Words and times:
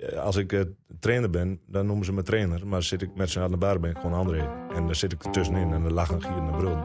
eh, 0.00 0.18
als 0.18 0.36
ik 0.36 0.52
eh, 0.52 0.60
trainer 1.00 1.30
ben, 1.30 1.60
dan 1.66 1.86
noemen 1.86 2.04
ze 2.04 2.12
me 2.12 2.22
trainer. 2.22 2.66
Maar 2.66 2.82
zit 2.82 3.02
ik 3.02 3.10
met 3.14 3.30
ze 3.30 3.40
aan 3.40 3.50
de 3.50 3.56
bar, 3.56 3.80
ben 3.80 3.90
ik 3.90 3.96
gewoon 3.96 4.18
André. 4.18 4.48
En 4.74 4.86
dan 4.86 4.94
zit 4.94 5.12
ik 5.12 5.24
er 5.24 5.30
tussenin 5.30 5.72
en 5.72 5.82
dan 5.82 5.92
lachen, 5.92 6.22
gieren 6.22 6.48
en 6.48 6.56
brullen. 6.56 6.84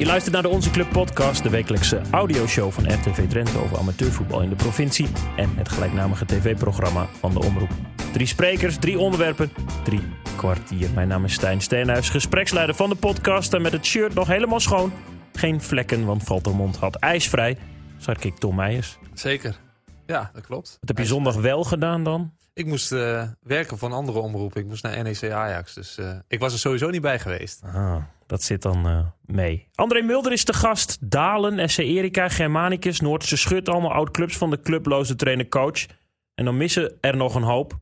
Je 0.00 0.06
luistert 0.06 0.34
naar 0.34 0.42
de 0.42 0.48
Onze 0.48 0.70
Club 0.70 0.90
podcast, 0.92 1.42
de 1.42 1.50
wekelijkse 1.50 2.00
audioshow 2.10 2.70
van 2.70 2.92
RTV 2.92 3.28
Drenthe 3.28 3.58
over 3.58 3.78
amateurvoetbal 3.78 4.42
in 4.42 4.48
de 4.48 4.56
provincie 4.56 5.06
en 5.36 5.56
het 5.56 5.68
gelijknamige 5.68 6.26
tv-programma 6.26 7.06
van 7.18 7.32
de 7.32 7.40
Omroep. 7.40 7.70
Drie 8.12 8.26
sprekers, 8.26 8.78
drie 8.78 8.98
onderwerpen, 8.98 9.50
drie 9.84 10.02
kwartier. 10.36 10.90
Mijn 10.94 11.08
naam 11.08 11.24
is 11.24 11.32
Stijn 11.32 11.60
Steenhuis, 11.60 12.08
gespreksleider 12.08 12.74
van 12.74 12.88
de 12.88 12.96
podcast 12.96 13.52
en 13.54 13.62
met 13.62 13.72
het 13.72 13.86
shirt 13.86 14.14
nog 14.14 14.26
helemaal 14.26 14.60
schoon. 14.60 14.92
Geen 15.32 15.60
vlekken, 15.60 16.04
want 16.04 16.22
Valtermond 16.22 16.76
had 16.76 16.96
ijsvrij. 16.96 17.56
ik 18.20 18.36
Tom 18.38 18.54
Meijers. 18.54 18.98
Zeker. 19.14 19.69
Ja, 20.10 20.30
dat 20.32 20.46
klopt. 20.46 20.76
Wat 20.80 20.88
heb 20.88 20.98
je 20.98 21.04
zondag 21.04 21.34
wel 21.34 21.64
gedaan 21.64 22.04
dan? 22.04 22.32
Ik 22.54 22.66
moest 22.66 22.92
uh, 22.92 23.28
werken 23.42 23.78
voor 23.78 23.88
een 23.88 23.94
andere 23.94 24.18
omroep. 24.18 24.56
Ik 24.56 24.66
moest 24.66 24.82
naar 24.82 25.02
NEC 25.02 25.30
Ajax. 25.30 25.74
Dus 25.74 25.98
uh, 25.98 26.18
ik 26.28 26.40
was 26.40 26.52
er 26.52 26.58
sowieso 26.58 26.90
niet 26.90 27.00
bij 27.00 27.18
geweest. 27.18 27.62
Ah, 27.62 28.02
dat 28.26 28.42
zit 28.42 28.62
dan 28.62 28.86
uh, 28.86 29.06
mee. 29.24 29.68
André 29.74 30.02
Mulder 30.02 30.32
is 30.32 30.44
de 30.44 30.52
gast. 30.52 30.98
Dalen, 31.00 31.70
SC 31.70 31.78
Erika, 31.78 32.28
Germanicus, 32.28 33.00
Noordse 33.00 33.36
Schut. 33.36 33.68
Allemaal 33.68 33.92
oud-clubs 33.92 34.36
van 34.36 34.50
de 34.50 34.60
clubloze 34.60 35.16
trainer-coach. 35.16 35.86
En 36.34 36.44
dan 36.44 36.56
missen 36.56 36.98
er 37.00 37.16
nog 37.16 37.34
een 37.34 37.42
hoop. 37.42 37.78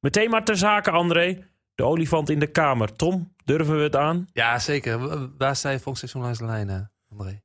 Meteen 0.00 0.30
maar 0.30 0.44
ter 0.44 0.56
zake, 0.56 0.90
André. 0.90 1.46
De 1.74 1.84
olifant 1.84 2.30
in 2.30 2.38
de 2.38 2.46
kamer. 2.46 2.96
Tom, 2.96 3.34
durven 3.44 3.76
we 3.76 3.82
het 3.82 3.96
aan? 3.96 4.26
Ja, 4.32 4.58
zeker. 4.58 4.98
Waar 5.38 5.56
sta 5.56 5.70
je 5.70 5.78
volgens 5.80 5.98
seizoen 5.98 6.22
langs 6.22 6.38
de 6.38 6.44
lijn, 6.44 6.90
André? 7.10 7.42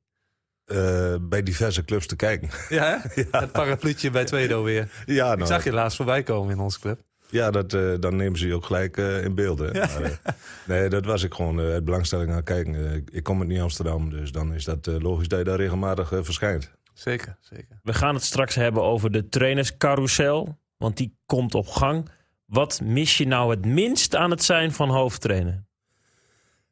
Uh, 0.72 1.14
bij 1.20 1.42
diverse 1.42 1.84
clubs 1.84 2.06
te 2.06 2.16
kijken. 2.16 2.48
Ja, 2.68 3.02
ja. 3.14 3.40
het 3.40 3.52
parapluutje 3.52 4.10
bij 4.10 4.24
Tweedo 4.24 4.62
weer. 4.62 4.88
Ja, 5.06 5.26
nou, 5.26 5.40
ik 5.40 5.46
zag 5.46 5.64
je 5.64 5.72
laatst 5.72 5.96
voorbij 5.96 6.22
komen 6.22 6.52
in 6.52 6.60
onze 6.60 6.80
club. 6.80 7.00
Ja, 7.30 7.50
dat, 7.50 7.72
uh, 7.72 7.94
dan 8.00 8.16
nemen 8.16 8.38
ze 8.38 8.46
je 8.46 8.54
ook 8.54 8.64
gelijk 8.64 8.96
uh, 8.96 9.24
in 9.24 9.34
beeld. 9.34 9.58
Ja. 9.58 9.70
Maar, 9.72 10.20
nee, 10.66 10.88
dat 10.88 11.04
was 11.04 11.22
ik 11.22 11.34
gewoon 11.34 11.60
uit 11.60 11.84
belangstelling 11.84 12.32
aan 12.32 12.42
kijken. 12.42 12.94
Ik, 12.94 13.10
ik, 13.10 13.22
kom 13.22 13.38
uit 13.38 13.48
niet 13.48 13.60
Amsterdam, 13.60 14.10
dus 14.10 14.32
dan 14.32 14.54
is 14.54 14.64
dat 14.64 14.86
logisch 14.86 15.28
dat 15.28 15.38
je 15.38 15.44
daar 15.44 15.56
regelmatig 15.56 16.08
verschijnt. 16.08 16.70
Zeker, 16.92 17.36
zeker. 17.40 17.80
We 17.82 17.94
gaan 17.94 18.14
het 18.14 18.24
straks 18.24 18.54
hebben 18.54 18.82
over 18.82 19.10
de 19.10 19.28
trainerscarousel, 19.28 20.58
want 20.76 20.96
die 20.96 21.16
komt 21.26 21.54
op 21.54 21.66
gang. 21.66 22.08
Wat 22.44 22.80
mis 22.84 23.16
je 23.16 23.26
nou 23.26 23.50
het 23.50 23.66
minst 23.66 24.14
aan 24.16 24.30
het 24.30 24.42
zijn 24.42 24.72
van 24.72 24.88
hoofdtrainer? 24.88 25.64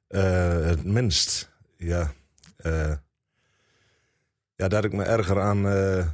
het 0.09 0.85
minst, 0.85 1.53
ja 1.77 2.13
ja, 4.59 4.69
dat 4.69 4.85
ik 4.85 4.93
me 4.93 5.03
erger 5.03 5.41
aan, 5.41 5.67
uh, 5.67 6.07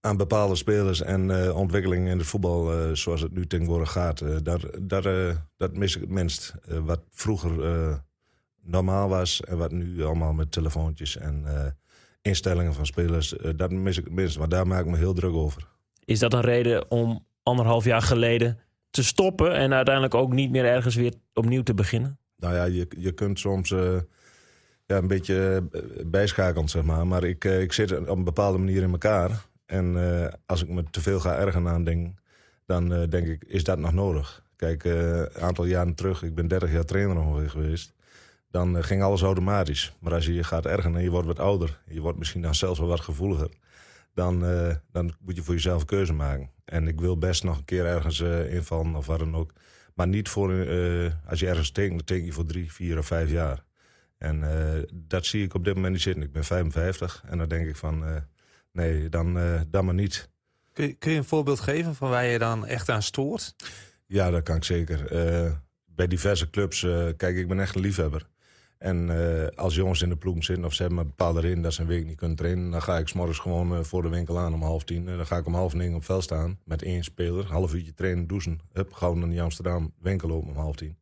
aan 0.00 0.16
bepaalde 0.16 0.54
spelers 0.54 1.02
en 1.02 1.28
uh, 1.28 1.56
ontwikkelingen 1.56 2.10
in 2.10 2.18
het 2.18 2.26
voetbal, 2.26 2.72
uh, 2.72 2.94
zoals 2.94 3.20
het 3.20 3.32
nu 3.32 3.46
tegenwoordig 3.46 3.92
gaat, 3.92 4.44
daar, 4.44 4.60
daar, 4.82 5.36
dat 5.56 5.76
mis 5.76 5.94
ik 5.94 6.00
het 6.00 6.10
minst. 6.10 6.54
wat 6.66 7.00
vroeger 7.10 7.52
normaal 8.62 9.08
was 9.08 9.40
en 9.40 9.58
wat 9.58 9.72
nu 9.72 10.04
allemaal 10.04 10.32
met 10.32 10.52
telefoontjes 10.52 11.16
en 11.16 11.44
instellingen 12.22 12.74
van 12.74 12.86
spelers, 12.86 13.34
dat 13.56 13.70
mis 13.70 13.98
ik 13.98 14.04
het 14.04 14.14
minst. 14.14 14.38
Maar 14.38 14.48
daar 14.48 14.66
maak 14.66 14.80
ik 14.80 14.90
me 14.90 14.96
heel 14.96 15.14
druk 15.14 15.34
over. 15.34 15.68
Is 16.04 16.18
dat 16.18 16.32
een 16.32 16.40
reden 16.40 16.90
om 16.90 17.26
anderhalf 17.42 17.84
jaar 17.84 18.02
geleden 18.02 18.58
te 18.90 19.04
stoppen 19.04 19.54
en 19.54 19.74
uiteindelijk 19.74 20.14
ook 20.14 20.32
niet 20.32 20.50
meer 20.50 20.64
ergens 20.64 20.94
weer 20.94 21.14
opnieuw 21.32 21.62
te 21.62 21.74
beginnen? 21.74 22.18
Nou 22.36 22.54
ja, 22.54 22.64
je, 22.64 22.86
je 22.98 23.12
kunt 23.12 23.38
soms 23.38 23.74
ja, 24.86 24.96
een 24.96 25.06
beetje 25.06 25.68
eh, 25.72 25.80
bijschakeld, 26.06 26.70
zeg 26.70 26.82
maar. 26.82 27.06
Maar 27.06 27.24
ik, 27.24 27.44
eh, 27.44 27.60
ik 27.60 27.72
zit 27.72 27.98
op 27.98 28.16
een 28.16 28.24
bepaalde 28.24 28.58
manier 28.58 28.82
in 28.82 28.90
elkaar. 28.90 29.46
En 29.66 29.96
uh, 29.96 30.26
als 30.46 30.62
ik 30.62 30.68
me 30.68 30.84
te 30.90 31.00
veel 31.00 31.20
ga 31.20 31.38
ergen 31.38 31.68
aan 31.68 31.84
ding, 31.84 32.20
dan 32.66 32.88
denk 32.88 33.26
ik, 33.26 33.44
is 33.44 33.64
dat 33.64 33.78
nog 33.78 33.92
nodig? 33.92 34.44
Kijk, 34.56 34.84
een 34.84 35.28
aantal 35.40 35.64
jaren 35.64 35.94
terug, 35.94 36.22
ik 36.22 36.34
ben 36.34 36.48
30 36.48 36.72
jaar 36.72 36.84
trainer 36.84 37.18
ongeveer 37.18 37.50
geweest. 37.50 37.92
Dan 38.50 38.84
ging 38.84 39.02
alles 39.02 39.22
automatisch. 39.22 39.92
Maar 39.98 40.12
als 40.12 40.26
je 40.26 40.34
je 40.34 40.44
gaat 40.44 40.66
ergen 40.66 40.96
en 40.96 41.02
je 41.02 41.10
wordt 41.10 41.26
wat 41.26 41.38
ouder, 41.38 41.80
je 41.86 42.00
wordt 42.00 42.18
misschien 42.18 42.42
dan 42.42 42.54
zelfs 42.54 42.78
wel 42.78 42.88
wat 42.88 43.00
gevoeliger, 43.00 43.48
dan, 44.14 44.40
dan 44.92 45.14
moet 45.20 45.36
je 45.36 45.42
voor 45.42 45.54
jezelf 45.54 45.80
een 45.80 45.86
keuze 45.86 46.12
maken. 46.12 46.50
En 46.64 46.88
ik 46.88 47.00
wil 47.00 47.18
best 47.18 47.44
nog 47.44 47.56
een 47.56 47.64
keer 47.64 47.86
ergens 47.86 48.20
invallen 48.50 48.94
of 48.94 49.06
wat 49.06 49.18
dan 49.18 49.36
ook. 49.36 49.52
Maar 49.94 50.08
niet 50.08 50.28
voor, 50.28 50.50
als 51.26 51.40
je 51.40 51.48
ergens 51.48 51.70
tekent, 51.70 51.96
dan 51.96 52.06
teken 52.06 52.26
je 52.26 52.32
voor 52.32 52.46
drie, 52.46 52.72
vier 52.72 52.98
of 52.98 53.06
vijf 53.06 53.30
jaar. 53.30 53.64
En 54.18 54.40
uh, 54.40 54.82
dat 54.92 55.26
zie 55.26 55.44
ik 55.44 55.54
op 55.54 55.64
dit 55.64 55.74
moment 55.74 55.92
niet 55.92 56.02
zitten. 56.02 56.22
Ik 56.22 56.32
ben 56.32 56.44
55 56.44 57.22
en 57.26 57.38
dan 57.38 57.48
denk 57.48 57.68
ik 57.68 57.76
van, 57.76 58.08
uh, 58.08 58.16
nee, 58.72 59.08
dan, 59.08 59.36
uh, 59.36 59.60
dan 59.68 59.84
maar 59.84 59.94
niet. 59.94 60.28
Kun 60.72 60.86
je, 60.86 60.92
kun 60.92 61.10
je 61.10 61.16
een 61.16 61.24
voorbeeld 61.24 61.60
geven 61.60 61.94
van 61.94 62.10
waar 62.10 62.24
je 62.24 62.38
dan 62.38 62.66
echt 62.66 62.88
aan 62.88 63.02
stoort? 63.02 63.54
Ja, 64.06 64.30
dat 64.30 64.42
kan 64.42 64.56
ik 64.56 64.64
zeker. 64.64 65.08
bij 65.86 66.06
diverse 66.06 66.50
clubs, 66.50 66.80
kijk, 67.16 67.36
ik 67.36 67.48
ben 67.48 67.60
echt 67.60 67.74
een 67.74 67.80
liefhebber. 67.80 68.28
En 68.78 69.10
als 69.54 69.74
jongens 69.74 70.02
in 70.02 70.08
de 70.08 70.16
ploeg 70.16 70.44
zitten 70.44 70.64
of 70.64 70.74
ze 70.74 70.82
hebben 70.82 71.00
een 71.00 71.06
bepaalde 71.06 71.40
reden 71.40 71.62
dat 71.62 71.74
ze 71.74 71.80
een 71.80 71.86
week 71.86 72.06
niet 72.06 72.16
kunnen 72.16 72.36
trainen, 72.36 72.70
dan 72.70 72.82
ga 72.82 72.98
ik 72.98 73.08
s'morgens 73.08 73.38
gewoon 73.38 73.84
voor 73.84 74.02
de 74.02 74.08
winkel 74.08 74.38
aan 74.38 74.54
om 74.54 74.62
half 74.62 74.84
tien. 74.84 75.04
dan 75.04 75.26
ga 75.26 75.36
ik 75.36 75.46
om 75.46 75.54
half 75.54 75.74
negen 75.74 75.94
op 75.94 76.04
veld 76.04 76.22
staan 76.22 76.58
met 76.64 76.82
één 76.82 77.04
speler, 77.04 77.46
half 77.46 77.74
uurtje 77.74 77.94
trainen, 77.94 78.26
douchen. 78.26 78.60
Hup, 78.72 78.92
gauw 78.92 79.14
naar 79.14 79.42
Amsterdam, 79.42 79.92
winkel 80.00 80.30
open 80.30 80.50
om 80.50 80.56
half 80.56 80.76
tien 80.76 80.96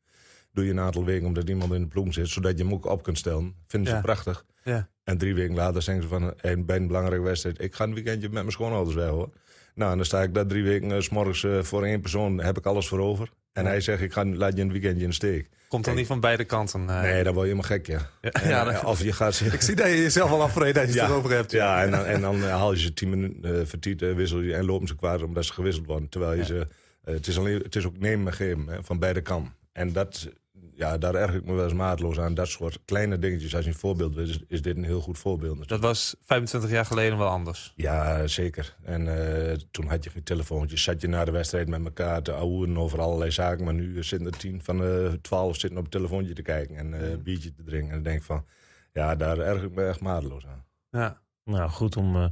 doe 0.53 0.65
je 0.65 0.71
een 0.71 0.81
aantal 0.81 1.05
weken 1.05 1.27
omdat 1.27 1.49
iemand 1.49 1.73
in 1.73 1.81
de 1.81 1.87
ploeg 1.87 2.15
zit, 2.15 2.29
zodat 2.29 2.59
je 2.59 2.65
hem 2.65 2.73
ook 2.73 2.87
op 2.87 3.03
kunt 3.03 3.19
stellen. 3.19 3.55
Vinden 3.67 3.95
ze 3.95 4.01
prachtig. 4.01 4.45
Ja. 4.65 4.89
En 5.05 5.19
drie 5.19 5.35
weken 5.35 5.55
later 5.55 5.83
zeggen 5.83 6.03
ze 6.03 6.09
van, 6.09 6.35
hey, 6.37 6.65
bij 6.65 6.77
een 6.77 6.87
belangrijke 6.87 7.25
wedstrijd, 7.25 7.61
ik 7.61 7.75
ga 7.75 7.85
een 7.85 7.95
weekendje 7.95 8.29
met 8.29 8.33
mijn 8.33 8.53
schoonouders 8.53 8.97
wel 8.97 9.15
hoor. 9.15 9.31
Nou, 9.75 9.91
en 9.91 9.97
dan 9.97 10.07
sta 10.07 10.23
ik 10.23 10.35
daar 10.35 10.47
drie 10.47 10.65
weken 10.65 10.91
uh, 10.91 11.01
s 11.01 11.09
morgens 11.09 11.43
uh, 11.43 11.63
voor 11.63 11.85
één 11.85 12.01
persoon, 12.01 12.41
heb 12.41 12.59
ik 12.59 12.67
alles 12.67 12.89
voor 12.89 12.99
over. 12.99 13.31
En 13.53 13.67
hij 13.67 13.81
zegt, 13.81 14.03
ik 14.03 14.13
ga, 14.13 14.25
laat 14.25 14.57
je 14.57 14.63
een 14.63 14.73
weekendje 14.73 15.03
in 15.03 15.09
de 15.09 15.15
steek. 15.15 15.49
Komt 15.69 15.85
dan 15.85 15.95
niet 15.95 16.07
van 16.07 16.21
beide 16.21 16.45
kanten? 16.45 16.81
Uh... 16.81 17.01
Nee, 17.01 17.25
dan 17.25 17.35
word 17.35 17.47
je 17.47 17.55
helemaal 17.55 17.79
gek, 17.79 17.87
ja. 17.87 18.11
ja, 18.21 18.71
ja 18.71 18.81
of 18.85 19.03
je 19.03 19.13
gaat... 19.13 19.41
ik 19.53 19.61
zie 19.61 19.75
dat 19.75 19.87
je 19.87 19.97
jezelf 19.97 20.31
al 20.31 20.43
afvreden 20.43 20.75
dat 20.75 20.95
je 20.95 21.01
het 21.01 21.11
erover 21.11 21.31
hebt. 21.31 21.51
Ja, 21.51 21.83
en 21.83 21.91
dan, 21.91 22.05
en 22.05 22.21
dan 22.21 22.43
haal 22.43 22.73
je 22.73 22.81
ze 22.81 22.93
tien 22.93 23.11
minuten 23.11 23.59
uh, 23.59 23.61
vertiet, 23.65 24.01
wissel 24.01 24.41
je 24.41 24.55
en 24.55 24.65
lopen 24.65 24.89
ze 24.89 24.97
kwaad 24.97 25.23
omdat 25.23 25.45
ze 25.45 25.53
gewisseld 25.53 25.87
worden. 25.87 26.09
Terwijl 26.09 26.39
je 26.39 26.45
ze... 26.45 26.67
het, 27.05 27.27
is 27.27 27.39
alleen, 27.39 27.59
het 27.59 27.77
is 27.77 27.87
ook 27.87 27.99
nemen 27.99 28.27
en 28.27 28.33
geven 28.33 28.67
hè, 28.67 28.83
van 28.83 28.99
beide 28.99 29.21
kanten. 29.21 29.55
En 29.73 29.93
dat, 29.93 30.29
ja, 30.75 30.99
daar 30.99 31.15
erg 31.15 31.35
ik 31.35 31.45
me 31.45 31.53
wel 31.53 31.65
eens 31.65 31.73
maatloos 31.73 32.19
aan. 32.19 32.35
Dat 32.35 32.49
soort 32.49 32.79
kleine 32.85 33.19
dingetjes. 33.19 33.55
Als 33.55 33.65
je 33.65 33.71
een 33.71 33.77
voorbeeld 33.77 34.15
wil, 34.15 34.25
is, 34.25 34.39
is 34.49 34.63
dit 34.63 34.77
een 34.77 34.85
heel 34.85 35.01
goed 35.01 35.19
voorbeeld. 35.19 35.69
Dat 35.69 35.81
was 35.81 36.17
25 36.23 36.71
jaar 36.71 36.85
geleden 36.85 37.19
wel 37.19 37.29
anders? 37.29 37.73
Ja, 37.77 38.27
zeker. 38.27 38.77
En 38.83 39.07
uh, 39.07 39.53
toen 39.71 39.87
had 39.87 40.05
je 40.05 40.11
geen 40.11 40.23
telefoontjes. 40.23 40.83
Zat 40.83 41.01
je 41.01 41.09
na 41.09 41.25
de 41.25 41.31
wedstrijd 41.31 41.69
met 41.69 41.85
elkaar 41.85 42.23
te 42.23 42.33
ouwen 42.33 42.77
over 42.77 43.01
allerlei 43.01 43.31
zaken. 43.31 43.65
Maar 43.65 43.75
nu 43.75 44.05
zitten 44.05 44.33
er 44.33 44.39
tien 44.39 44.63
van 44.63 44.79
de 44.79 45.19
twaalf 45.23 45.57
zitten 45.57 45.79
op 45.79 45.85
het 45.85 45.93
telefoontje 45.93 46.35
te 46.35 46.43
kijken. 46.43 46.77
En 46.77 46.93
uh, 46.93 47.11
een 47.11 47.23
biertje 47.23 47.53
te 47.53 47.63
drinken. 47.63 47.89
En 47.89 47.95
dan 47.95 48.03
denk 48.03 48.19
ik 48.19 48.25
van, 48.25 48.45
ja, 48.93 49.17
daar 49.17 49.39
erg 49.39 49.63
ik 49.63 49.75
me 49.75 49.85
echt 49.85 50.01
maatloos 50.01 50.47
aan. 50.47 50.65
Ja. 50.91 51.21
Nou, 51.45 51.71
goed 51.71 51.97
om 51.97 52.17
uh, 52.17 52.27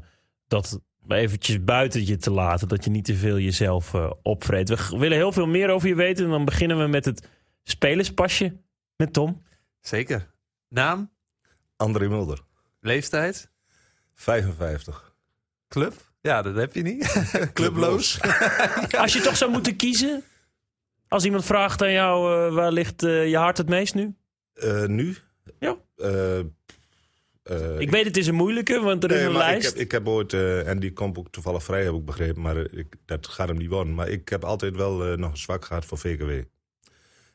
dat 0.46 0.80
eventjes 1.08 1.64
buiten 1.64 2.06
je 2.06 2.16
te 2.16 2.30
laten. 2.30 2.68
Dat 2.68 2.84
je 2.84 2.90
niet 2.90 3.04
te 3.04 3.14
veel 3.14 3.38
jezelf 3.38 3.94
opvreet. 4.22 4.68
We 4.68 4.98
willen 4.98 5.16
heel 5.16 5.32
veel 5.32 5.46
meer 5.46 5.70
over 5.70 5.88
je 5.88 5.94
weten. 5.94 6.24
En 6.24 6.30
dan 6.30 6.44
beginnen 6.44 6.78
we 6.78 6.86
met 6.86 7.04
het 7.04 7.28
spelerspasje 7.70 8.56
met 8.96 9.12
Tom? 9.12 9.42
Zeker. 9.80 10.30
Naam? 10.68 11.10
André 11.76 12.08
Mulder. 12.08 12.38
Leeftijd? 12.80 13.50
55. 14.14 15.14
Club? 15.68 15.94
Ja, 16.20 16.42
dat 16.42 16.54
heb 16.54 16.74
je 16.74 16.82
niet. 16.82 17.28
Clubloos. 17.52 18.20
Als 19.02 19.12
je 19.12 19.20
toch 19.20 19.36
zou 19.36 19.50
moeten 19.50 19.76
kiezen? 19.76 20.22
Als 21.08 21.24
iemand 21.24 21.44
vraagt 21.44 21.82
aan 21.82 21.92
jou, 21.92 22.46
uh, 22.48 22.54
waar 22.54 22.72
ligt 22.72 23.02
uh, 23.02 23.28
je 23.28 23.36
hart 23.36 23.58
het 23.58 23.68
meest 23.68 23.94
nu? 23.94 24.14
Uh, 24.54 24.86
nu? 24.86 25.16
Ja. 25.58 25.76
ik 27.78 27.90
weet 27.90 28.04
het 28.04 28.16
is 28.16 28.26
een 28.26 28.34
moeilijke, 28.34 28.80
want 28.80 29.02
er 29.02 29.08
nee, 29.08 29.18
is 29.18 29.24
een 29.24 29.32
lijst. 29.32 29.66
Ik 29.66 29.74
heb, 29.74 29.82
ik 29.82 29.92
heb 29.92 30.08
ooit, 30.08 30.32
en 30.66 30.78
die 30.78 30.92
komt 30.92 31.18
ook 31.18 31.30
toevallig 31.30 31.62
vrij, 31.62 31.84
heb 31.84 31.94
ik 31.94 32.04
begrepen. 32.04 32.42
Maar 32.42 32.56
ik, 32.56 32.96
dat 33.04 33.26
gaat 33.26 33.48
hem 33.48 33.56
niet 33.56 33.68
worden. 33.68 33.94
Maar 33.94 34.08
ik 34.08 34.28
heb 34.28 34.44
altijd 34.44 34.76
wel 34.76 35.16
nog 35.16 35.30
een 35.30 35.36
zwak 35.36 35.64
gehad 35.64 35.84
voor 35.84 35.98
VKW. 35.98 36.30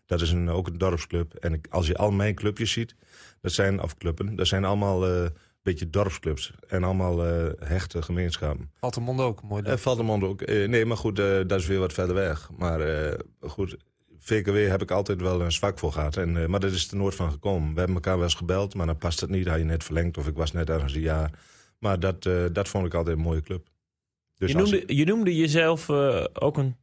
Dat 0.06 0.22
is 0.22 0.31
een, 0.31 0.50
ook 0.50 0.68
een 0.68 0.78
dorpsclub. 0.78 1.34
En 1.34 1.62
als 1.69 1.88
je 1.88 1.96
al 1.96 2.12
mijn 2.12 2.36
clubjes 2.36 2.72
ziet, 2.72 2.96
dat 3.42 3.52
zijn, 3.52 3.81
of 3.81 3.98
clubben, 3.98 4.36
dat 4.36 4.48
zijn 4.48 4.66
allemaal 4.66 5.10
uh, 5.10 5.28
beetje 5.62 5.90
dorpsclubs. 5.90 6.54
En 6.68 6.84
allemaal 6.84 7.28
uh, 7.28 7.52
hechte 7.60 8.02
gemeenschappen. 8.02 8.72
Valtemond 8.80 9.19
ook, 9.19 9.44
mooi. 9.44 9.63
Uh, 9.63 9.75
Valtemond 9.75 10.24
ook. 10.24 10.46
nee, 10.46 10.86
maar 10.86 10.98
goed, 10.98 11.16
dat 11.16 11.52
is 11.52 11.68
weer 11.68 11.80
wat 11.80 11.94
verder 11.94 12.16
weg. 12.16 12.50
Maar 12.57 12.80
goed, 13.42 13.78
VKW 14.19 14.68
heb 14.68 14.81
ik 14.81 14.92
altijd 14.92 15.22
wel 15.22 15.42
een 15.42 15.52
zwak 15.52 15.80
voor 15.80 15.92
gehad. 15.92 16.18
En, 16.18 16.50
maar 16.50 16.60
dat 16.60 16.72
is 16.72 16.92
er 16.92 16.98
nooit 16.98 17.16
van 17.16 17.31
gekomen. 17.31 17.74
We 17.74 17.78
hebben 17.78 17.96
elkaar 17.96 18.16
wel 18.16 18.24
eens 18.24 18.34
gebeld, 18.34 18.75
maar 18.75 18.86
dan 18.86 18.98
past 18.98 19.19
het 19.19 19.30
niet. 19.30 19.48
Had 19.48 19.58
je 19.58 19.63
net 19.63 19.84
verlengd 19.84 20.18
of 20.18 20.28
ik 20.28 20.36
was 20.36 20.51
net 20.51 20.69
ergens 20.69 20.94
een 20.94 21.01
jaar. 21.01 21.31
Maar 21.80 22.00
dat, 22.00 22.24
dat 22.51 22.68
vond 22.68 22.86
ik 22.86 22.94
altijd 22.94 23.18
een 23.18 23.24
mooie 23.24 23.42
club. 23.42 23.68
Dus 24.38 24.51
je, 24.51 24.58
noemde, 24.58 24.84
je 24.96 25.06
noemde 25.06 25.36
jezelf 25.36 25.90
ook 26.34 26.58
een 26.58 26.75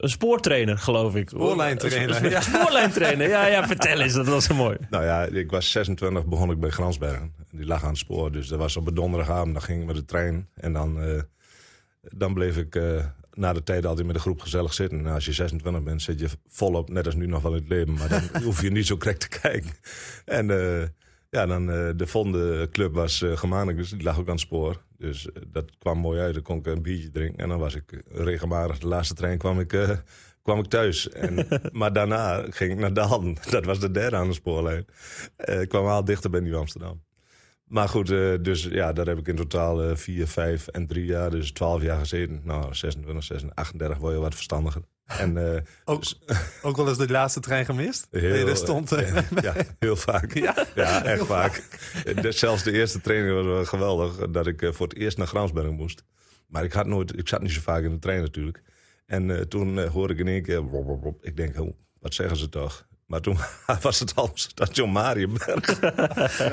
een 0.00 0.08
spoortrainer, 0.08 0.78
geloof 0.78 1.16
ik. 1.16 1.28
Spoorlijntrainer. 1.28 2.30
Ja, 2.30 2.40
spoorlijntrainer. 2.40 3.28
Ja, 3.28 3.46
ja, 3.46 3.66
vertel 3.66 4.00
eens, 4.00 4.12
dat 4.12 4.26
was 4.26 4.44
zo 4.44 4.54
mooi. 4.54 4.76
Nou 4.90 5.04
ja, 5.04 5.24
ik 5.24 5.50
was 5.50 5.70
26, 5.70 6.26
begon 6.26 6.50
ik 6.50 6.60
bij 6.60 6.70
Gransbergen. 6.70 7.32
Die 7.50 7.66
lag 7.66 7.82
aan 7.82 7.88
het 7.88 7.98
spoor, 7.98 8.32
dus 8.32 8.48
dat 8.48 8.58
was 8.58 8.76
op 8.76 8.86
een 8.86 8.94
donderdagavond. 8.94 9.52
Dan 9.52 9.62
ging 9.62 9.80
ik 9.80 9.86
met 9.86 9.96
de 9.96 10.04
trein 10.04 10.48
en 10.54 10.72
dan, 10.72 11.04
uh, 11.04 11.20
dan 12.00 12.34
bleef 12.34 12.56
ik 12.56 12.74
uh, 12.74 13.04
na 13.34 13.52
de 13.52 13.62
tijd 13.62 13.86
altijd 13.86 14.06
met 14.06 14.16
de 14.16 14.20
groep 14.20 14.40
gezellig 14.40 14.74
zitten. 14.74 14.98
En 14.98 15.12
als 15.12 15.24
je 15.24 15.32
26 15.32 15.82
bent, 15.82 16.02
zit 16.02 16.20
je 16.20 16.28
volop, 16.46 16.88
net 16.88 17.06
als 17.06 17.14
nu 17.14 17.26
nog 17.26 17.42
wel 17.42 17.54
in 17.54 17.58
het 17.58 17.68
leven. 17.68 17.92
Maar 17.94 18.08
dan 18.08 18.22
hoef 18.44 18.62
je 18.62 18.70
niet 18.70 18.86
zo 18.86 18.96
correct 18.96 19.20
te 19.20 19.38
kijken. 19.40 19.70
En 20.24 20.50
eh, 20.50 20.86
ja, 21.30 21.46
dan 21.46 21.70
eh, 21.70 21.90
de 21.96 22.06
volgende 22.06 22.68
club 22.70 22.94
was 22.94 23.22
uh, 23.22 23.36
Germanicus, 23.36 23.90
die 23.90 24.02
lag 24.02 24.18
ook 24.18 24.26
aan 24.26 24.32
het 24.32 24.40
spoor. 24.40 24.82
Dus 25.00 25.32
eh, 25.32 25.42
dat 25.46 25.70
kwam 25.78 25.98
mooi 25.98 26.20
uit. 26.20 26.34
Dan 26.34 26.42
kon 26.42 26.58
ik 26.58 26.66
een 26.66 26.82
biertje 26.82 27.10
drinken. 27.10 27.38
En 27.38 27.48
dan 27.48 27.58
was 27.58 27.74
ik 27.74 27.92
eh, 27.92 28.24
regelmatig, 28.24 28.78
de 28.78 28.86
laatste 28.86 29.14
trein 29.14 29.38
kwam 29.38 29.60
ik, 29.60 29.72
eh, 29.72 29.90
kwam 30.42 30.58
ik 30.58 30.66
thuis. 30.66 31.08
En, 31.08 31.46
maar 31.72 31.92
daarna 31.92 32.44
ging 32.50 32.72
ik 32.72 32.78
naar 32.78 32.92
Dalen. 32.92 33.36
Dat 33.50 33.64
was 33.64 33.80
de 33.80 33.90
derde 33.90 34.16
aan 34.16 34.28
de 34.28 34.34
spoorlijn. 34.34 34.86
Eh, 35.36 35.60
ik 35.60 35.68
kwam 35.68 35.86
al 35.86 36.04
dichter 36.04 36.30
bij 36.30 36.40
Nieuw 36.40 36.56
Amsterdam. 36.58 37.02
Maar 37.70 37.88
goed, 37.88 38.10
eh, 38.10 38.34
dus 38.42 38.64
ja, 38.64 38.92
daar 38.92 39.06
heb 39.06 39.18
ik 39.18 39.28
in 39.28 39.36
totaal 39.36 39.82
eh, 39.82 39.96
vier, 39.96 40.26
vijf 40.26 40.66
en 40.66 40.86
drie 40.86 41.04
jaar, 41.04 41.30
dus 41.30 41.52
twaalf 41.52 41.82
jaar 41.82 41.98
gezeten. 41.98 42.40
Nou, 42.44 42.74
26, 42.74 43.24
26, 43.24 43.58
38 43.58 43.98
word 43.98 44.14
je 44.14 44.20
wat 44.20 44.34
verstandiger. 44.34 44.82
En 45.18 45.54
eh, 45.54 45.60
Ook, 45.84 46.02
ook 46.62 46.76
wel 46.76 46.88
eens 46.88 46.98
de 46.98 47.08
laatste 47.08 47.40
trein 47.40 47.64
gemist? 47.64 48.06
heel, 48.10 48.30
nee, 48.30 48.44
daar 48.44 48.56
stond... 48.56 48.92
eh, 48.92 49.22
ja, 49.42 49.54
heel 49.78 49.96
vaak. 49.96 50.34
Ja? 50.38 50.66
Ja, 50.74 51.04
echt 51.04 51.24
vaak. 51.26 51.62
De- 52.22 52.32
zelfs 52.32 52.62
de 52.62 52.72
eerste 52.72 53.00
training 53.00 53.34
was 53.34 53.44
wel 53.44 53.64
geweldig. 53.64 54.30
Dat 54.30 54.46
ik 54.46 54.62
eh, 54.62 54.72
voor 54.72 54.86
het 54.88 54.96
eerst 54.96 55.18
naar 55.18 55.26
Gransberg 55.26 55.70
moest. 55.70 56.04
Maar 56.46 56.64
ik, 56.64 56.72
had 56.72 56.86
nooit, 56.86 57.18
ik 57.18 57.28
zat 57.28 57.42
niet 57.42 57.52
zo 57.52 57.60
vaak 57.60 57.82
in 57.82 57.90
de 57.90 57.98
trein 57.98 58.20
natuurlijk. 58.20 58.62
En 59.06 59.30
eh, 59.36 59.40
toen 59.40 59.78
eh, 59.78 59.90
hoorde 59.90 60.12
ik 60.14 60.18
in 60.20 60.28
één 60.28 60.42
keer... 60.42 60.60
wop, 60.62 60.84
wop, 60.86 61.02
wop. 61.02 61.24
Ik 61.24 61.36
denk, 61.36 61.60
oh, 61.60 61.76
wat 62.00 62.14
zeggen 62.14 62.36
ze 62.36 62.48
toch? 62.48 62.86
Maar 63.10 63.20
toen 63.20 63.38
was 63.82 63.98
het 64.00 64.12
al 64.14 64.30
station 64.34 64.92
Marienberg. 64.92 65.80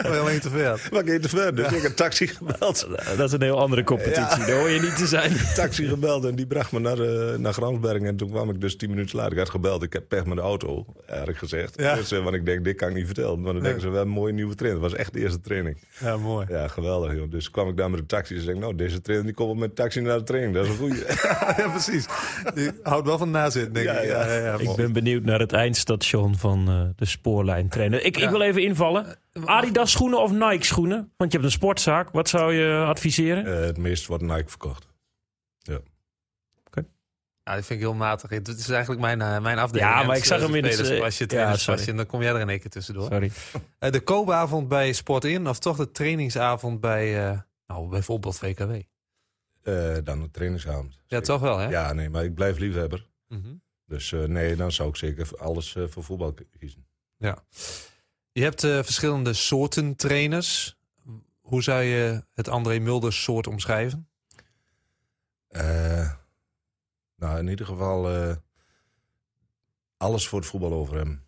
wel 0.02 0.20
alleen 0.22 0.40
te 0.40 0.50
ver. 0.50 0.82
Maar 0.92 1.04
ging 1.06 1.22
te 1.22 1.30
ver, 1.30 1.56
dus 1.56 1.66
ik 1.66 1.72
heb 1.72 1.84
een 1.84 1.94
taxi 1.94 2.28
gebeld. 2.28 2.88
Dat 3.18 3.28
is 3.28 3.32
een 3.32 3.42
heel 3.42 3.60
andere 3.60 3.84
competitie. 3.84 4.46
Daar 4.46 4.60
hoor 4.60 4.70
je 4.70 4.80
niet 4.82 4.98
te 4.98 5.08
zijn. 5.08 5.32
taxi 5.56 5.88
gebeld 5.88 6.26
en 6.26 6.36
die 6.36 6.46
bracht 6.48 6.72
me 6.72 6.80
naar, 6.80 7.00
eh 7.00 7.38
naar 7.38 7.54
Gransberg. 7.54 8.02
En 8.02 8.16
toen 8.18 8.30
kwam 8.30 8.50
ik 8.50 8.62
dus 8.62 8.76
tien 8.78 8.90
minuten 8.90 9.16
later. 9.18 9.32
Ik 9.32 9.38
had 9.38 9.50
gebeld, 9.50 9.84
ik 9.84 9.94
heb 9.94 10.04
pech 10.08 10.26
met 10.26 10.36
de 10.38 10.42
auto, 10.44 10.86
eigenlijk 11.08 11.38
gezegd. 11.40 11.74
Ja. 11.80 11.96
Dus, 11.96 12.12
eh, 12.12 12.24
want 12.24 12.36
ik 12.36 12.46
denk, 12.46 12.64
dit 12.64 12.76
kan 12.76 12.90
ik 12.90 12.96
niet 12.96 13.06
vertellen. 13.06 13.42
Maar 13.42 13.54
dan 13.54 13.62
denken 13.64 13.82
ze, 13.82 13.90
wel 13.90 14.02
een 14.02 14.08
mooie 14.08 14.34
nieuwe 14.34 14.56
training. 14.56 14.84
Dat 14.84 14.92
was 14.92 15.00
echt 15.00 15.14
de 15.14 15.20
eerste 15.20 15.40
training. 15.42 15.78
Ja, 16.00 16.18
mooi. 16.18 16.46
Ja, 16.50 16.68
geweldig 16.68 17.14
joh. 17.14 17.32
Dus 17.32 17.52
kwam 17.52 17.70
ik 17.70 17.78
daar 17.78 17.90
met 17.90 18.00
de 18.00 18.06
taxi 18.06 18.36
en 18.36 18.42
zei 18.42 18.60
nou, 18.60 18.76
deze 18.76 19.02
training 19.02 19.28
die 19.28 19.36
komt 19.38 19.50
wel 19.50 19.68
met 19.68 19.76
de 19.76 19.82
taxi 19.82 20.00
naar 20.02 20.18
de 20.18 20.24
training. 20.24 20.54
Dat 20.54 20.64
is 20.66 20.70
een 20.72 20.78
goeie. 20.78 21.04
ja, 21.58 21.70
precies. 21.70 22.06
Je 22.56 22.74
houdt 22.84 23.08
wel 23.08 23.18
van 23.18 23.32
nazitten, 23.32 23.74
denk 23.74 23.86
Ja, 23.86 23.94
ik. 24.00 24.10
ja. 24.10 24.26
Ja, 24.28 24.34
ja, 24.34 24.44
ja, 24.46 24.58
Ik 24.72 24.76
ben 24.76 24.94
benieuwd 24.94 25.24
naar 25.24 25.40
het 25.40 25.52
eindstation 25.54 26.38
van 26.38 26.46
eh, 26.56 26.90
de 26.96 27.06
spoorlijn 27.06 27.70
trainen. 27.70 28.00
Ik, 28.00 28.06
ik 28.18 28.24
Ja. 28.24 28.32
wil 28.32 28.42
even 28.42 28.64
invallen. 28.64 29.20
Adidas 29.46 29.92
schoenen 29.92 30.20
of 30.22 30.32
Nike 30.32 30.66
schoenen? 30.66 31.12
Want 31.18 31.32
je 31.32 31.38
hebt 31.38 31.50
een 31.50 31.58
sportzaak. 31.58 32.10
Wat 32.12 32.30
zou 32.30 32.54
je 32.54 32.84
adviseren? 32.86 33.46
Eh, 33.46 33.66
het 33.66 33.78
meest 33.78 34.06
wordt 34.08 34.24
Nike 34.24 34.50
verkocht. 34.50 34.88
Ja, 37.48 37.56
dat 37.56 37.66
vind 37.66 37.80
ik 37.80 37.86
heel 37.86 37.94
matig. 37.96 38.30
Het 38.30 38.48
is 38.48 38.70
eigenlijk 38.70 39.02
mijn, 39.02 39.22
eh, 39.22 39.40
mijn 39.40 39.58
afdeling. 39.60 39.90
Ja, 39.90 40.04
maar 40.04 40.16
ik 40.16 40.22
dus, 40.22 40.28
zag 40.28 40.38
eh, 40.40 40.46
hem 40.46 40.56
in 40.56 40.64
eh, 40.64 40.70
Als 41.04 41.18
je 41.18 41.26
ja, 41.28 41.56
en 41.86 41.96
dan 41.96 42.06
kom 42.06 42.22
jij 42.22 42.34
er 42.34 42.40
in 42.40 42.50
één 42.50 42.60
keer 42.60 42.70
tussendoor. 42.70 43.08
Sorry. 43.12 43.32
Eh, 43.80 43.92
de 43.92 44.00
koopavond 44.00 44.68
bij 44.68 44.94
Sport 44.94 45.24
In, 45.24 45.48
of 45.48 45.60
toch 45.60 45.78
de 45.78 45.92
trainingsavond 45.92 46.80
bij, 46.80 47.30
eh, 47.30 47.40
nou, 47.68 47.90
bijvoorbeeld 47.90 48.38
VKW. 48.38 48.72
Eh, 49.64 49.96
dan 50.04 50.20
de 50.22 50.32
trainingsavond. 50.32 50.94
Ja, 50.94 51.02
Zeker. 51.08 51.26
toch 51.26 51.42
wel, 51.42 51.58
hè? 51.58 51.70
Ja, 51.70 51.94
nee, 51.94 52.10
maar 52.10 52.24
ik 52.24 52.34
blijf 52.36 52.58
liefhebber. 52.58 53.08
Mhm. 53.28 53.48
Dus 53.88 54.12
eh, 54.12 54.24
nee, 54.24 54.56
dan 54.56 54.72
zou 54.72 54.90
ik 54.90 54.96
zeker 54.96 55.38
alles 55.38 55.76
eh, 55.76 55.88
voor 55.88 56.04
voetbal 56.04 56.34
kiezen. 56.60 56.86
ja. 57.18 57.44
Je 58.32 58.44
hebt 58.44 58.64
eh, 58.64 58.84
verschillende 58.84 59.34
soorten 59.34 59.96
trainers. 59.96 60.78
Hoe 61.42 61.64
zou 61.64 61.84
je 61.84 62.24
het 62.34 62.48
André 62.48 62.80
Mulders 62.80 63.24
soort 63.24 63.48
omschrijven? 63.48 64.10
Nou, 67.16 67.40
in 67.40 67.48
ieder 67.48 67.66
geval 67.66 68.36
alles 69.98 70.28
voor 70.28 70.40
het 70.40 70.48
voetbal 70.48 70.74
over 70.74 70.96
hem. 70.96 71.24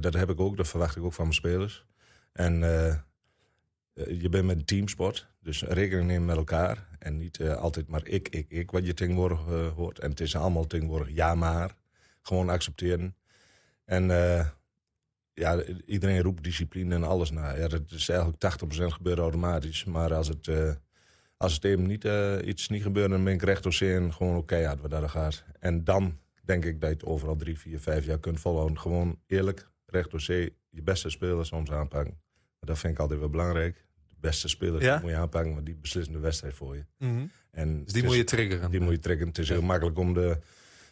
Dat 0.00 0.14
heb 0.14 0.30
ik 0.30 0.40
ook, 0.40 0.56
dat 0.56 0.68
verwacht 0.68 0.96
ik 0.96 1.02
ook 1.02 1.12
van 1.12 1.24
mijn 1.24 1.36
spelers. 1.36 1.86
En 2.32 2.60
je 3.94 4.28
bent 4.28 4.46
met 4.46 4.56
een 4.56 4.64
teamsport, 4.64 5.28
dus 5.40 5.62
rekening 5.62 6.06
nemen 6.06 6.24
met 6.24 6.36
elkaar. 6.36 6.88
En 6.98 7.18
niet 7.18 7.40
eh, 7.40 7.56
altijd 7.56 7.88
maar 7.88 8.06
ik, 8.06 8.28
ik, 8.28 8.50
ik, 8.50 8.70
wat 8.70 8.86
je 8.86 8.94
tegenwoordig 8.94 9.46
eh, 9.48 9.68
hoort. 9.68 9.98
En 9.98 10.10
het 10.10 10.20
is 10.20 10.36
allemaal 10.36 10.66
tegenwoordig 10.66 11.14
ja 11.14 11.34
maar. 11.34 11.74
Gewoon 12.22 12.48
accepteren. 12.48 13.16
En 13.84 14.10
eh, 14.10 14.48
ja, 15.32 15.62
iedereen 15.86 16.22
roept 16.22 16.44
discipline 16.44 16.94
en 16.94 17.04
alles 17.04 17.30
na. 17.30 17.56
Ja, 17.56 17.68
dat 17.68 17.90
is 17.90 18.08
eigenlijk 18.08 18.42
80% 18.42 18.84
gebeurt 18.86 19.18
automatisch. 19.18 19.84
Maar 19.84 20.14
als 20.14 20.28
het... 20.28 20.48
eh, 20.48 20.70
als 21.36 21.54
het 21.54 21.64
even 21.64 21.86
niet, 21.86 22.04
eh, 22.04 22.36
iets 22.44 22.68
niet 22.68 22.82
gebeurt, 22.82 23.10
dan 23.10 23.24
ben 23.24 23.32
ik 23.32 23.42
recht 23.42 23.62
door 23.62 23.78
en 23.80 24.12
gewoon 24.12 24.36
oké 24.36 24.68
uit 24.68 24.80
wat 24.80 24.90
daar 24.90 25.08
gaat. 25.08 25.44
En 25.60 25.84
dan 25.84 26.18
denk 26.42 26.64
ik 26.64 26.80
dat 26.80 26.90
je 26.90 26.96
het 26.96 27.04
overal 27.04 27.36
drie, 27.36 27.58
vier, 27.58 27.80
vijf 27.80 28.06
jaar 28.06 28.18
kunt 28.18 28.40
volhouden. 28.40 28.78
Gewoon 28.78 29.20
eerlijk, 29.26 29.70
recht 29.86 30.10
door 30.10 30.20
zee, 30.20 30.56
je 30.70 30.82
beste 30.82 31.10
spelers 31.10 31.48
soms 31.48 31.70
aanpakken. 31.70 32.23
Dat 32.64 32.78
vind 32.78 32.92
ik 32.92 32.98
altijd 32.98 33.20
wel 33.20 33.28
belangrijk. 33.28 33.74
De 34.08 34.16
beste 34.20 34.48
spelers 34.48 34.84
Ja? 34.84 34.98
moet 35.02 35.10
je 35.10 35.16
aanpakken, 35.16 35.52
want 35.54 35.66
die 35.66 35.74
beslissen 35.74 36.12
de 36.12 36.18
wedstrijd 36.18 36.54
voor 36.54 36.76
je. 36.76 36.84
En 37.50 37.84
Dus 37.84 37.92
die 37.92 38.04
moet 38.04 38.14
je 38.16 38.24
triggeren. 38.24 38.70
die 38.70 38.80
moet 38.80 38.92
je 38.92 38.98
trekken. 38.98 39.26
Het 39.28 39.38
is 39.38 39.48
heel 39.48 39.62
makkelijk 39.62 39.98
om 39.98 40.14
de, 40.14 40.38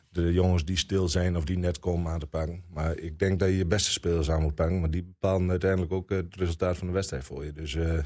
de 0.08 0.32
jongens 0.32 0.64
die 0.64 0.76
stil 0.76 1.08
zijn 1.08 1.36
of 1.36 1.44
die 1.44 1.58
net 1.58 1.78
komen 1.78 2.12
aan 2.12 2.18
te 2.18 2.26
pakken. 2.26 2.62
Maar 2.70 2.98
ik 2.98 3.18
denk 3.18 3.38
dat 3.38 3.48
je 3.48 3.56
je 3.56 3.66
beste 3.66 3.90
spelers 3.92 4.30
aan 4.30 4.42
moet 4.42 4.54
pakken. 4.54 4.80
Maar 4.80 4.90
die 4.90 5.02
bepalen 5.02 5.50
uiteindelijk 5.50 5.92
ook 5.92 6.10
het 6.10 6.34
resultaat 6.36 6.76
van 6.78 6.86
de 6.86 6.92
wedstrijd 6.92 7.24
voor 7.24 7.44
je. 7.44 7.52
Dus 7.52 7.74
eh, 7.74 7.98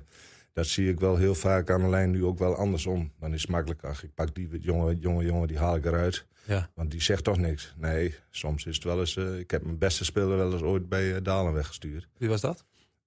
dat 0.52 0.66
zie 0.66 0.88
ik 0.90 1.00
wel 1.00 1.16
heel 1.16 1.34
vaak 1.34 1.70
aan 1.70 1.80
de 1.82 1.88
lijn 1.88 2.10
nu 2.10 2.24
ook 2.24 2.38
wel 2.38 2.56
andersom. 2.56 3.12
Dan 3.18 3.34
is 3.34 3.40
het 3.42 3.50
makkelijk, 3.50 3.84
ach, 3.84 4.04
ik 4.04 4.14
pak 4.14 4.34
die 4.34 4.60
jonge, 4.60 4.96
jonge 4.98 5.24
jongen, 5.24 5.48
die 5.48 5.58
haal 5.58 5.76
ik 5.76 5.84
eruit. 5.84 6.26
Ja. 6.44 6.70
Want 6.74 6.90
die 6.90 7.02
zegt 7.02 7.24
toch 7.24 7.38
niks. 7.38 7.74
Nee, 7.78 8.14
soms 8.30 8.66
is 8.66 8.74
het 8.74 8.84
wel 8.84 8.98
eens... 9.00 9.16
eh, 9.16 9.38
ik 9.38 9.50
heb 9.50 9.62
mijn 9.62 9.78
beste 9.78 10.04
speler 10.04 10.36
wel 10.36 10.52
eens 10.52 10.62
ooit 10.62 10.88
bij 10.88 11.14
eh, 11.14 11.22
Dalen 11.22 11.52
weggestuurd. 11.52 12.08
Wie 12.18 12.28
was 12.28 12.40
dat? 12.40 12.64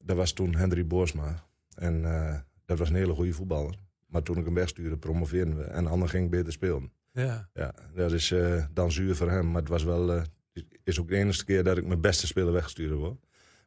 Dat 0.09 0.17
was 0.17 0.31
toen 0.31 0.55
Henry 0.55 0.87
Boersma. 0.87 1.43
En 1.75 2.05
eh, 2.05 2.35
dat 2.65 2.77
was 2.77 2.89
een 2.89 2.95
hele 2.95 3.13
goede 3.13 3.33
voetballer. 3.33 3.75
Maar 4.07 4.23
toen 4.23 4.37
ik 4.37 4.45
hem 4.45 4.53
wegstuurde, 4.53 4.97
promoveerden 4.97 5.57
we. 5.57 5.63
En 5.63 5.87
ander 5.87 6.09
ging 6.09 6.29
beter 6.29 6.51
spelen. 6.51 6.91
Ja. 7.11 7.49
Ja, 7.53 7.73
dat 7.95 8.11
is 8.11 8.31
eh, 8.31 8.63
dan 8.73 8.91
zuur 8.91 9.15
voor 9.15 9.29
hem. 9.29 9.51
Maar 9.51 9.61
het 9.61 9.69
was 9.69 9.83
wel, 9.83 10.13
eh, 10.13 10.21
is 10.83 10.99
ook 10.99 11.07
de 11.07 11.15
enige 11.15 11.45
keer 11.45 11.63
dat 11.63 11.77
ik 11.77 11.85
mijn 11.85 12.01
beste 12.01 12.27
speler 12.27 12.53
weggestuurd 12.53 12.93
word. 12.93 13.19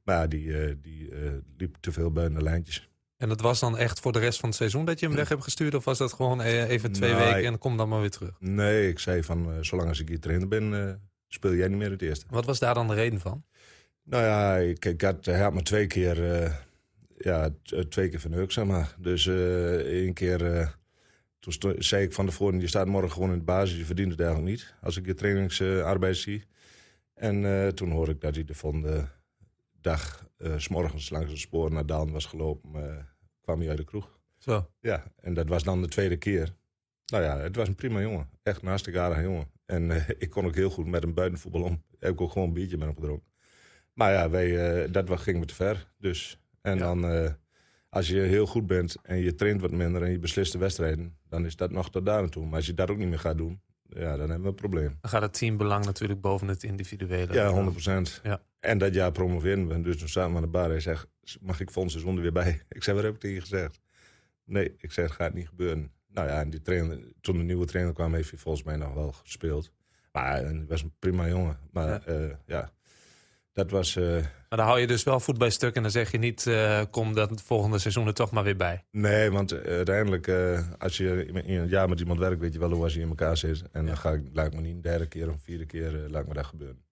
Maar 0.05 0.29
die, 0.29 0.81
die 0.81 1.13
liep 1.57 1.77
te 1.81 1.93
veel 1.93 2.13
buiten 2.13 2.39
de 2.39 2.45
lijntjes. 2.45 2.91
En 3.17 3.29
dat 3.29 3.41
was 3.41 3.61
dan 3.61 3.77
echt 3.77 4.01
voor 4.01 4.13
de 4.13 4.19
rest 4.19 4.41
van 4.41 4.49
het 4.49 4.59
seizoen 4.59 4.85
dat 4.85 5.01
je 5.01 5.07
hem 5.07 5.17
weg 5.17 5.29
hebt 5.29 5.43
gestuurd? 5.43 5.75
Of 5.75 5.85
was 5.85 5.99
dat 5.99 6.13
gewoon 6.13 6.41
even 6.41 6.93
twee 6.93 7.15
weken 7.15 7.45
en 7.45 7.59
kom 7.59 7.77
dan 7.77 7.89
maar 7.89 8.01
weer 8.01 8.11
terug? 8.11 8.37
Nee, 8.39 8.89
ik 8.89 8.99
zei 8.99 9.23
van, 9.23 9.65
zolang 9.65 9.89
als 9.89 10.01
ik 10.01 10.09
hier 10.09 10.21
trainer 10.21 10.49
ben, 10.49 11.01
speel 11.29 11.55
jij 11.55 11.69
niet 11.69 11.79
meer 11.79 11.91
het 11.91 12.03
eerste. 12.03 12.27
Wat 12.29 12.45
was 12.45 12.59
daar 12.59 12.75
dan 12.75 12.89
de 12.89 12.95
reden 12.95 13.21
van? 13.21 13.45
Nou 14.03 14.25
ja, 14.25 14.57
ik, 14.57 14.85
ik 14.85 15.01
had, 15.01 15.25
hij 15.25 15.41
had 15.41 15.55
me 15.55 15.63
twee 15.63 15.87
keer, 15.87 16.33
eh, 16.33 16.55
ja, 17.17 17.51
eh, 17.65 17.81
twee 17.81 18.09
keer 18.09 18.21
verneukt, 18.21 18.53
zeg 18.53 18.65
maar. 18.65 18.95
Dus 18.99 19.27
eh 19.27 19.77
één 19.77 20.13
keer, 20.13 20.71
toen 21.39 21.75
zei 21.79 22.05
ik 22.05 22.13
van 22.13 22.27
tevoren, 22.27 22.61
je 22.61 22.67
staat 22.67 22.87
morgen 22.87 23.13
gewoon 23.13 23.33
in 23.33 23.39
de 23.39 23.45
basis, 23.45 23.79
je 23.79 23.85
verdient 23.85 24.11
het 24.11 24.21
eigenlijk 24.21 24.51
niet. 24.51 24.75
Als 24.81 24.97
ik 24.97 25.07
je 25.07 25.15
trainingsarbeid 25.15 26.17
zie. 26.17 26.45
En 27.15 27.75
toen 27.75 27.91
hoorde 27.91 28.13
ik 28.13 28.21
dat 28.21 28.35
hij 28.35 28.45
de 28.45 28.55
volgende 28.55 29.09
dag, 29.81 30.29
s 30.57 30.65
smorgens 30.65 31.11
langs 31.11 31.31
het 31.31 31.41
spoor 31.41 31.73
naar 31.73 31.87
Daan 31.87 32.13
was 32.13 32.27
gelopen, 32.27 33.09
kwam 33.41 33.59
hij 33.61 33.69
uit 33.69 33.79
de 33.79 33.85
kroeg. 33.85 34.21
Zo. 34.39 34.71
Ja, 34.81 35.13
en 35.21 35.35
dat 35.35 35.49
was 35.49 35.63
dan 35.63 35.83
de 35.83 35.89
tweede 35.89 36.17
keer. 36.17 36.55
Nou 37.07 37.25
ja, 37.25 37.39
het 37.39 37.57
was 37.57 37.69
een 37.69 37.75
prima 37.75 38.01
jongen. 38.01 38.29
Echt 38.43 38.63
een 38.63 38.69
hartstikke 38.69 39.01
aardige 39.01 39.23
jongen. 39.23 39.51
En 39.67 39.91
ik 40.19 40.31
kon 40.31 40.47
ook 40.47 40.55
heel 40.55 40.71
goed 40.71 40.87
met 40.87 41.03
hem 41.03 41.15
buiten 41.15 41.39
voetbal 41.39 41.63
om. 41.63 41.83
Heb 41.99 42.13
ik 42.13 42.21
ook 42.21 42.33
gewoon 42.33 42.49
een 42.49 42.55
biertje 42.55 42.77
met 42.77 42.87
hem 42.87 42.95
gedronken. 42.95 43.32
Maar 43.95 44.13
ja, 44.13 44.31
wij, 44.31 44.83
eh, 44.85 44.93
dat 44.93 45.21
ging 45.21 45.39
me 45.39 45.45
te 45.45 45.55
ver. 45.55 45.93
Dus. 45.99 46.41
En 46.61 46.77
Ja. 46.79 46.83
dan, 46.85 47.05
eh, 47.07 47.33
als 47.89 48.09
je 48.09 48.21
heel 48.21 48.47
goed 48.47 48.67
bent 48.67 48.97
en 49.03 49.17
je 49.19 49.35
traint 49.35 49.61
wat 49.61 49.71
minder 49.71 50.03
en 50.03 50.11
je 50.11 50.19
beslist 50.19 50.53
de 50.53 50.59
wedstrijden, 50.59 51.17
dan 51.29 51.45
is 51.47 51.57
dat 51.57 51.71
nog 51.71 51.91
tot 51.91 52.07
daar 52.07 52.21
naartoe. 52.21 52.45
Maar 52.47 52.55
als 52.55 52.67
je 52.67 52.75
dat 52.75 52.91
ook 52.91 52.97
niet 52.99 53.09
meer 53.09 53.19
gaat 53.19 53.37
doen, 53.39 53.61
ja, 53.89 54.11
dan 54.17 54.19
hebben 54.19 54.43
we 54.43 54.49
een 54.49 54.55
probleem. 54.55 54.97
Dan 55.01 55.11
gaat 55.11 55.23
het 55.23 55.33
teambelang 55.39 55.85
natuurlijk 55.85 56.21
boven 56.21 56.49
het 56.49 56.63
individuele. 56.63 57.33
Ja, 57.33 57.49
100 57.49 58.21
Ja. 58.23 58.43
En 58.61 58.79
dat 58.79 58.95
jaar 58.95 59.13
promoveren 59.13 59.69
we. 59.69 59.81
Dus 59.81 59.97
toen 59.97 60.31
we 60.31 60.37
aan 60.37 60.43
de 60.43 60.49
bar. 60.49 60.69
Hij 60.69 60.81
zegt, 60.81 61.07
mag 61.41 61.61
ik 61.61 61.71
volgend 61.71 61.93
seizoen 61.93 62.17
er 62.17 62.23
weer 62.23 62.33
bij? 62.33 62.63
Ik 62.69 62.83
zei, 62.83 62.97
wat 62.97 63.05
heb 63.05 63.15
ik 63.15 63.21
tegen 63.21 63.35
je 63.37 63.41
gezegd? 63.41 63.81
Nee, 64.45 64.75
ik 64.79 64.93
zeg, 64.93 65.05
het 65.05 65.15
gaat 65.15 65.35
niet 65.35 65.49
gebeuren. 65.49 65.93
Nou 66.09 66.29
ja, 66.29 66.41
en 66.41 66.51
die 66.51 66.63
trainer, 66.63 66.99
toen 67.21 67.37
de 67.39 67.43
nieuwe 67.45 67.65
trainer 67.67 67.95
kwam, 67.95 68.15
heeft 68.15 68.31
hij 68.31 68.39
volgens 68.39 68.65
mij 68.65 68.77
nog 68.77 68.95
wel 68.95 69.13
gespeeld. 69.13 69.73
Maar 70.13 70.39
eh, 70.39 70.45
hij 70.45 70.65
was 70.69 70.83
een 70.83 70.95
prima 70.99 71.29
jongen. 71.29 71.59
Maar 71.71 72.13
ja 72.47 72.73
dat 73.53 73.71
was... 73.71 73.97
eh, 73.97 74.05
Maar 74.13 74.59
dan 74.59 74.67
hou 74.67 74.81
je 74.81 74.87
dus 74.87 75.03
wel 75.03 75.21
voet 75.21 75.39
bij 75.39 75.51
stuk 75.51 75.75
en 75.75 75.83
dan 75.83 75.91
zeg 75.91 76.11
je 76.11 76.19
niet, 76.19 76.47
eh, 76.47 76.81
kom 76.91 77.15
dat 77.15 77.31
het 77.31 77.43
volgende 77.43 77.79
seizoen 77.79 78.07
er 78.07 78.15
toch 78.15 78.31
maar 78.31 78.45
weer 78.45 78.57
bij. 78.57 78.85
nee, 78.91 79.31
want 79.31 79.53
eh, 79.53 79.75
uiteindelijk, 79.77 80.27
eh, 80.27 80.61
als 80.79 80.97
je 80.97 81.27
in 81.27 81.61
een 81.61 81.69
jaar 81.69 81.89
met 81.89 82.01
iemand 82.01 82.19
werkt, 82.19 82.41
weet 82.41 82.53
je 82.53 82.59
wel 82.59 82.71
hoe 82.73 82.83
als 82.83 82.95
je 82.95 83.01
in 83.01 83.09
elkaar 83.09 83.37
zit. 83.37 83.63
En 83.73 83.87
dan 83.87 83.97
ga 83.97 84.11
ik, 84.11 84.23
laat 84.33 84.47
ik 84.47 84.55
me 84.55 84.61
niet 84.61 84.75
een 84.75 84.81
derde 84.83 85.07
keer 85.07 85.27
of 85.29 85.33
een 85.35 85.41
vierde 85.41 85.67
keer, 85.67 85.93
laat 86.09 86.23
ik 86.23 86.29
me 86.29 86.35
dat 86.35 86.47
gebeuren. 86.47 86.85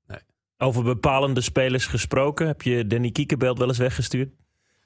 Over 0.63 0.83
bepalende 0.83 1.41
spelers 1.41 1.87
gesproken. 1.87 2.47
Heb 2.47 2.63
je 2.63 2.87
Danny 2.87 3.11
Kiekenbelt 3.11 3.59
wel 3.59 3.69
eens 3.69 3.79
weggestuurd? 3.79 4.31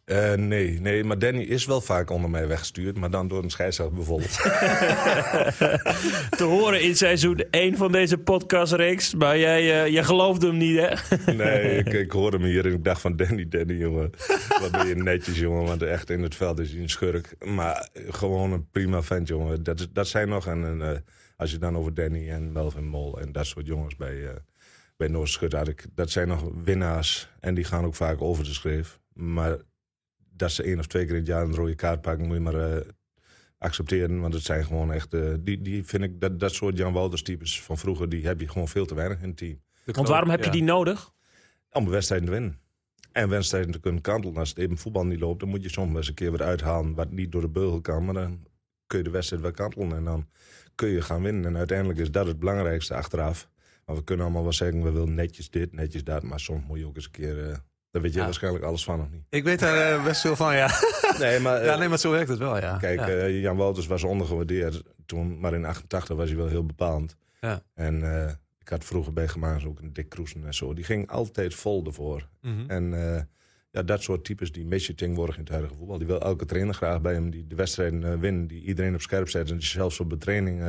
Eh, 0.05 0.33
nee, 0.33 0.81
nee, 0.81 1.05
maar 1.05 1.19
Danny 1.19 1.43
is 1.43 1.67
wel 1.67 1.81
vaak 1.81 2.11
onder 2.11 2.31
mij 2.31 2.49
weggestuurd, 2.49 2.99
maar 2.99 3.11
dan 3.11 3.29
door 3.29 3.43
een 3.43 3.51
scheidsrechter 3.51 3.97
bijvoorbeeld. 3.97 4.33
Te 6.39 6.45
horen 6.45 6.83
in 6.83 6.97
seizoen 6.97 7.45
1 7.51 7.77
van 7.77 7.93
deze 7.93 8.19
podcastreeks. 8.19 9.15
Maar 9.15 9.39
jij, 9.39 9.83
eh, 9.83 9.93
jij 9.93 10.05
geloofde 10.05 10.47
hem 10.47 10.57
niet, 10.57 10.79
hè? 10.79 11.17
nee, 11.33 11.77
ik, 11.79 11.93
ik 11.93 12.11
hoorde 12.11 12.37
hem 12.37 12.47
hier 12.47 12.67
en 12.67 12.73
ik 12.73 12.85
dacht 12.85 13.01
van 13.01 13.17
Danny, 13.17 13.49
Danny, 13.49 13.75
jongen. 13.75 14.11
Wat 14.61 14.71
ben 14.71 14.87
je 14.87 14.95
netjes, 14.95 15.39
jongen, 15.39 15.65
want 15.65 15.83
echt 15.83 16.11
in 16.11 16.23
het 16.23 16.35
veld 16.35 16.59
is 16.59 16.73
hij 16.73 16.81
een 16.81 16.91
schurk. 16.91 17.35
Maar 17.45 17.89
gewoon 18.09 18.53
een 18.53 18.69
prima 18.71 19.03
vent, 19.03 19.29
jongen. 19.29 19.63
Dat, 19.63 19.89
dat 19.93 20.09
zijn 20.09 20.29
nog, 20.29 20.47
en 20.47 20.83
eh, 20.83 20.99
als 21.37 21.51
je 21.51 21.59
dan 21.59 21.77
over 21.77 21.95
Danny 21.95 22.31
en 22.31 22.53
Melvin 22.53 22.89
Mol 22.89 23.21
en 23.21 23.33
dat 23.33 23.47
soort 23.47 23.67
jongens 23.67 23.97
bij, 23.97 24.15
bij 24.97 25.09
Noordschut 25.09 25.53
had 25.53 25.73
dat 25.95 26.11
zijn 26.11 26.29
nog 26.29 26.51
winnaars. 26.65 27.29
En 27.41 27.55
die 27.55 27.65
gaan 27.65 27.85
ook 27.85 27.95
vaak 27.95 28.23
over 28.23 28.45
de 28.45 28.55
schreef. 28.55 28.99
Maar 29.13 29.57
dat 30.37 30.53
ze 30.53 30.63
één 30.63 30.79
of 30.79 30.87
twee 30.87 31.05
keer 31.05 31.15
in 31.15 31.21
het 31.21 31.29
jaar 31.29 31.43
een 31.43 31.55
rode 31.55 31.75
kaart 31.75 32.01
pakken, 32.01 32.27
moet 32.27 32.37
je 32.37 32.43
maar 32.43 32.75
uh, 32.75 32.81
accepteren. 33.59 34.21
Want 34.21 34.35
het 34.35 34.43
zijn 34.43 34.65
gewoon 34.65 34.93
echt. 34.93 35.15
Uh, 35.15 35.35
die, 35.41 35.63
die 35.63 35.85
vind 35.85 36.03
ik, 36.03 36.21
dat, 36.21 36.41
dat 36.41 36.55
soort 36.55 36.77
Jan 36.77 36.93
Wouters 36.93 37.23
types 37.23 37.63
van 37.63 37.79
vroeger, 37.79 38.09
die 38.09 38.27
heb 38.27 38.41
je 38.41 38.49
gewoon 38.49 38.69
veel 38.69 38.87
te 38.87 38.95
weinig 38.95 39.21
in 39.21 39.29
het 39.29 39.37
team. 39.37 39.63
Want 39.85 40.09
waarom 40.09 40.31
heb 40.31 40.45
je 40.45 40.51
die 40.51 40.63
nodig? 40.63 41.13
Om 41.73 41.89
wedstrijden 41.89 42.27
te 42.27 42.33
winnen. 42.33 42.59
En 43.13 43.29
wedstrijden 43.29 43.71
te 43.71 43.81
kunnen 43.81 44.01
kantelen. 44.01 44.37
Als 44.37 44.49
het 44.49 44.59
even 44.59 44.77
voetbal 44.77 45.07
niet 45.07 45.21
loopt, 45.21 45.41
dan 45.41 45.49
moet 45.49 45.63
je 45.63 45.69
soms 45.69 45.97
eens 45.97 46.09
een 46.09 46.15
keer 46.15 46.31
wat 46.31 46.41
uithalen 46.41 46.95
wat 46.95 47.11
niet 47.11 47.33
door 47.33 47.41
de 47.41 47.49
beugel 47.49 47.81
kan. 47.81 48.05
Maar 48.05 48.15
dan 48.15 48.47
kun 48.87 48.99
je 48.99 49.05
de 49.05 49.11
wedstrijd 49.11 49.43
wel 49.43 49.51
kantelen 49.51 49.97
en 49.97 50.05
dan 50.05 50.29
kun 50.75 50.89
je 50.89 51.03
gaan 51.03 51.23
winnen. 51.23 51.45
En 51.45 51.57
uiteindelijk 51.57 51.99
is 51.99 52.11
dat 52.11 52.27
het 52.27 52.39
belangrijkste 52.39 52.95
achteraf. 52.95 53.49
Maar 53.85 53.97
we 53.97 54.05
kunnen 54.05 54.25
allemaal 54.25 54.43
wel 54.43 54.53
zeggen, 54.53 54.83
we 54.83 54.91
willen 54.91 55.15
netjes 55.15 55.51
dit, 55.51 55.73
netjes 55.73 56.05
dat. 56.05 56.23
Maar 56.23 56.41
soms 56.41 56.65
moet 56.67 56.79
je 56.79 56.87
ook 56.87 56.97
eens 56.97 57.05
een 57.05 57.11
keer 57.11 57.49
uh, 57.49 57.57
daar 57.95 58.03
weet 58.03 58.13
je 58.13 58.19
ja. 58.19 58.25
waarschijnlijk 58.25 58.65
alles 58.65 58.85
van, 58.85 59.01
of 59.01 59.11
niet? 59.11 59.23
Ik 59.29 59.45
weet 59.45 59.59
daar 59.59 59.99
uh, 59.99 60.05
best 60.05 60.21
veel 60.21 60.37
van, 60.37 60.57
ja. 60.57 60.69
Nee, 61.19 61.41
maar, 61.41 61.65
ja, 61.65 61.77
nee, 61.77 61.89
maar 61.89 61.99
zo 61.99 62.11
werkt 62.11 62.29
het 62.29 62.39
wel, 62.39 62.57
ja. 62.57 62.77
Kijk, 62.77 62.99
ja. 62.99 63.09
Uh, 63.09 63.41
Jan 63.41 63.57
Wouters 63.57 63.87
was 63.87 64.05
ondergewaardeerd 64.05 64.83
toen, 65.07 65.41
maar 65.41 65.55
in 65.55 65.65
88 65.65 66.17
was 66.17 66.29
hij 66.29 66.37
wel 66.37 66.47
heel 66.47 66.67
bepalend. 66.67 67.17
Ja. 67.41 67.63
En 67.75 68.01
uh, 68.01 68.31
ik 68.59 68.69
had 68.69 68.85
vroeger 68.85 69.13
bij 69.13 69.29
Gemaas 69.29 69.65
ook 69.65 69.81
een 69.81 69.93
Dick 69.93 70.09
Kroesen 70.09 70.47
en 70.47 70.55
zo. 70.55 70.75
Die 70.75 70.85
ging 70.85 71.11
altijd 71.11 71.55
vol 71.55 71.85
ervoor. 71.87 72.29
Mm 72.41 72.57
-hmm. 72.57 72.71
En 72.71 72.93
ja, 73.71 73.83
dat 73.83 74.03
soort 74.03 74.25
types, 74.25 74.53
die 74.53 74.67
mis 74.67 74.87
je 74.87 74.95
tegenwoordig 74.95 75.35
in 75.35 75.41
het 75.41 75.51
huidige 75.51 75.75
voetbal. 75.75 75.99
Die 75.99 76.07
wil 76.07 76.21
elke 76.21 76.45
trainer 76.45 76.75
graag 76.75 77.01
bij 77.01 77.13
hem, 77.13 77.31
die 77.31 77.47
de 77.47 77.55
wedstrijden 77.55 78.21
winnen, 78.21 78.47
die 78.47 78.63
iedereen 78.63 78.95
op 78.95 79.01
scherp 79.01 79.29
zet. 79.29 79.51
En 79.51 79.57
die 79.57 79.67
zelfs 79.67 80.01
op 80.01 80.11
de 80.11 80.19
training 80.19 80.63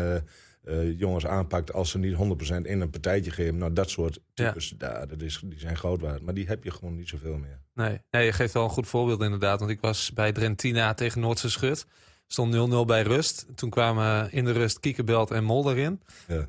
uh, 0.65 0.99
jongens 0.99 1.25
aanpakt 1.25 1.73
als 1.73 1.89
ze 1.89 1.97
niet 1.97 2.15
100% 2.15 2.17
in 2.61 2.81
een 2.81 2.89
partijtje 2.89 3.31
geven. 3.31 3.57
Nou, 3.57 3.73
dat 3.73 3.89
soort 3.89 4.19
types, 4.33 4.69
ja. 4.69 4.75
daar, 4.77 5.07
dat 5.07 5.21
is, 5.21 5.41
die 5.45 5.59
zijn 5.59 5.77
goud 5.77 6.01
waard. 6.01 6.21
Maar 6.21 6.33
die 6.33 6.47
heb 6.47 6.63
je 6.63 6.71
gewoon 6.71 6.95
niet 6.95 7.07
zoveel 7.07 7.37
meer. 7.37 7.59
Nee. 7.73 7.99
nee, 8.11 8.25
je 8.25 8.31
geeft 8.31 8.53
wel 8.53 8.63
een 8.63 8.69
goed 8.69 8.87
voorbeeld 8.87 9.21
inderdaad. 9.21 9.59
Want 9.59 9.71
ik 9.71 9.81
was 9.81 10.13
bij 10.13 10.31
Drentina 10.31 10.93
tegen 10.93 11.21
Noordse 11.21 11.49
Schut. 11.49 11.85
Stond 12.27 12.71
0-0 12.73 12.85
bij 12.85 13.01
rust. 13.01 13.45
Toen 13.55 13.69
kwamen 13.69 14.31
in 14.31 14.45
de 14.45 14.51
rust 14.51 14.79
Kiekerbelt 14.79 15.31
en 15.31 15.43
Mol 15.43 15.71
erin. 15.71 16.01
Ja. 16.27 16.45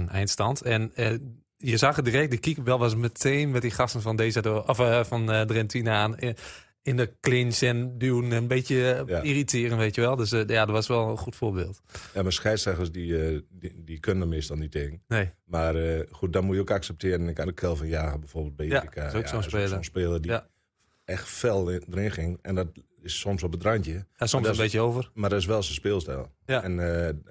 0-7 0.00 0.10
eindstand. 0.10 0.62
En 0.62 0.92
uh, 0.96 1.12
je 1.56 1.76
zag 1.76 1.96
het 1.96 2.04
direct, 2.04 2.30
de 2.30 2.38
Kiekerbel 2.38 2.78
was 2.78 2.94
meteen 2.94 3.50
met 3.50 3.62
die 3.62 3.70
gasten 3.70 4.02
van, 4.02 4.16
deze, 4.16 4.66
of, 4.66 4.80
uh, 4.80 5.04
van 5.04 5.46
Drentina 5.46 6.02
aan 6.02 6.16
in 6.82 6.96
de 6.96 7.14
clinch 7.20 7.60
en 7.60 7.98
duwen. 7.98 8.30
Een 8.30 8.46
beetje 8.46 9.04
ja. 9.06 9.20
irriteren, 9.20 9.78
weet 9.78 9.94
je 9.94 10.00
wel. 10.00 10.16
Dus 10.16 10.32
uh, 10.32 10.46
ja, 10.46 10.64
dat 10.64 10.74
was 10.74 10.86
wel 10.86 11.08
een 11.08 11.16
goed 11.16 11.36
voorbeeld. 11.36 11.80
Ja, 12.14 12.22
maar 12.22 12.32
scheidsrechters 12.32 12.92
die, 12.92 13.06
uh, 13.06 13.40
die, 13.50 13.84
die, 13.84 14.00
kunnen 14.00 14.28
meestal 14.28 14.56
niet 14.56 14.72
tegen. 14.72 15.02
Nee. 15.08 15.30
Maar 15.44 15.76
uh, 15.76 16.00
goed, 16.10 16.32
dan 16.32 16.44
moet 16.44 16.54
je 16.54 16.60
ook 16.60 16.70
accepteren. 16.70 17.28
Ik 17.28 17.38
had 17.38 17.48
ook 17.48 17.56
Kelvin 17.56 17.88
Jager 17.88 18.18
bijvoorbeeld 18.18 18.56
bij 18.56 18.66
ja, 18.66 18.82
IPK. 18.82 18.96
is 18.96 19.14
ook 19.14 19.22
ja, 19.22 19.28
zo'n 19.28 19.42
speler. 19.42 19.84
Speler 19.84 20.20
die 20.20 20.30
ja. 20.30 20.46
echt 21.04 21.28
fel 21.28 21.70
erin 21.70 22.10
ging. 22.10 22.38
En 22.42 22.54
dat 22.54 22.68
is 23.02 23.18
soms 23.18 23.42
op 23.42 23.52
het 23.52 23.62
randje. 23.62 24.06
Ja, 24.16 24.26
soms 24.26 24.48
een 24.48 24.56
beetje 24.56 24.80
over. 24.80 25.10
Maar 25.14 25.30
dat 25.30 25.38
is 25.38 25.46
wel 25.46 25.62
zijn 25.62 25.74
speelstijl. 25.74 26.32
Ja. 26.46 26.62
En 26.62 26.78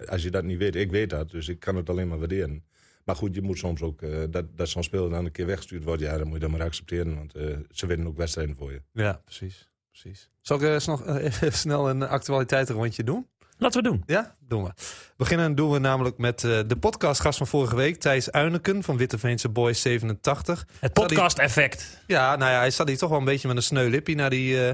als 0.07 0.23
je 0.23 0.31
dat 0.31 0.43
niet 0.43 0.57
weet, 0.57 0.75
ik 0.75 0.91
weet 0.91 1.09
dat. 1.09 1.31
Dus 1.31 1.47
ik 1.47 1.59
kan 1.59 1.75
het 1.75 1.89
alleen 1.89 2.07
maar 2.07 2.19
waarderen. 2.19 2.63
Maar 3.09 3.17
goed, 3.17 3.35
je 3.35 3.41
moet 3.41 3.57
soms 3.57 3.81
ook, 3.81 4.01
uh, 4.01 4.23
dat, 4.29 4.45
dat 4.55 4.69
zo'n 4.69 4.83
speler 4.83 5.09
dan 5.09 5.25
een 5.25 5.31
keer 5.31 5.45
weggestuurd 5.45 5.83
wordt. 5.83 6.01
Ja, 6.01 6.17
dan 6.17 6.25
moet 6.25 6.33
je 6.33 6.39
dat 6.39 6.49
maar 6.49 6.61
accepteren. 6.61 7.15
Want 7.15 7.35
uh, 7.35 7.57
ze 7.71 7.85
winnen 7.85 8.07
ook 8.07 8.17
wedstrijden 8.17 8.55
voor 8.55 8.71
je. 8.71 8.81
Ja, 8.93 9.21
precies. 9.25 9.69
precies. 9.91 10.29
Zal 10.41 10.57
ik 10.57 10.63
uh, 10.63 10.87
nog 10.87 11.07
even 11.17 11.53
snel 11.53 11.89
een 11.89 12.03
actualiteitenrondje 12.03 13.03
doen? 13.03 13.27
Laten 13.57 13.83
we 13.83 13.89
doen. 13.89 14.03
Ja, 14.05 14.35
doen 14.39 14.63
we. 14.63 14.71
Beginnen 15.17 15.55
doen 15.55 15.71
we 15.71 15.79
namelijk 15.79 16.17
met 16.17 16.43
uh, 16.43 16.59
de 16.67 16.77
podcastgast 16.77 17.37
van 17.37 17.47
vorige 17.47 17.75
week, 17.75 17.97
Thijs 17.99 18.31
Uineken 18.31 18.83
van 18.83 18.97
Witteveense 18.97 19.49
Boys 19.49 19.81
87. 19.81 20.67
Het 20.79 20.93
podcast-effect. 20.93 22.03
Ja, 22.07 22.35
nou 22.35 22.51
ja, 22.51 22.57
hij 22.57 22.71
zat 22.71 22.87
hier 22.87 22.97
toch 22.97 23.09
wel 23.09 23.19
een 23.19 23.25
beetje 23.25 23.47
met 23.47 23.57
een 23.57 23.63
sneu 23.63 23.89
lippie 23.89 24.15
naar 24.15 24.29
die 24.29 24.53
uh, 24.55 24.71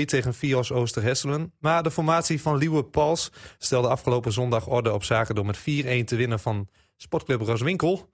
0-3 0.00 0.04
tegen 0.04 0.34
Vios 0.34 0.72
Oosterhesselen. 0.72 1.52
Maar 1.58 1.82
de 1.82 1.90
formatie 1.90 2.40
van 2.40 2.56
Liewe 2.56 2.84
Pals 2.84 3.30
stelde 3.58 3.88
afgelopen 3.88 4.32
zondag 4.32 4.66
orde 4.66 4.92
op 4.92 5.04
zaken 5.04 5.34
door 5.34 5.46
met 5.46 5.58
4-1 5.58 5.62
te 6.04 6.16
winnen 6.16 6.40
van 6.40 6.68
Sportclub 7.04 7.40
Roswinkel. 7.40 8.10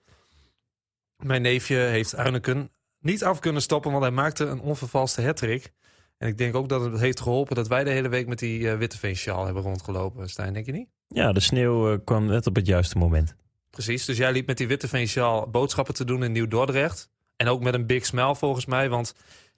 Mijn 1.17 1.43
neefje 1.43 1.77
heeft 1.77 2.17
Uineken 2.17 2.71
niet 3.01 3.25
af 3.25 3.39
kunnen 3.39 3.63
stoppen, 3.63 3.91
want 3.91 4.03
hij 4.03 4.13
maakte 4.13 4.45
een 4.45 4.61
onvervalste 4.61 5.23
hattrick. 5.23 5.73
En 6.19 6.29
ik 6.29 6.39
denk 6.39 6.55
ook 6.55 6.69
dat 6.69 6.81
het 6.81 7.01
heeft 7.01 7.21
geholpen 7.21 7.57
dat 7.57 7.69
wij 7.69 7.85
de 7.85 7.91
hele 7.91 8.09
week 8.09 8.27
met 8.27 8.39
die 8.39 8.61
uh, 8.61 8.77
Witteveen-sjaal 8.77 9.45
hebben 9.45 9.63
rondgelopen. 9.63 10.29
Stijn, 10.29 10.53
denk 10.53 10.67
je 10.67 10.73
niet? 10.73 10.89
Ja, 11.09 11.33
de 11.33 11.41
sneeuw 11.41 11.93
uh, 11.93 11.99
kwam 12.05 12.27
net 12.27 12.47
op 12.47 12.57
het 12.57 12.67
juiste 12.67 12.99
moment. 12.99 13.35
Precies, 13.71 14.05
dus 14.05 14.17
jij 14.17 14.33
liep 14.33 14.47
met 14.47 14.57
die 14.57 14.69
Witteveen-sjaal 14.69 15.51
boodschappen 15.51 15.95
te 15.95 16.05
doen 16.05 16.25
in 16.25 16.33
Nieuw-Dordrecht. 16.33 17.11
En 17.37 17.49
ook 17.49 17.63
met 17.63 17.75
een 17.75 17.87
big 17.87 18.07
smile 18.07 18.37
volgens 18.37 18.67
mij, 18.67 18.89
want 18.89 19.15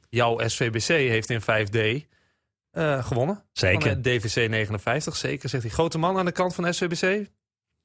jouw 0.08 0.48
SVBC 0.48 0.86
heeft 0.86 1.30
in 1.30 1.40
5D 1.40 2.06
uh, 2.72 3.04
gewonnen. 3.04 3.44
Zeker. 3.52 3.90
Van 3.90 4.02
DVC 4.02 4.48
59, 4.48 5.16
zeker, 5.16 5.48
zegt 5.48 5.62
die 5.62 5.72
grote 5.72 5.98
man 5.98 6.18
aan 6.18 6.24
de 6.24 6.32
kant 6.32 6.54
van 6.54 6.74
SVBC. 6.74 7.30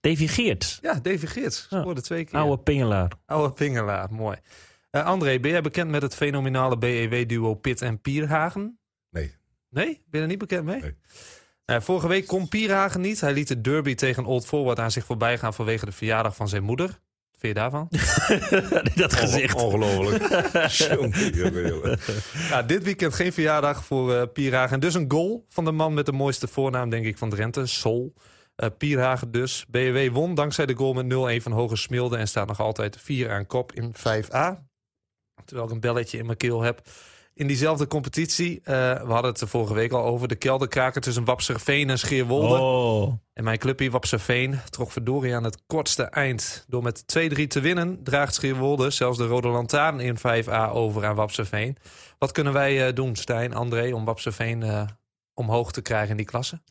Davy 0.07 0.27
Geerts. 0.27 0.79
Ja, 0.81 0.93
Davy 0.93 1.25
Geerts. 1.25 1.59
Scoorde 1.59 1.95
ja. 1.95 2.01
twee 2.01 2.25
keer. 2.25 2.39
Oude 2.39 2.63
pingelaar. 2.63 3.11
Oude 3.25 3.53
pingelaar, 3.53 4.13
mooi. 4.13 4.37
Uh, 4.91 5.05
André, 5.05 5.39
ben 5.39 5.51
jij 5.51 5.61
bekend 5.61 5.89
met 5.89 6.01
het 6.01 6.15
fenomenale 6.15 6.77
BEW-duo 6.77 7.53
Pit 7.53 7.81
en 7.81 8.01
Pierhagen? 8.01 8.79
Nee. 9.09 9.35
Nee? 9.69 9.85
Ben 9.85 9.99
je 10.09 10.19
er 10.19 10.27
niet 10.27 10.37
bekend 10.37 10.65
mee? 10.65 10.81
Nee. 10.81 10.95
Uh, 11.65 11.79
vorige 11.79 12.07
week 12.07 12.27
kon 12.27 12.47
Pierhagen 12.47 13.01
niet. 13.01 13.21
Hij 13.21 13.33
liet 13.33 13.47
de 13.47 13.61
derby 13.61 13.95
tegen 13.95 14.25
Old 14.25 14.45
Forward 14.45 14.79
aan 14.79 14.91
zich 14.91 15.05
voorbij 15.05 15.37
gaan 15.37 15.53
vanwege 15.53 15.85
de 15.85 15.91
verjaardag 15.91 16.35
van 16.35 16.49
zijn 16.49 16.63
moeder. 16.63 16.87
Wat 16.87 17.39
vind 17.39 17.53
je 17.53 17.53
daarvan? 17.53 17.87
Dat 18.95 19.13
gezicht. 19.13 19.55
Ongelooflijk. 19.55 20.29
ja, 22.49 22.63
dit 22.63 22.83
weekend 22.83 23.13
geen 23.13 23.33
verjaardag 23.33 23.85
voor 23.85 24.13
uh, 24.13 24.23
Pierhagen. 24.33 24.79
Dus 24.79 24.93
een 24.93 25.11
goal 25.11 25.45
van 25.49 25.65
de 25.65 25.71
man 25.71 25.93
met 25.93 26.05
de 26.05 26.11
mooiste 26.11 26.47
voornaam, 26.47 26.89
denk 26.89 27.05
ik, 27.05 27.17
van 27.17 27.29
Drenthe. 27.29 27.65
Sol. 27.65 28.13
Uh, 28.63 28.69
Pierhagen 28.77 29.31
dus. 29.31 29.65
BW 29.67 30.13
won 30.13 30.35
dankzij 30.35 30.65
de 30.65 30.75
goal 30.75 30.93
met 30.93 31.39
0-1 31.39 31.43
van 31.43 31.51
Hoge 31.51 31.75
Smilde. 31.75 32.17
En 32.17 32.27
staat 32.27 32.47
nog 32.47 32.59
altijd 32.59 32.97
4 32.99 33.31
aan 33.31 33.45
kop 33.45 33.73
in 33.73 33.93
5A. 33.95 34.65
Terwijl 35.45 35.67
ik 35.67 35.73
een 35.73 35.79
belletje 35.79 36.17
in 36.17 36.25
mijn 36.25 36.37
keel 36.37 36.61
heb. 36.61 36.81
In 37.33 37.47
diezelfde 37.47 37.87
competitie, 37.87 38.59
uh, 38.59 38.65
we 38.65 39.11
hadden 39.11 39.31
het 39.31 39.41
er 39.41 39.47
vorige 39.47 39.73
week 39.73 39.91
al 39.91 40.03
over... 40.03 40.27
de 40.27 40.35
kelderkraker 40.35 41.01
tussen 41.01 41.25
Wapserveen 41.25 41.89
en 41.89 41.99
Scheerwolde. 41.99 42.59
Oh. 42.59 43.13
En 43.33 43.43
mijn 43.43 43.57
clubje 43.57 43.91
Wapserveen 43.91 44.59
trok 44.69 44.91
verdorie 44.91 45.35
aan 45.35 45.43
het 45.43 45.61
kortste 45.67 46.03
eind. 46.03 46.65
Door 46.67 46.83
met 46.83 47.01
2-3 47.01 47.47
te 47.47 47.59
winnen 47.59 48.03
draagt 48.03 48.33
Scheerwolde 48.33 48.89
zelfs 48.89 49.17
de 49.17 49.25
Rode 49.25 49.47
Lantaarn 49.47 49.99
in 49.99 50.17
5A 50.17 50.71
over 50.71 51.05
aan 51.05 51.15
Wapserveen. 51.15 51.77
Wat 52.17 52.31
kunnen 52.31 52.53
wij 52.53 52.87
uh, 52.87 52.93
doen, 52.93 53.15
Stijn, 53.15 53.53
André, 53.53 53.93
om 53.93 54.05
Wapserveen 54.05 54.87
omhoog 55.33 55.71
te 55.71 55.81
krijgen 55.81 56.09
in 56.09 56.17
die 56.17 56.25
klasse? 56.25 56.61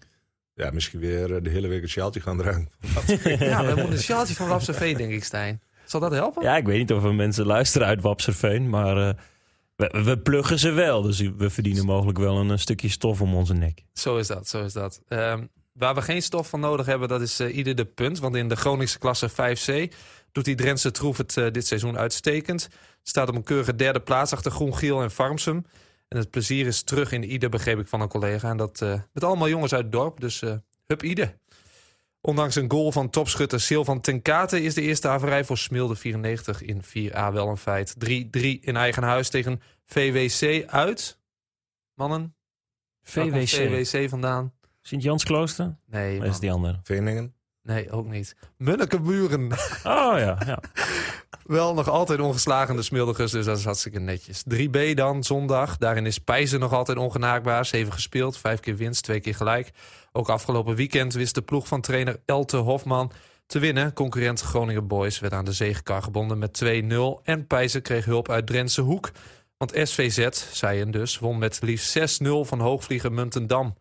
Ja, 0.56 0.70
misschien 0.70 1.00
weer 1.00 1.42
de 1.42 1.50
hele 1.50 1.68
week 1.68 1.82
een 1.82 1.88
sjaaltje 1.88 2.20
gaan 2.20 2.38
dragen. 2.38 2.68
ja, 3.38 3.64
we 3.64 3.74
moeten 3.74 3.92
een 3.92 3.98
sjaaltje 3.98 4.34
van 4.34 4.48
Wapserveen, 4.48 4.96
denk 5.02 5.12
ik, 5.12 5.24
Stijn. 5.24 5.60
Zal 5.84 6.00
dat 6.00 6.12
helpen? 6.12 6.42
Ja, 6.42 6.56
ik 6.56 6.66
weet 6.66 6.78
niet 6.78 6.92
of 6.92 7.04
er 7.04 7.14
mensen 7.14 7.46
luisteren 7.46 7.86
uit 7.86 8.00
Wapserveen, 8.00 8.68
maar 8.68 8.96
uh, 8.96 9.10
we, 9.76 10.02
we, 10.04 10.18
pluggen 10.18 10.58
ze 10.58 10.70
wel. 10.70 11.02
Dus 11.02 11.20
we 11.36 11.50
verdienen 11.50 11.84
mogelijk 11.84 12.18
wel 12.18 12.36
een, 12.36 12.48
een, 12.48 12.58
stukje 12.58 12.88
stof 12.88 13.20
om 13.20 13.34
onze 13.34 13.54
nek. 13.54 13.84
Zo 13.92 14.16
is 14.16 14.26
dat, 14.26 14.48
zo 14.48 14.64
is 14.64 14.72
dat. 14.72 15.00
Um, 15.08 15.48
waar 15.72 15.94
we 15.94 16.02
geen 16.02 16.22
stof 16.22 16.48
van 16.48 16.60
nodig 16.60 16.86
hebben, 16.86 17.08
dat 17.08 17.20
is 17.20 17.40
uh, 17.40 17.56
ieder 17.56 17.74
de 17.74 17.84
punt. 17.84 18.18
Want 18.18 18.36
in 18.36 18.48
de 18.48 18.56
Groningse 18.56 18.98
klasse 18.98 19.30
5C 19.30 19.94
doet 20.32 20.44
die 20.44 20.54
Drentse 20.54 20.90
troef 20.90 21.16
het 21.16 21.36
uh, 21.36 21.50
dit 21.50 21.66
seizoen 21.66 21.98
uitstekend. 21.98 22.68
Staat 23.02 23.28
op 23.28 23.34
een 23.34 23.44
keurige 23.44 23.74
derde 23.74 24.00
plaats 24.00 24.32
achter 24.32 24.50
Groen, 24.50 24.76
Giel 24.76 25.02
en 25.02 25.10
Farmsum. 25.10 25.64
En 26.08 26.18
het 26.18 26.30
plezier 26.30 26.66
is 26.66 26.82
terug 26.82 27.12
in 27.12 27.24
ieder, 27.24 27.48
begreep 27.48 27.78
ik 27.78 27.88
van 27.88 28.00
een 28.00 28.08
collega. 28.08 28.50
En 28.50 28.56
dat 28.56 28.80
met 29.12 29.24
allemaal 29.24 29.48
jongens 29.48 29.72
uit 29.72 29.82
het 29.82 29.92
dorp, 29.92 30.20
dus 30.20 30.40
hup 30.86 31.02
ieder. 31.02 31.38
Ondanks 32.26 32.54
een 32.54 32.70
goal 32.70 32.92
van 32.92 33.10
topschutter 33.10 33.60
Silvan 33.60 34.00
Tenkate 34.00 34.62
is 34.62 34.74
de 34.74 34.80
eerste 34.82 35.08
averij 35.08 35.44
voor 35.44 35.58
Smilde 35.58 35.96
94 35.96 36.62
in 36.62 36.82
4A 36.82 37.32
wel 37.32 37.48
een 37.48 37.56
feit. 37.56 37.94
3-3 37.94 37.98
in 38.60 38.76
eigen 38.76 39.02
huis 39.02 39.28
tegen 39.28 39.60
VWC 39.84 40.68
uit. 40.68 41.20
Mannen? 41.94 42.36
VWC. 43.02 43.48
VWC 43.48 44.08
vandaan. 44.08 44.52
Sint-Jansklooster? 44.82 45.76
Nee, 45.86 46.20
dat 46.20 46.28
is 46.28 46.38
die 46.38 46.52
andere. 46.52 46.80
Veningen? 46.82 47.34
Nee, 47.62 47.90
ook 47.90 48.06
niet. 48.06 48.36
Munnekeburen. 48.56 49.52
Oh 49.84 50.18
ja, 50.18 50.38
ja. 50.46 50.60
Wel 51.46 51.74
nog 51.74 51.88
altijd 51.88 52.20
ongeslagen 52.20 52.76
de 52.76 52.82
Smildigers, 52.82 53.32
dus 53.32 53.44
dat 53.44 53.58
is 53.58 53.64
hartstikke 53.64 53.98
netjes. 53.98 54.44
3B 54.54 54.94
dan, 54.94 55.24
zondag. 55.24 55.76
Daarin 55.76 56.06
is 56.06 56.18
Pijzen 56.18 56.60
nog 56.60 56.72
altijd 56.72 56.98
ongenaakbaar. 56.98 57.66
Zeven 57.66 57.92
gespeeld, 57.92 58.38
vijf 58.38 58.60
keer 58.60 58.76
winst, 58.76 59.02
twee 59.02 59.20
keer 59.20 59.34
gelijk. 59.34 59.70
Ook 60.12 60.28
afgelopen 60.28 60.74
weekend 60.74 61.14
wist 61.14 61.34
de 61.34 61.42
ploeg 61.42 61.68
van 61.68 61.80
trainer 61.80 62.20
Elte 62.24 62.56
Hofman 62.56 63.12
te 63.46 63.58
winnen. 63.58 63.92
Concurrent 63.92 64.40
Groningen 64.40 64.86
Boys 64.86 65.18
werd 65.18 65.32
aan 65.32 65.44
de 65.44 65.52
zegekar 65.52 66.02
gebonden 66.02 66.38
met 66.38 66.64
2-0. 66.64 67.22
En 67.22 67.46
Pijzen 67.46 67.82
kreeg 67.82 68.04
hulp 68.04 68.30
uit 68.30 68.46
Drentse 68.46 68.80
Hoek. 68.80 69.10
Want 69.56 69.72
SVZ, 69.82 70.28
zei 70.52 70.80
en 70.80 70.90
dus, 70.90 71.18
won 71.18 71.38
met 71.38 71.62
liefst 71.62 72.20
6-0 72.22 72.28
van 72.40 72.60
hoogvlieger 72.60 73.12
Muntendam. 73.12 73.74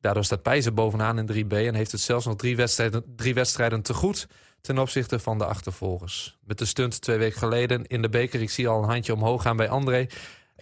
Daardoor 0.00 0.24
staat 0.24 0.42
Pijzen 0.42 0.74
bovenaan 0.74 1.18
in 1.18 1.44
3B 1.44 1.52
en 1.52 1.74
heeft 1.74 1.92
het 1.92 2.00
zelfs 2.00 2.26
nog 2.26 2.36
wedstrijden, 2.56 3.04
drie 3.16 3.34
wedstrijden 3.34 3.82
te 3.82 3.94
goed 3.94 4.26
ten 4.60 4.78
opzichte 4.78 5.18
van 5.18 5.38
de 5.38 5.44
achtervolgers. 5.44 6.38
Met 6.44 6.58
de 6.58 6.64
stunt 6.64 7.00
twee 7.00 7.18
weken 7.18 7.38
geleden 7.38 7.86
in 7.86 8.02
de 8.02 8.08
beker, 8.08 8.40
ik 8.40 8.50
zie 8.50 8.68
al 8.68 8.82
een 8.82 8.88
handje 8.88 9.14
omhoog 9.14 9.42
gaan 9.42 9.56
bij 9.56 9.68
André. 9.68 10.06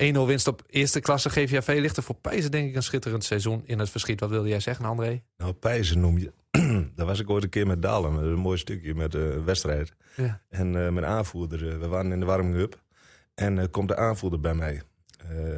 1-0 0.03 0.27
winst 0.27 0.47
op 0.47 0.63
eerste 0.67 1.01
klasse 1.01 1.31
GVAV 1.31 1.79
ligt 1.81 1.97
er 1.97 2.03
voor 2.03 2.15
Pijzen 2.15 2.51
denk 2.51 2.69
ik 2.69 2.75
een 2.75 2.83
schitterend 2.83 3.25
seizoen 3.25 3.63
in 3.65 3.79
het 3.79 3.91
verschiet. 3.91 4.21
Wat 4.21 4.31
wilde 4.31 4.49
jij 4.49 4.61
zeggen 4.61 4.85
André? 4.85 5.23
Nou, 5.37 5.53
Pijzen 5.53 6.01
noem 6.01 6.19
je. 6.19 6.33
Daar 6.97 7.07
was 7.07 7.21
ik 7.21 7.31
ooit 7.31 7.43
een 7.43 7.49
keer 7.49 7.67
met 7.67 7.83
Dalen, 7.83 8.15
een 8.15 8.39
mooi 8.39 8.59
stukje 8.59 8.95
met 8.95 9.13
de 9.13 9.43
wedstrijd. 9.45 9.93
Ja. 10.17 10.41
En 10.49 10.67
eh, 10.67 10.93
mijn 10.93 11.07
aanvoerder, 11.07 11.73
eh, 11.73 11.79
we 11.79 11.87
waren 11.87 12.13
in 12.13 12.21
de 12.21 12.27
warming-up. 12.27 12.83
En 13.35 13.71
komt 13.71 13.89
de 13.89 13.97
aanvoerder 13.97 14.41
bij 14.41 14.55
mij. 14.55 14.83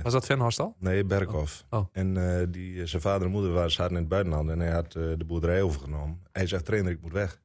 Was 0.02 0.12
dat 0.12 0.26
Van 0.26 0.40
al? 0.40 0.76
Nee, 0.78 1.04
Berghoff. 1.04 1.64
Oh. 1.70 1.78
Oh. 1.78 1.86
En 1.92 2.14
die, 2.50 2.86
zijn 2.86 3.02
vader 3.02 3.26
en 3.26 3.32
moeder 3.32 3.52
waren, 3.52 3.70
zaten 3.70 3.94
in 3.94 4.00
het 4.00 4.08
buitenland 4.08 4.50
en 4.50 4.60
hij 4.60 4.70
had 4.70 4.92
de 4.92 5.24
boerderij 5.26 5.62
overgenomen. 5.62 6.22
Hij 6.32 6.46
zegt, 6.46 6.64
trainer, 6.64 6.92
ik 6.92 7.00
moet 7.00 7.12
weg. 7.12 7.40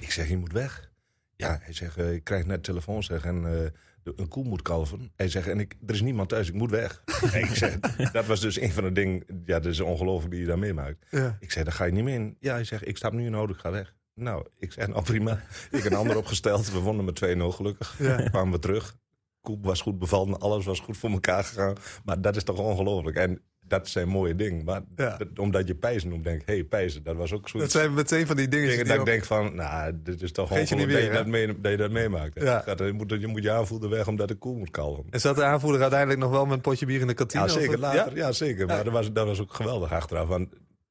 Ik 0.00 0.10
zeg, 0.10 0.28
je 0.28 0.36
moet 0.36 0.52
weg? 0.52 0.90
Ja, 1.36 1.58
hij 1.62 1.72
zegt, 1.72 1.96
eh, 1.96 2.12
ik 2.12 2.24
krijg 2.24 2.46
net 2.46 2.64
telefoon 2.64 3.02
zeg, 3.02 3.24
en 3.24 3.44
eh, 3.46 3.70
een 4.16 4.28
koe 4.28 4.44
moet 4.44 4.62
kalven. 4.62 5.12
Hij 5.16 5.28
zegt, 5.28 5.48
en 5.48 5.60
ik, 5.60 5.76
er 5.86 5.94
is 5.94 6.00
niemand 6.00 6.28
thuis, 6.28 6.48
ik 6.48 6.54
moet 6.54 6.70
weg. 6.70 7.02
en 7.32 7.40
ik 7.48 7.54
zeg, 7.54 7.78
dat 8.12 8.26
was 8.26 8.40
dus 8.40 8.60
een 8.60 8.72
van 8.72 8.84
de 8.84 8.92
dingen, 8.92 9.24
ja, 9.44 9.58
dat 9.58 9.72
is 9.72 9.80
ongelooflijk 9.80 10.30
die 10.30 10.40
je 10.40 10.46
daar 10.46 10.58
meemaakt. 10.58 11.06
Ja. 11.10 11.36
Ik 11.40 11.52
zei, 11.52 11.64
daar 11.64 11.74
ga 11.74 11.84
je 11.84 11.92
niet 11.92 12.04
meer 12.04 12.14
in. 12.14 12.36
Ja, 12.40 12.52
hij 12.52 12.64
zegt, 12.64 12.88
ik 12.88 12.96
stap 12.96 13.12
nu 13.12 13.26
in 13.26 13.34
auto, 13.34 13.52
ik 13.52 13.60
ga 13.60 13.70
weg. 13.70 13.94
Nou, 14.14 14.46
ik 14.58 14.72
zeg, 14.72 14.88
nou 14.88 15.02
prima. 15.02 15.42
Ik 15.70 15.84
een 15.84 15.94
ander 15.94 16.16
opgesteld. 16.16 16.72
We 16.72 16.78
wonnen 16.78 17.04
met 17.04 17.24
2-0 17.24 17.38
gelukkig. 17.38 17.98
Ja. 17.98 18.28
Kwamen 18.28 18.52
we 18.52 18.58
terug. 18.58 18.96
Koep 19.40 19.64
was 19.64 19.80
goed 19.80 19.98
bevallen. 19.98 20.38
Alles 20.38 20.64
was 20.64 20.80
goed 20.80 20.96
voor 20.96 21.10
elkaar 21.10 21.44
gegaan. 21.44 21.76
Maar 22.04 22.20
dat 22.20 22.36
is 22.36 22.44
toch 22.44 22.58
ongelooflijk. 22.58 23.16
En 23.16 23.42
dat 23.68 23.88
zijn 23.88 24.08
mooie 24.08 24.34
dingen. 24.34 24.64
Maar 24.64 24.80
Ja. 24.96 25.16
dat- 25.16 25.38
omdat 25.38 25.66
je 25.68 25.74
Pijzen 25.74 26.08
noemt, 26.08 26.24
denk 26.24 26.40
ik... 26.40 26.46
Hé, 26.46 26.54
hey, 26.54 26.64
Pijzen, 26.64 27.02
dat 27.02 27.16
was 27.16 27.32
ook 27.32 27.40
Dat 27.40 27.50
zoiets. 27.50 27.72
zijn 27.72 27.94
meteen 27.94 28.26
van 28.26 28.36
die 28.36 28.48
dingen 28.48 28.68
dingen 28.68 28.84
die 28.84 28.86
dat 28.86 28.94
ik 28.94 29.00
op- 29.00 29.06
denk 29.06 29.24
van... 29.24 29.54
Nou, 29.54 29.92
dit 30.04 30.22
is 30.22 30.32
toch 30.32 30.48
je 30.54 30.60
ongelooflijk 30.60 30.90
weer, 30.90 31.00
dat, 31.00 31.10
je 31.10 31.16
dat, 31.16 31.26
mee, 31.26 31.60
dat 31.60 31.70
je 31.70 31.76
dat 31.76 31.90
meemaakt. 31.90 32.42
Ja. 32.42 32.60
Gaat- 32.60 32.78
Je, 32.78 32.92
moet, 32.92 33.16
je 33.20 33.26
moet 33.26 33.42
je 33.42 33.50
aanvoerder 33.50 33.90
weg 33.90 34.08
omdat 34.08 34.28
de 34.28 34.34
koe 34.34 34.56
moet 34.56 34.70
kalven. 34.70 35.04
En 35.10 35.20
zat 35.20 35.36
de 35.36 35.44
aanvoerder 35.44 35.80
uiteindelijk 35.80 36.20
nog 36.20 36.30
wel 36.30 36.44
met 36.44 36.54
een 36.54 36.60
potje 36.60 36.86
bier 36.86 37.00
in 37.00 37.06
de 37.06 37.14
kantine? 37.14 37.42
Ja, 37.42 37.48
zeker 37.48 37.78
later. 37.78 38.16
Ja, 38.16 38.26
Ja? 38.26 38.32
zeker. 38.32 38.66
Maar 38.66 38.84
dat, 38.84 38.92
was, 38.92 39.12
dat 39.12 39.26
was 39.26 39.40
ook 39.40 39.54
geweldig 39.54 39.92
achteraf. 39.92 40.28
Want 40.28 40.48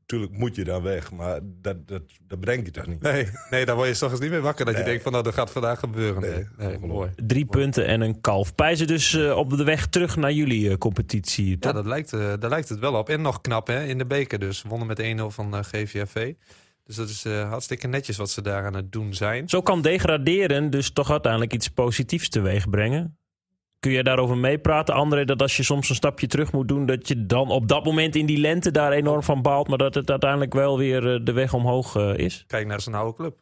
natuurlijk 0.07 0.39
moet 0.39 0.55
je 0.55 0.63
dan 0.63 0.81
weg. 0.81 1.11
Maar 1.11 1.39
dat, 1.43 1.87
dat, 1.87 2.01
dat 2.27 2.39
bedenk 2.39 2.65
je 2.65 2.71
toch 2.71 2.87
niet. 2.87 3.01
Nee, 3.01 3.27
nee, 3.49 3.65
daar 3.65 3.75
word 3.75 3.87
je 3.87 3.97
toch 3.97 4.11
eens 4.11 4.19
niet 4.19 4.29
meer 4.29 4.41
wakker. 4.41 4.65
Dat 4.65 4.77
je 4.77 4.83
denkt 4.83 5.03
van, 5.03 5.11
nou, 5.11 5.23
dat 5.23 5.33
gaat 5.33 5.51
vandaag 5.51 5.79
gebeuren. 5.79 6.21
Nee, 6.21 6.31
Nee, 6.31 6.43
nee, 6.57 6.67
ongelooflijk. 6.67 6.93
mooi. 6.93 7.09
Drie 7.27 7.45
punten 7.45 7.85
en 7.85 8.01
een 8.01 8.21
kalf. 8.21 8.55
Pijzen 8.55 8.87
dus 8.87 9.13
eh, 9.13 9.37
op 9.37 9.49
de 9.57 9.63
weg 9.63 9.87
terug 9.87 10.15
naar 10.15 10.31
jullie 10.31 10.69
eh, 10.69 10.77
competitie. 10.77 11.57
Ja, 11.59 11.71
dat 11.71 11.85
lijkt, 11.85 12.13
eh, 12.13 12.33
daar 12.39 12.49
lijkt 12.49 12.69
het 12.69 12.79
wel 12.79 12.93
op. 12.93 13.09
En 13.09 13.21
nog 13.21 13.41
knap, 13.41 13.67
hè, 13.67 13.83
in 13.83 13.97
de 13.97 14.05
beker 14.05 14.39
dus. 14.39 14.61
Wonnen 14.61 14.87
met 14.87 14.99
1-0 14.99 15.23
van 15.29 15.55
eh, 15.55 15.63
GVFV. 15.63 16.33
Dus 16.83 16.95
dat 16.95 17.09
is 17.09 17.25
eh, 17.25 17.49
hartstikke 17.49 17.87
netjes 17.87 18.17
wat 18.17 18.29
ze 18.29 18.41
daar 18.41 18.65
aan 18.65 18.73
het 18.73 18.91
doen 18.91 19.13
zijn. 19.13 19.49
Zo 19.49 19.61
kan 19.61 19.81
degraderen 19.81 20.69
dus 20.69 20.89
toch 20.91 21.11
uiteindelijk 21.11 21.53
iets 21.53 21.67
positiefs 21.67 22.29
teweeg 22.29 22.69
brengen. 22.69 23.17
Kun 23.79 23.91
je 23.91 24.03
daarover 24.03 24.37
meepraten, 24.37 24.95
André, 24.95 25.25
dat 25.25 25.41
als 25.41 25.57
je 25.57 25.63
soms 25.63 25.89
een 25.89 25.95
stapje 25.95 26.27
terug 26.27 26.51
moet 26.51 26.67
doen, 26.67 26.85
dat 26.85 27.07
je 27.07 27.25
dan 27.25 27.49
op 27.49 27.67
dat 27.67 27.85
moment 27.85 28.15
in 28.15 28.25
die 28.25 28.37
lente 28.37 28.71
daar 28.71 28.91
enorm 28.91 29.23
van 29.23 29.41
baalt, 29.41 29.67
maar 29.67 29.77
dat 29.77 29.93
het 29.93 30.09
uiteindelijk 30.09 30.53
wel 30.53 30.77
weer 30.77 31.13
eh, 31.13 31.25
de 31.25 31.31
weg 31.31 31.53
omhoog 31.53 31.95
eh, 31.95 32.17
is? 32.17 32.43
Kijk 32.47 32.67
naar 32.67 32.81
zijn 32.81 32.95
oude 32.95 33.17
club. 33.17 33.39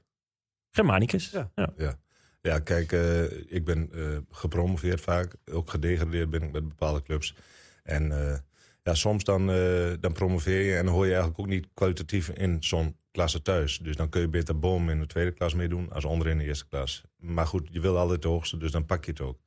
Germanicus. 0.71 1.31
Ja. 1.31 1.51
Ja, 1.77 1.97
ja 2.41 2.59
kijk, 2.59 2.91
eh, 2.91 3.23
ik 3.47 3.65
ben 3.65 3.89
eh, 3.93 4.17
gepromoveerd 4.31 5.01
vaak. 5.01 5.35
Ook 5.51 5.69
gedegradeerd 5.69 6.29
ben 6.29 6.41
ik 6.43 6.51
met 6.51 6.67
bepaalde 6.67 7.01
clubs. 7.01 7.35
En 7.83 8.11
eh, 8.11 8.37
ja, 8.83 8.93
soms 8.93 9.24
dan, 9.24 9.51
eh, 9.51 9.93
dan 10.00 10.13
promoveer 10.13 10.61
je 10.61 10.75
en 10.75 10.85
dan 10.85 10.93
hoor 10.93 11.05
je 11.05 11.11
eigenlijk 11.11 11.39
ook 11.39 11.48
niet 11.48 11.67
kwalitatief 11.74 12.29
in 12.29 12.57
zo'n 12.59 12.95
klasse 13.11 13.41
thuis. 13.41 13.79
Dus 13.79 13.95
dan 13.95 14.09
kun 14.09 14.21
je 14.21 14.29
beter 14.29 14.59
boom 14.59 14.89
in 14.89 15.00
de 15.00 15.05
tweede 15.05 15.31
klas 15.31 15.53
meedoen 15.53 15.91
als 15.91 16.05
onder 16.05 16.27
in 16.27 16.37
de 16.37 16.43
eerste 16.43 16.67
klas. 16.67 17.03
Maar 17.17 17.48
goed, 17.48 17.67
je 17.71 17.79
wil 17.79 17.98
altijd 17.98 18.21
de 18.21 18.27
hoogste, 18.27 18.57
dus 18.57 18.71
dan 18.71 18.85
pak 18.85 19.05
je 19.05 19.11
het 19.11 19.21
ook. 19.21 19.39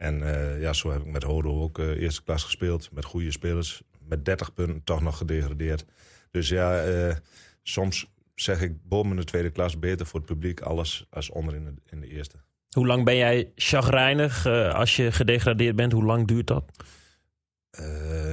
En 0.00 0.22
eh, 0.22 0.60
ja, 0.60 0.72
zo 0.72 0.90
heb 0.90 1.00
ik 1.00 1.12
met 1.12 1.22
Hodo 1.22 1.62
ook 1.62 1.78
eh, 1.78 2.02
eerste 2.02 2.22
klas 2.22 2.44
gespeeld. 2.44 2.92
Met 2.92 3.04
goede 3.04 3.30
spelers. 3.30 3.82
Met 4.08 4.24
30 4.24 4.54
punten 4.54 4.84
toch 4.84 5.00
nog 5.00 5.16
gedegradeerd. 5.16 5.84
Dus 6.30 6.48
ja, 6.48 6.82
eh, 6.82 7.16
soms 7.62 8.10
zeg 8.34 8.60
ik 8.60 8.88
boven 8.88 9.10
in 9.10 9.16
de 9.16 9.24
tweede 9.24 9.50
klas 9.50 9.78
beter 9.78 10.06
voor 10.06 10.20
het 10.20 10.28
publiek 10.28 10.60
alles 10.60 11.06
als 11.10 11.30
onder 11.30 11.54
in 11.54 11.64
de, 11.64 11.74
in 11.86 12.00
de 12.00 12.08
eerste. 12.08 12.36
Hoe 12.70 12.86
lang 12.86 13.04
ben 13.04 13.16
jij 13.16 13.52
chagrijnig 13.54 14.46
als 14.74 14.96
je 14.96 15.12
gedegradeerd 15.12 15.76
bent? 15.76 15.92
Hoe 15.92 16.04
lang 16.04 16.26
duurt 16.26 16.46
dat? 16.46 16.64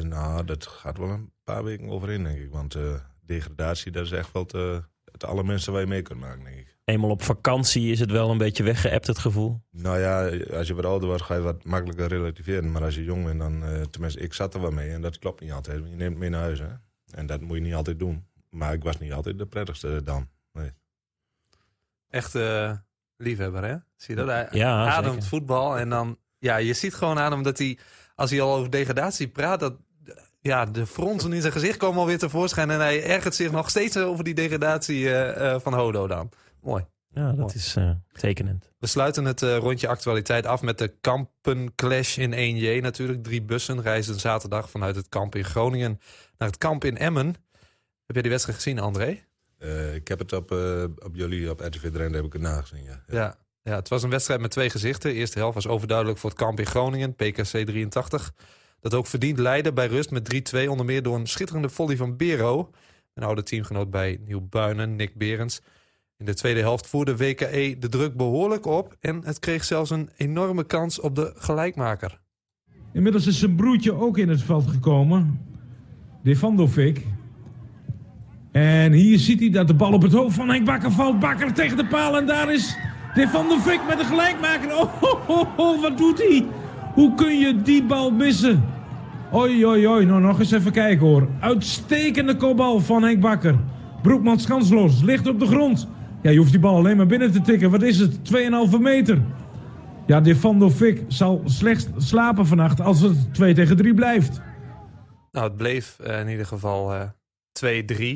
Nou, 0.02 0.46
dat 0.46 0.68
gaat 0.68 0.98
wel 0.98 1.10
een 1.10 1.32
paar 1.44 1.64
weken 1.64 1.90
overheen, 1.90 2.24
denk 2.24 2.40
ik. 2.40 2.52
Want 2.52 2.78
degradatie, 3.26 3.92
dat 3.92 4.06
is 4.06 4.12
echt 4.12 4.32
wel 4.32 4.46
te, 4.46 4.84
het 5.22 5.30
allerminste 5.30 5.72
waar 5.72 5.82
je 5.82 5.88
mee 5.88 6.02
kunt 6.02 6.20
maken, 6.20 6.44
denk 6.44 6.58
ik. 6.58 6.76
Eenmaal 6.86 7.10
op 7.10 7.22
vakantie 7.22 7.92
is 7.92 8.00
het 8.00 8.12
wel 8.12 8.30
een 8.30 8.38
beetje 8.38 8.64
weggeëpt, 8.64 9.08
het 9.08 9.18
gevoel. 9.18 9.62
Nou 9.72 10.00
ja, 10.00 10.30
als 10.58 10.68
je 10.68 10.74
wat 10.74 10.86
ouder 10.86 11.08
wordt, 11.08 11.24
ga 11.24 11.36
je 11.36 11.42
wat 11.42 11.64
makkelijker 11.64 12.08
relativeren. 12.08 12.72
Maar 12.72 12.84
als 12.84 12.96
je 12.96 13.04
jong 13.04 13.26
bent, 13.26 13.40
dan... 13.40 13.64
eh, 13.64 13.82
tenminste, 13.82 14.20
ik 14.20 14.34
zat 14.34 14.54
er 14.54 14.62
wel 14.62 14.72
mee 14.72 14.90
en 14.90 15.02
dat 15.02 15.20
klopt 15.20 15.42
niet 15.42 15.52
altijd. 15.52 15.78
Je 15.78 15.96
neemt 15.96 16.10
het 16.12 16.18
mee 16.18 16.30
naar 16.30 16.42
huis, 16.42 16.60
hè. 16.60 16.68
En 17.12 17.26
dat 17.26 17.42
moet 17.42 17.58
je 17.58 17.64
niet 17.64 17.74
altijd 17.74 18.00
doen. 18.00 18.26
Maar 18.50 18.74
ik 18.74 18.84
was 18.84 18.98
niet 19.00 19.14
altijd 19.14 19.38
de 19.38 19.46
prettigste 19.46 20.04
dan. 20.04 20.28
Echt 22.10 22.36
eh, 22.36 22.72
liefhebber, 23.18 23.64
hè? 23.64 23.76
Zie 23.96 24.16
je 24.16 24.26
dat? 24.26 24.28
Hij 24.30 24.48
Ja, 24.52 24.86
ademt 24.86 25.14
zeker. 25.14 25.28
voetbal. 25.28 25.78
En 25.78 25.90
dan, 25.90 26.18
ja, 26.40 26.58
je 26.58 26.74
ziet 26.74 26.94
gewoon 26.94 27.20
aan 27.20 27.32
hem 27.32 27.44
dat 27.44 27.58
hij, 27.58 27.78
als 28.16 28.30
hij 28.32 28.42
al 28.42 28.56
over 28.56 28.70
degradatie 28.72 29.28
praat, 29.28 29.60
dat 29.60 29.78
ja, 30.48 30.66
de 30.66 30.86
fronsen 30.86 31.34
in 31.34 31.42
zijn 31.42 31.54
gezicht 31.54 31.78
komen 31.78 32.00
alweer 32.00 32.18
tevoorschijn. 32.18 32.70
En 32.70 32.80
hij 32.80 33.04
ergert 33.04 33.36
zich 33.36 33.52
nog 33.52 33.70
steeds 33.70 33.98
over 33.98 34.24
die 34.24 34.34
degradatie 34.34 35.10
eh, 35.10 35.54
eh, 35.54 35.62
van 35.62 35.74
Hodo 35.74 36.08
dan. 36.08 36.30
Mooi. 36.62 36.86
Ja, 37.18 37.28
dat 37.28 37.38
Mooi. 37.38 37.54
is 37.54 37.76
eh, 37.76 37.92
tekenend. 38.12 38.72
We 38.80 38.88
sluiten 38.88 39.26
het 39.26 39.42
eh, 39.42 39.58
rondje 39.58 39.88
actualiteit 39.88 40.46
af 40.46 40.62
met 40.62 40.78
de 40.78 40.88
Kampenclash 41.02 42.18
in 42.18 42.32
1J 42.32 42.82
natuurlijk. 42.82 43.24
Drie 43.24 43.42
bussen 43.42 43.82
reizen 43.82 44.20
zaterdag 44.20 44.70
vanuit 44.70 44.96
het 44.96 45.10
kamp 45.10 45.36
in 45.36 45.46
Groningen 45.46 46.00
naar 46.38 46.48
het 46.48 46.58
kamp 46.58 46.84
in 46.84 46.98
Emmen. 46.98 47.28
Heb 48.06 48.16
jij 48.16 48.22
die 48.22 48.32
wedstrijd 48.32 48.58
gezien, 48.58 48.80
André? 48.80 49.20
Eh, 49.58 49.96
ik 49.96 50.08
heb 50.08 50.20
het 50.20 50.34
op, 50.34 50.52
eh, 50.52 50.84
op 50.84 51.16
jullie, 51.16 51.50
op 51.50 51.60
RTV 51.60 51.92
Drenthe, 51.92 52.16
heb 52.16 52.26
ik 52.26 52.34
het 52.34 52.42
nagezien, 52.42 52.84
ja. 52.84 53.04
ja. 53.08 53.18
Ja. 53.18 53.38
ja, 53.62 53.76
het 53.76 53.88
was 53.88 54.04
een 54.04 54.10
wedstrijd 54.10 54.40
met 54.40 54.52
twee 54.52 54.70
gezichten. 54.70 55.10
De 55.10 55.16
eerste 55.16 55.40
helft 55.40 55.54
was 55.56 55.68
overduidelijk 55.68 56.18
voor 56.18 56.30
het 56.30 56.40
kamp 56.40 56.60
in 56.60 56.66
Groningen, 56.66 57.16
PKC 57.16 57.66
83. 57.66 58.34
Dat 58.80 58.94
ook 58.94 59.08
verdiend 59.08 59.40
leidde 59.40 59.74
bij 59.74 59.88
rust 59.88 60.12
met 60.12 60.54
3-2, 60.56 60.70
onder 60.70 60.86
meer 60.86 61.04
door 61.04 61.16
een 61.16 61.28
schitterende 61.28 61.70
volley 61.70 61.98
van 61.98 62.18
Bero. 62.18 62.70
Een 63.14 63.24
oude 63.24 63.44
teamgenoot 63.44 63.90
bij 63.90 64.20
Nieuw 64.26 64.48
Buinen, 64.50 64.96
Nick 64.96 65.16
Berends. 65.16 65.62
In 66.18 66.26
de 66.26 66.34
tweede 66.34 66.60
helft 66.60 66.88
voerde 66.88 67.18
WKE 67.18 67.76
de 67.80 67.90
druk 67.90 68.16
behoorlijk 68.16 68.66
op 68.66 68.96
en 69.00 69.22
het 69.24 69.40
kreeg 69.40 69.64
zelfs 69.64 69.90
een 69.90 70.10
enorme 70.18 70.64
kans 70.64 71.00
op 71.00 71.16
de 71.16 71.34
gelijkmaker. 71.36 72.20
Inmiddels 72.94 73.28
is 73.28 73.40
zijn 73.40 73.56
broertje 73.56 73.94
ook 73.94 74.18
in 74.18 74.30
het 74.30 74.42
veld 74.42 74.70
gekomen. 74.70 75.40
Devandovic. 76.24 77.06
En 78.52 78.92
hier 78.92 79.20
ziet 79.20 79.40
hij 79.40 79.50
dat 79.50 79.68
de 79.68 79.74
bal 79.74 79.94
op 79.94 80.02
het 80.02 80.14
hoofd 80.14 80.36
van 80.36 80.50
Henk 80.50 80.66
Bakker 80.66 80.92
valt. 80.92 81.20
Bakker 81.20 81.54
tegen 81.54 81.78
de 81.78 81.86
paal 81.86 82.18
en 82.18 82.26
daar 82.26 82.54
is 82.54 82.78
Devandovic 83.14 83.80
met 83.88 84.00
een 84.00 84.06
gelijkmaker. 84.06 84.78
Oh, 85.58 85.82
wat 85.82 85.98
doet 85.98 86.18
hij? 86.18 86.46
Hoe 86.98 87.16
kun 87.16 87.40
je 87.40 87.62
die 87.62 87.84
bal 87.84 88.12
missen? 88.12 88.64
Oi, 89.32 89.66
oi, 89.66 89.88
oi. 89.88 90.06
Nou, 90.06 90.22
nog 90.22 90.40
eens 90.40 90.52
even 90.52 90.72
kijken 90.72 91.06
hoor. 91.08 91.28
Uitstekende 91.40 92.36
kopbal 92.36 92.80
van 92.80 93.04
Henk 93.04 93.22
Bakker. 93.22 93.56
Broekman 94.02 94.40
kansloos, 94.48 95.02
ligt 95.02 95.28
op 95.28 95.40
de 95.40 95.46
grond. 95.46 95.88
Ja, 96.22 96.30
je 96.30 96.38
hoeft 96.38 96.52
die 96.52 96.60
bal 96.60 96.76
alleen 96.76 96.98
maar 96.98 97.06
binnen 97.06 97.32
te 97.32 97.42
tikken. 97.42 97.72
Wat 97.72 97.82
is 97.82 98.00
het? 98.00 98.18
2,5 98.74 98.80
meter. 98.80 99.22
Ja, 100.06 100.22
Devandovic 100.22 101.04
zal 101.08 101.42
slecht 101.46 101.90
slapen 101.98 102.46
vannacht 102.46 102.82
als 102.82 103.02
het 103.02 103.34
2 103.34 103.54
tegen 103.54 103.78
3 103.78 103.94
blijft. 103.94 104.42
Nou, 105.32 105.48
het 105.48 105.58
bleef 105.58 106.00
eh, 106.00 106.20
in 106.20 106.28
ieder 106.28 106.46
geval 106.46 106.94
eh 106.94 107.02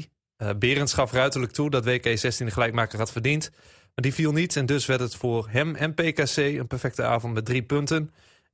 2-3. 0.05 0.09
Eh 0.37 0.49
Berends 0.59 0.93
gaf 0.93 1.11
ruiterlijk 1.11 1.51
toe 1.51 1.69
dat 1.69 1.85
WK 1.85 2.17
16 2.17 2.45
de 2.45 2.51
gelijkmaker 2.51 2.99
had 2.99 3.11
verdiend. 3.11 3.51
Maar 3.95 4.03
die 4.03 4.13
viel 4.13 4.31
niet 4.31 4.55
en 4.55 4.65
dus 4.65 4.85
werd 4.85 4.99
het 4.99 5.15
voor 5.15 5.47
hem 5.49 5.75
en 5.75 5.93
PKC 5.93 6.37
een 6.37 6.67
perfecte 6.67 7.03
avond 7.03 7.33
met 7.33 7.45
drie 7.45 7.63
punten. 7.63 8.11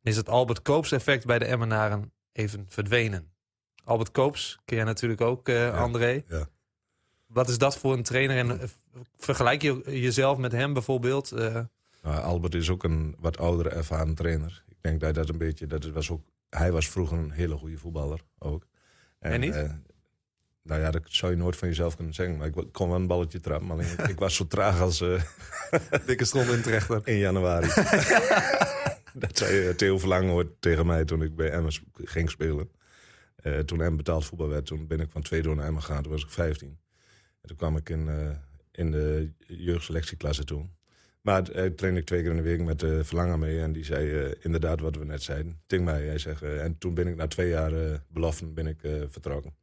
Is 0.08 0.16
het 0.16 0.30
Albert 0.30 0.62
Koops 0.62 0.92
effect 0.92 1.26
bij 1.26 1.40
de 1.40 1.46
Emmenaren 1.46 2.12
even 2.32 2.66
verdwenen. 2.68 3.32
Albert 3.84 4.12
Koops 4.12 4.60
ken 4.66 4.76
jij 4.76 4.86
natuurlijk 4.86 5.22
ook, 5.22 5.50
eh, 5.50 5.80
André. 5.80 6.24
ja. 6.28 6.48
Wat 7.28 7.50
is 7.50 7.58
dat 7.58 7.78
voor 7.78 7.94
een 7.94 8.04
trainer? 8.04 8.38
En 8.38 8.60
eh, 8.62 8.68
vergelijk 9.18 9.62
je 9.62 9.82
jezelf 9.86 10.38
met 10.38 10.52
hem 10.52 10.74
bijvoorbeeld? 10.74 11.32
Eh, 11.32 11.60
Nou, 12.04 12.22
Albert 12.22 12.56
is 12.56 12.70
ook 12.70 12.84
een 12.84 13.16
wat 13.20 13.38
oudere, 13.38 13.70
ervaren 13.70 14.16
trainer. 14.16 14.64
Ik 14.68 14.78
denk 14.82 15.00
dat 15.00 15.14
dat 15.16 15.30
een 15.30 15.38
beetje... 15.38 15.68
Dat 15.68 15.86
was 15.86 16.12
ook, 16.12 16.22
hij 16.50 16.72
was 16.72 16.88
vroeger 16.88 17.18
een 17.18 17.32
hele 17.32 17.58
goede 17.58 17.78
voetballer 17.78 18.22
ook. 18.40 18.68
En 19.20 19.40
niet? 19.40 19.54
nou 20.64 20.82
ja, 20.82 20.92
dat 20.92 21.02
zou 21.06 21.32
je 21.32 21.38
nooit 21.38 21.56
van 21.56 21.68
jezelf 21.68 21.96
kunnen 21.96 22.14
zeggen. 22.14 22.38
Maar 22.38 22.48
ik 22.48 22.66
kon 22.72 22.90
wel 22.90 22.98
een 22.98 23.08
balletje 23.08 23.40
trappen. 23.40 23.68
Maar 23.68 23.80
ik, 23.80 24.08
ik 24.08 24.20
was 24.20 24.36
zo 24.36 24.48
traag 24.48 24.82
als 24.82 24.98
Dikke 26.06 26.26
stront 26.26 26.66
in 26.66 27.02
in 27.04 27.18
januari. 27.18 27.68
dat 29.28 29.38
zei 29.38 29.68
eh, 29.68 29.76
Theo 29.76 29.98
Verlangen 29.98 30.34
ooit 30.34 30.48
tegen 30.60 30.86
mij 30.86 31.06
toen 31.06 31.22
ik 31.22 31.36
bij 31.36 31.50
Emmen 31.50 31.72
ging 31.94 32.30
spelen. 32.30 32.70
Eh, 33.36 33.60
toen 33.60 33.80
Emmen 33.82 33.98
betaald 33.98 34.26
voetbal 34.26 34.48
werd, 34.48 34.66
toen 34.66 34.88
ben 34.88 35.00
ik 35.00 35.10
van 35.10 35.22
twee 35.22 35.42
door 35.42 35.56
naar 35.56 35.66
Emmen 35.66 35.84
gegaan. 35.84 36.04
Toen 36.04 36.12
was 36.12 36.24
ik 36.24 36.30
15. 36.30 36.78
En 37.48 37.48
toen 37.48 37.58
kwam 37.58 37.78
ik 37.78 37.90
in, 37.90 38.08
eh, 38.08 38.30
in 38.72 38.92
de 38.92 39.32
jeugdselectieklasse 39.48 40.44
toen. 40.44 40.76
Maar 41.22 41.56
uh, 41.56 41.66
trainde 41.66 42.00
ik 42.00 42.06
twee 42.06 42.22
keer 42.22 42.30
in 42.30 42.36
de 42.36 42.42
week 42.42 42.62
met 42.62 42.84
eh, 42.84 43.00
Verlangen 43.02 43.40
mee. 43.40 43.62
En 43.62 43.72
die 43.72 43.84
zei 43.84 44.34
inderdaad 44.40 44.80
wat 44.80 44.96
we 44.96 45.06
net 45.06 45.24
zeiden. 45.24 45.62
Ting 45.66 45.86
mij, 45.86 46.06
hij 46.06 46.18
zegt. 46.18 46.42
en 46.42 46.78
toen 46.78 46.94
ben 46.94 47.08
ik 47.08 47.16
na 47.16 47.28
twee 47.28 47.50
jaar 47.50 48.02
beloften 48.08 48.54
ben 48.54 48.68
ik, 48.68 48.80
vertrokken. 49.08 49.54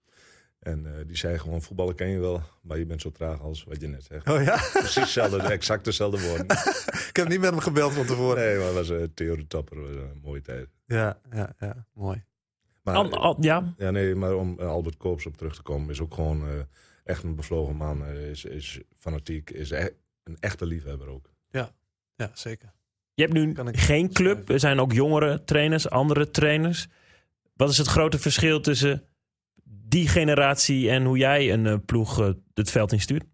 En 0.65 0.87
eh, 0.87 1.07
die 1.07 1.17
zei 1.17 1.39
gewoon, 1.39 1.63
voetballen 1.63 1.95
ken 1.95 2.09
je 2.09 2.19
wel, 2.19 2.43
maar 2.63 2.79
je 2.79 2.87
bent 2.87 3.01
zo 3.01 3.11
traag 3.11 3.41
als 3.41 3.65
wat 3.65 3.81
je 3.81 3.87
net 3.89 4.05
zegt. 4.05 4.29
Oh 4.29 4.43
ja? 4.43 4.57
Precies 4.73 4.95
hetzelfde, 4.95 5.39
exact 5.43 5.85
dezelfde 5.85 6.29
woorden. 6.29 6.47
Ik 7.11 7.17
heb 7.17 7.29
niet 7.29 7.41
met 7.41 7.51
hem 7.51 7.59
gebeld 7.59 7.93
van 7.93 8.07
tevoren. 8.07 8.45
Nee, 8.45 8.57
maar 8.57 8.67
het 8.67 8.75
was 8.75 8.91
uh, 8.91 9.03
Theo 9.15 9.37
de 9.37 9.47
Tapper, 9.47 9.81
was 9.81 9.91
een 9.91 10.21
mooie 10.23 10.41
tijd. 10.41 10.69
Ja, 10.87 11.19
ja, 11.33 11.55
ja, 11.59 11.87
mooi. 11.95 12.25
Maar, 12.83 12.95
Al- 12.95 13.11
al- 13.13 13.37
ja, 13.41 13.75
ja, 13.77 13.91
nee, 13.91 14.15
maar 14.15 14.35
om 14.35 14.59
eh, 14.59 14.67
Albert 14.67 14.97
Koops 14.97 15.27
op 15.27 15.37
terug 15.37 15.55
te 15.55 15.63
komen, 15.63 15.91
is 15.91 16.01
ook 16.01 16.15
gewoon 16.15 16.43
eh, 16.49 16.53
echt 17.05 17.23
een 17.23 17.35
bevlogen 17.35 17.77
man. 17.77 18.05
eh, 18.07 18.31
is, 18.31 18.45
is 18.45 18.81
fanatiek, 18.99 19.51
is 19.51 19.71
e- 19.71 19.89
een 20.25 20.37
echte 20.41 20.67
liefhebber 20.67 21.09
ook. 21.09 21.33
Ja, 22.17 22.31
zeker. 22.35 22.73
je 23.15 23.23
hebt 23.23 23.35
nu 23.35 23.53
Kan 23.53 23.69
ik 23.69 23.77
geen 23.81 24.13
club. 24.13 24.49
Er 24.49 24.61
zijn 24.61 24.81
ook 24.81 24.93
jongere 24.93 25.45
trainers, 25.45 25.91
andere 25.91 26.31
trainers. 26.31 26.87
Wat 27.55 27.71
is 27.71 27.79
het 27.79 27.87
grote 27.87 28.19
verschil 28.19 28.61
tussen 28.61 29.03
die 29.95 30.09
generatie 30.09 30.91
en 30.91 31.05
hoe 31.05 31.19
jij 31.19 31.53
een 31.53 31.67
eh, 31.67 31.75
ploeg 31.87 32.21
eh, 32.21 32.29
het 32.55 32.71
veld 32.71 32.93
instuurt? 32.93 33.25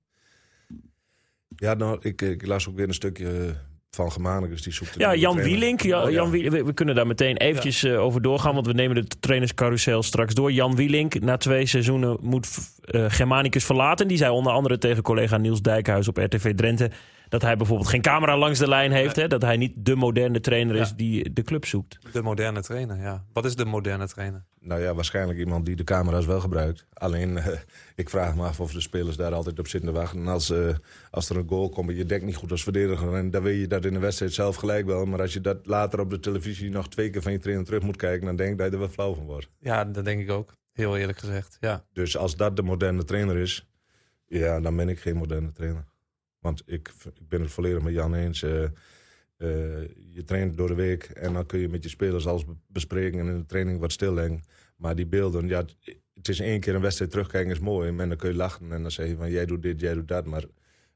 Ja, 1.57 1.75
nou, 1.75 1.99
ik, 2.03 2.23
ik 2.23 2.47
las 2.47 2.69
ook 2.69 2.77
weer 2.77 2.89
een 2.89 2.95
stukje 2.95 3.55
van 3.91 4.13
Gemanicus, 4.13 4.63
die 4.63 4.73
zoekt... 4.73 4.95
Ja, 4.99 5.15
Jan. 5.15 5.37
Wielink. 5.37 5.81
Ja, 5.81 6.03
Oh, 6.03 6.11
ja. 6.11 6.15
Jan 6.15 6.31
Wie- 6.31 6.51
we, 6.51 6.65
we 6.65 6.73
kunnen 6.73 6.95
daar 6.95 7.07
meteen 7.07 7.37
eventjes 7.37 7.85
eh, 7.85 8.01
over 8.01 8.23
doorgaan, 8.23 8.55
want 8.55 8.67
we 8.67 8.73
nemen 8.73 8.97
de 8.97 9.07
trainerscarousel 9.21 10.03
straks 10.03 10.35
door. 10.35 10.53
Jan 10.53 10.77
Wielink, 10.77 11.21
na 11.21 11.37
twee 11.37 11.67
seizoenen 11.67 12.19
moet 12.21 12.49
eh, 12.85 13.05
Germanicus 13.09 13.65
verlaten. 13.65 14.09
Die 14.09 14.17
zei 14.17 14.31
onder 14.31 14.53
andere 14.53 14.79
tegen 14.79 15.03
collega 15.03 15.37
Niels 15.37 15.63
Dijkhuis 15.63 16.09
op 16.09 16.17
RTV 16.17 16.55
Drenthe 16.55 16.91
dat 17.31 17.43
hij 17.43 17.57
bijvoorbeeld 17.57 17.89
geen 17.89 18.01
camera 18.01 18.37
langs 18.37 18.59
de 18.59 18.69
lijn 18.69 18.93
heeft. 18.93 19.17
Hè, 19.17 19.29
dat 19.29 19.43
hij 19.43 19.57
niet 19.57 19.73
de 19.77 19.95
moderne 19.95 20.41
trainer 20.41 20.77
is 20.77 20.93
die 20.93 21.33
de 21.33 21.43
club 21.43 21.65
zoekt. 21.65 21.99
De 22.13 22.23
moderne 22.23 22.63
trainer, 22.63 22.97
ja. 22.97 23.25
Wat 23.33 23.45
is 23.45 23.57
de 23.57 23.65
moderne 23.65 24.09
trainer? 24.09 24.45
Nou 24.61 24.81
ja, 24.81 24.95
waarschijnlijk 24.95 25.39
iemand 25.39 25.67
die 25.67 25.77
de 25.77 25.85
camera's 25.85 26.27
wel 26.27 26.41
gebruikt. 26.41 26.87
Alleen, 26.93 27.37
eh, 27.37 27.59
ik 27.95 28.11
vraag 28.11 28.35
me 28.35 28.43
af 28.43 28.61
of 28.61 28.73
de 28.73 28.81
spelers 28.81 29.17
daar 29.17 29.33
altijd 29.33 29.59
op 29.59 29.69
zitten 29.69 29.93
te 29.93 29.99
wachten. 29.99 30.21
En 30.21 30.29
als, 30.29 30.51
eh, 30.51 30.75
als 31.11 31.31
er 31.31 31.37
een 31.37 31.49
goal 31.49 31.69
komt 31.69 31.89
en 31.91 31.97
je 31.97 32.05
denkt 32.05 32.25
niet 32.25 32.37
goed 32.37 32.51
als 32.51 32.63
verdediger... 32.63 33.15
en 33.15 33.31
dan 33.31 33.43
weet 33.43 33.61
je 33.61 33.67
dat 33.67 33.85
in 33.85 33.93
de 33.93 33.99
wedstrijd 33.99 34.33
zelf 34.33 34.57
gelijk 34.57 34.87
wel. 34.87 35.05
Maar 35.05 35.21
als 35.21 35.33
je 35.33 35.41
dat 35.41 35.67
later 35.67 36.01
op 36.01 36.11
de 36.11 36.21
televisie 36.21 36.71
nog 36.71 36.89
twee 36.89 37.11
keer 37.11 37.23
van 37.23 37.33
je 37.33 37.39
trainer 37.39 37.65
terug 37.65 37.83
moet 37.83 37.97
kijken... 37.97 38.27
dan 38.27 38.37
denk 38.37 38.51
ik 38.51 38.59
dat 38.59 38.67
je 38.67 38.73
er 38.73 38.79
wel 38.79 38.89
flauw 38.89 39.15
van 39.15 39.25
wordt. 39.25 39.49
Ja, 39.59 39.85
dat 39.85 40.05
denk 40.05 40.21
ik 40.21 40.31
ook. 40.31 40.53
Heel 40.73 40.97
eerlijk 40.97 41.19
gezegd, 41.19 41.57
ja. 41.61 41.85
Dus 41.93 42.17
als 42.17 42.37
dat 42.37 42.57
de 42.57 42.63
moderne 42.63 43.05
trainer 43.05 43.37
is... 43.37 43.69
ja, 44.27 44.61
dan 44.61 44.77
ben 44.77 44.89
ik 44.89 45.01
geen 45.01 45.17
moderne 45.17 45.53
trainer. 45.53 45.90
Want 46.41 46.63
ik, 46.67 46.89
ik 47.05 47.29
ben 47.29 47.41
het 47.41 47.51
volledig 47.51 47.83
met 47.83 47.93
Jan 47.93 48.15
eens... 48.15 48.43
eh, 48.43 48.63
eh, 48.65 48.71
je 50.13 50.23
traint 50.25 50.57
door 50.57 50.69
de 50.69 50.75
week 50.75 51.05
en 51.05 51.33
dan 51.33 51.47
kun 51.47 51.59
je 51.59 51.69
met 51.69 51.83
je 51.83 51.89
spelers 51.89 52.27
alles 52.27 52.45
be- 52.45 52.57
bespreken 52.67 53.19
en 53.21 53.27
in 53.27 53.39
de 53.39 53.47
training 53.47 53.81
wat 53.81 53.93
stilleggen. 53.93 54.43
Maar 54.77 54.95
die 54.97 55.07
beelden, 55.07 55.49
ja, 55.49 55.59
het- 55.59 55.77
het 56.15 56.29
is 56.29 56.41
één 56.41 56.61
keer 56.61 56.75
een 56.75 56.81
wedstrijd 56.81 57.11
terugkijken 57.11 57.51
is 57.53 57.59
mooi. 57.59 57.89
En 57.99 58.09
dan 58.09 58.17
kun 58.17 58.29
je 58.31 58.37
lachen 58.37 58.73
en 58.73 58.83
dan 58.83 58.91
zeg 58.91 59.09
je 59.09 59.17
van 59.17 59.31
jij 59.31 59.47
doet 59.47 59.63
dit, 59.63 59.81
jij 59.81 59.95
doet 59.95 60.09
dat. 60.09 60.27
Maar 60.27 60.45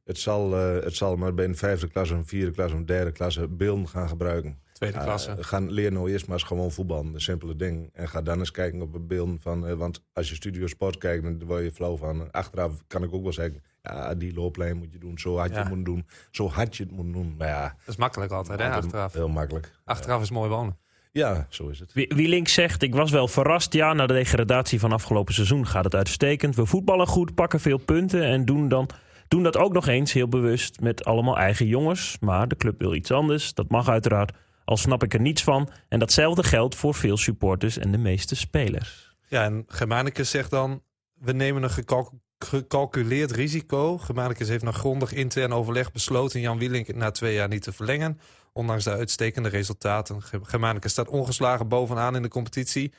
het 0.04 0.18
zal, 0.18 0.54
eh, 0.57 0.85
het 0.85 0.94
zal 0.96 1.16
maar 1.16 1.35
bij 1.35 1.44
een 1.44 1.57
vijfde 1.57 1.88
klas, 1.88 2.11
een 2.11 2.26
vierde 2.26 2.50
klas, 2.50 2.72
een 2.72 2.87
derde 2.87 3.12
klas 3.12 3.38
beelden 3.50 3.88
gaan 3.88 4.09
gebruiken. 4.09 4.59
Tweede 4.72 4.98
klasse. 5.04 5.37
gaan 5.42 5.70
leer 5.70 5.92
nou 5.92 6.11
eerst 6.11 6.26
maar 6.26 6.37
eens 6.38 6.46
gewoon 6.46 6.72
voetballen, 6.72 7.12
de 7.12 7.20
simpele 7.20 7.57
ding. 7.57 7.88
En 7.92 8.09
ga 8.09 8.22
dan 8.22 8.38
eens 8.38 8.50
kijken 8.50 8.83
op 8.83 8.92
de 8.92 9.00
beelden 9.00 9.40
van... 9.40 9.76
want 9.76 10.04
als 10.12 10.28
je 10.28 10.35
Studio 10.35 10.66
Sport 10.66 10.98
kijkt, 10.98 11.22
dan 11.22 11.44
word 11.44 11.62
je 11.64 11.72
flauw 11.72 11.96
van. 11.96 12.30
Achteraf 12.30 12.83
kan 12.87 13.02
ik 13.02 13.12
ook 13.12 13.22
wel 13.22 13.33
zeggen... 13.33 13.62
ja, 13.92 14.14
die 14.14 14.35
looplijn 14.35 14.77
moet 14.77 14.92
je 14.92 14.99
doen, 14.99 15.18
zo 15.18 15.37
had 15.38 15.49
je 15.49 15.53
Ja. 15.55 15.59
het 15.59 15.68
moeten 15.68 15.85
doen. 15.94 16.07
Zo 16.31 16.49
had 16.49 16.77
je 16.77 16.83
het 16.83 16.92
moeten 16.92 17.12
doen. 17.12 17.35
Maar 17.38 17.49
ja, 17.49 17.62
Dat 17.62 17.88
is 17.88 17.97
makkelijk 17.97 18.33
altijd, 18.33 18.61
hè, 18.61 18.70
achteraf. 18.70 19.12
heel 19.12 19.29
makkelijk. 19.29 19.73
Achteraf 19.85 20.23
is 20.23 20.31
mooi 20.31 20.49
wonen. 20.51 20.79
Ja, 21.12 21.47
zo 21.49 21.68
is 21.68 21.79
het. 21.81 21.92
Wie- 21.92 22.12
Wielink 22.14 22.49
zegt, 22.49 22.83
ik 22.83 22.94
was 22.94 23.11
wel 23.11 23.29
verrast. 23.29 23.73
Ja, 23.73 23.92
na 23.92 24.07
de 24.07 24.12
degradatie 24.14 24.81
van 24.81 24.92
afgelopen 24.92 25.35
seizoen 25.35 25.66
gaat 25.66 25.85
het 25.85 25.94
uitstekend. 25.94 26.57
We 26.57 26.66
voetballen 26.66 27.07
goed, 27.07 27.35
pakken 27.35 27.61
veel 27.61 27.79
punten 27.79 28.23
en 28.25 28.44
doen, 28.44 28.68
dan, 28.68 28.88
doen 29.29 29.42
dat 29.42 29.57
ook 29.57 29.73
nog 29.73 29.87
eens 29.87 30.12
heel 30.12 30.29
bewust 30.29 30.81
met 30.81 31.05
allemaal 31.05 31.37
eigen 31.38 31.66
jongens. 31.66 32.16
Maar 32.20 32.49
de 32.49 32.57
club 32.57 32.79
wil 32.79 32.94
iets 32.94 33.11
anders, 33.11 33.55
dat 33.55 33.68
mag 33.70 33.88
uiteraard. 33.88 34.33
Al 34.64 34.77
snap 34.77 35.03
ik 35.03 35.14
er 35.14 35.20
niets 35.20 35.42
van. 35.42 35.68
En 35.88 35.99
datzelfde 35.99 36.42
geldt 36.42 36.75
voor 36.75 36.94
veel 36.94 37.16
supporters 37.16 37.79
en 37.79 37.90
de 37.92 37.99
meeste 37.99 38.37
spelers. 38.37 39.16
Ja, 39.29 39.44
en 39.44 39.64
Germanicus 39.66 40.31
zegt 40.31 40.51
dan... 40.51 40.83
we 41.14 41.33
nemen 41.33 41.62
een 41.62 41.70
gekalk- 41.70 42.12
gecalculeerd 42.46 43.30
risico. 43.30 43.98
Germanicus 43.98 44.48
heeft 44.48 44.64
na 44.64 44.72
grondig 44.72 45.12
intern 45.12 45.52
overleg 45.52 45.92
besloten... 45.92 46.40
Jan 46.40 46.59
Wielink 46.59 46.94
na 46.94 47.11
twee 47.11 47.35
jaar 47.35 47.48
niet 47.48 47.62
te 47.62 47.72
verlengen. 47.72 48.20
Ondanks 48.52 48.85
de 48.85 48.90
uitstekende 48.90 49.48
resultaten. 49.48 50.22
Ge- 50.22 50.40
Germanicus 50.42 50.90
staat 50.90 51.09
ongeslagen 51.09 51.68
bovenaan 51.68 52.16
in 52.16 52.22
de 52.22 52.28
competitie. 52.28 52.92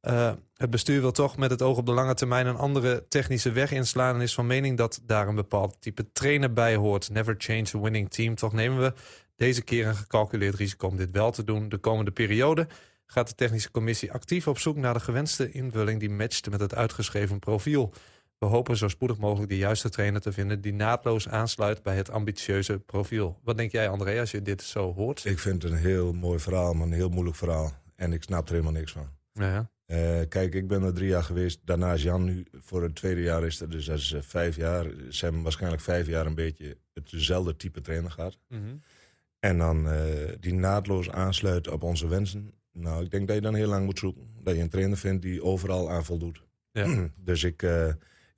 Eh, 0.00 0.32
het 0.56 0.70
bestuur 0.70 1.00
wil 1.00 1.12
toch 1.12 1.36
met 1.36 1.50
het 1.50 1.62
oog 1.62 1.76
op 1.76 1.86
de 1.86 1.92
lange 1.92 2.14
termijn... 2.14 2.46
een 2.46 2.56
andere 2.56 3.04
technische 3.08 3.52
weg 3.52 3.72
inslaan... 3.72 4.14
en 4.14 4.20
is 4.20 4.34
van 4.34 4.46
mening 4.46 4.76
dat 4.76 5.00
daar 5.06 5.28
een 5.28 5.34
bepaald 5.34 5.76
type 5.80 6.12
trainer 6.12 6.52
bij 6.52 6.76
hoort. 6.76 7.10
Never 7.10 7.34
change 7.38 7.66
a 7.74 7.78
winning 7.80 8.10
team. 8.10 8.34
Toch 8.34 8.52
nemen 8.52 8.80
we 8.80 8.92
deze 9.36 9.62
keer 9.62 9.86
een 9.86 9.96
gecalculeerd 9.96 10.54
risico 10.54 10.86
om 10.86 10.96
dit 10.96 11.10
wel 11.10 11.30
te 11.30 11.44
doen. 11.44 11.68
De 11.68 11.78
komende 11.78 12.10
periode 12.10 12.66
gaat 13.06 13.28
de 13.28 13.34
technische 13.34 13.70
commissie 13.70 14.12
actief 14.12 14.46
op 14.48 14.58
zoek 14.58 14.76
naar 14.76 14.94
de 14.94 15.00
gewenste 15.00 15.50
invulling 15.50 16.00
die 16.00 16.10
matcht 16.10 16.50
met 16.50 16.60
het 16.60 16.74
uitgeschreven 16.74 17.38
profiel. 17.38 17.92
We 18.42 18.48
hopen 18.48 18.76
zo 18.76 18.88
spoedig 18.88 19.18
mogelijk 19.18 19.50
de 19.50 19.56
juiste 19.56 19.88
trainer 19.88 20.20
te 20.20 20.32
vinden 20.32 20.60
die 20.60 20.72
naadloos 20.72 21.28
aansluit 21.28 21.82
bij 21.82 21.96
het 21.96 22.10
ambitieuze 22.10 22.78
profiel. 22.78 23.38
Wat 23.42 23.56
denk 23.56 23.72
jij, 23.72 23.88
André, 23.88 24.20
als 24.20 24.30
je 24.30 24.42
dit 24.42 24.62
zo 24.62 24.94
hoort? 24.94 25.24
Ik 25.24 25.38
vind 25.38 25.62
het 25.62 25.72
een 25.72 25.78
heel 25.78 26.12
mooi 26.12 26.38
verhaal, 26.38 26.72
maar 26.72 26.86
een 26.86 26.92
heel 26.92 27.08
moeilijk 27.08 27.36
verhaal. 27.36 27.72
En 27.96 28.12
ik 28.12 28.22
snap 28.22 28.46
er 28.46 28.52
helemaal 28.52 28.72
niks 28.72 28.92
van. 28.92 29.08
Ja. 29.32 29.70
Eh, 29.86 30.20
kijk, 30.28 30.54
ik 30.54 30.68
ben 30.68 30.82
er 30.82 30.94
drie 30.94 31.08
jaar 31.08 31.22
geweest. 31.22 31.60
Daarna 31.64 31.92
is 31.92 32.02
Jan 32.02 32.24
nu 32.24 32.46
voor 32.52 32.82
het 32.82 32.94
tweede 32.94 33.22
jaar 33.22 33.44
is 33.44 33.60
er. 33.60 33.70
Dus 33.70 33.84
dat 33.84 33.98
is 33.98 34.12
eh, 34.12 34.20
vijf 34.22 34.56
jaar. 34.56 34.86
Ze 35.08 35.24
hebben 35.24 35.42
waarschijnlijk 35.42 35.82
vijf 35.82 36.06
jaar 36.06 36.26
een 36.26 36.34
beetje 36.34 36.76
hetzelfde 36.94 37.56
type 37.56 37.80
trainer 37.80 38.10
gehad. 38.10 38.38
Mhm. 38.48 38.76
En 39.38 39.58
dan 39.58 39.88
eh, 39.88 40.02
die 40.40 40.54
naadloos 40.54 41.10
aansluit 41.10 41.68
op 41.68 41.82
onze 41.82 42.08
wensen. 42.08 42.52
Nou, 42.72 43.04
ik 43.04 43.10
denk 43.10 43.26
dat 43.26 43.36
je 43.36 43.42
dan 43.42 43.54
heel 43.54 43.68
lang 43.68 43.84
moet 43.84 43.98
zoeken. 43.98 44.30
Dat 44.42 44.54
je 44.54 44.62
een 44.62 44.68
trainer 44.68 44.98
vindt 44.98 45.22
die 45.22 45.42
overal 45.42 45.90
aan 45.90 46.04
voldoet. 46.04 46.42
Ja. 46.72 47.08
dus 47.16 47.44
ik, 47.44 47.64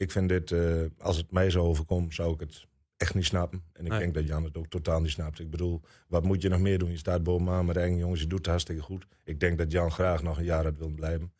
ik 0.04 0.10
vind 0.10 0.28
dit, 0.28 0.52
eh, 0.52 0.82
als 0.98 1.16
het 1.16 1.30
mij 1.30 1.50
zo 1.50 1.64
overkomt, 1.64 2.14
zou 2.14 2.34
ik 2.34 2.40
het 2.40 2.66
echt 2.96 3.14
niet 3.14 3.24
snappen. 3.24 3.62
En 3.72 3.84
ik 3.84 3.90
Nee. 3.90 3.98
denk 4.00 4.14
dat 4.14 4.26
Jan 4.26 4.44
het 4.44 4.56
ook 4.56 4.66
totaal 4.68 5.00
niet 5.00 5.10
snapt. 5.10 5.38
Ik 5.40 5.50
bedoel, 5.50 5.80
wat 6.08 6.24
moet 6.24 6.42
je 6.42 6.48
nog 6.48 6.60
meer 6.60 6.78
doen? 6.78 6.90
Je 6.90 6.96
staat 6.96 7.22
bovenaan 7.22 7.66
met 7.66 7.76
eigen 7.76 7.96
jongens, 7.98 8.20
je 8.20 8.26
doet 8.26 8.38
het 8.38 8.46
hartstikke 8.46 8.82
goed. 8.82 9.06
Ik 9.24 9.40
denk 9.40 9.58
dat 9.58 9.72
Jan 9.72 9.90
graag 9.90 10.22
nog 10.22 10.38
een 10.38 10.44
jaar 10.44 10.64
had 10.64 10.76
willen 10.78 10.94
blijven. 10.94 11.32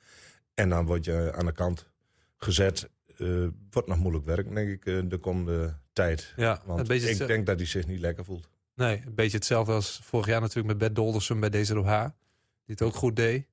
En 0.54 0.68
dan 0.68 0.86
word 0.86 1.04
je 1.04 1.32
aan 1.34 1.46
de 1.46 1.52
kant 1.52 1.90
gezet. 2.36 2.88
eh 3.16 3.46
wordt 3.70 3.88
nog 3.88 3.98
moeilijk 3.98 4.24
werk, 4.24 4.54
denk 4.54 4.68
ik, 4.70 4.86
eh, 4.86 5.00
de 5.04 5.18
komende 5.18 5.78
tijd. 5.92 6.32
ja 6.36 6.62
Want 6.66 6.90
ik 6.90 7.26
denk 7.26 7.46
dat 7.46 7.56
hij 7.58 7.66
zich 7.66 7.86
niet 7.86 8.00
lekker 8.00 8.24
voelt. 8.24 8.48
nee, 8.74 9.02
een 9.06 9.14
beetje 9.14 9.36
hetzelfde 9.36 9.72
als 9.72 10.00
vorig 10.02 10.26
jaar 10.26 10.40
natuurlijk 10.40 10.66
met 10.68 10.78
Bert 10.78 10.94
Doldersen 10.94 11.40
bij 11.40 11.50
DZOH. 11.50 12.00
Die 12.64 12.74
het 12.74 12.82
ook 12.82 12.94
goed 12.94 13.16
deed 13.16 13.46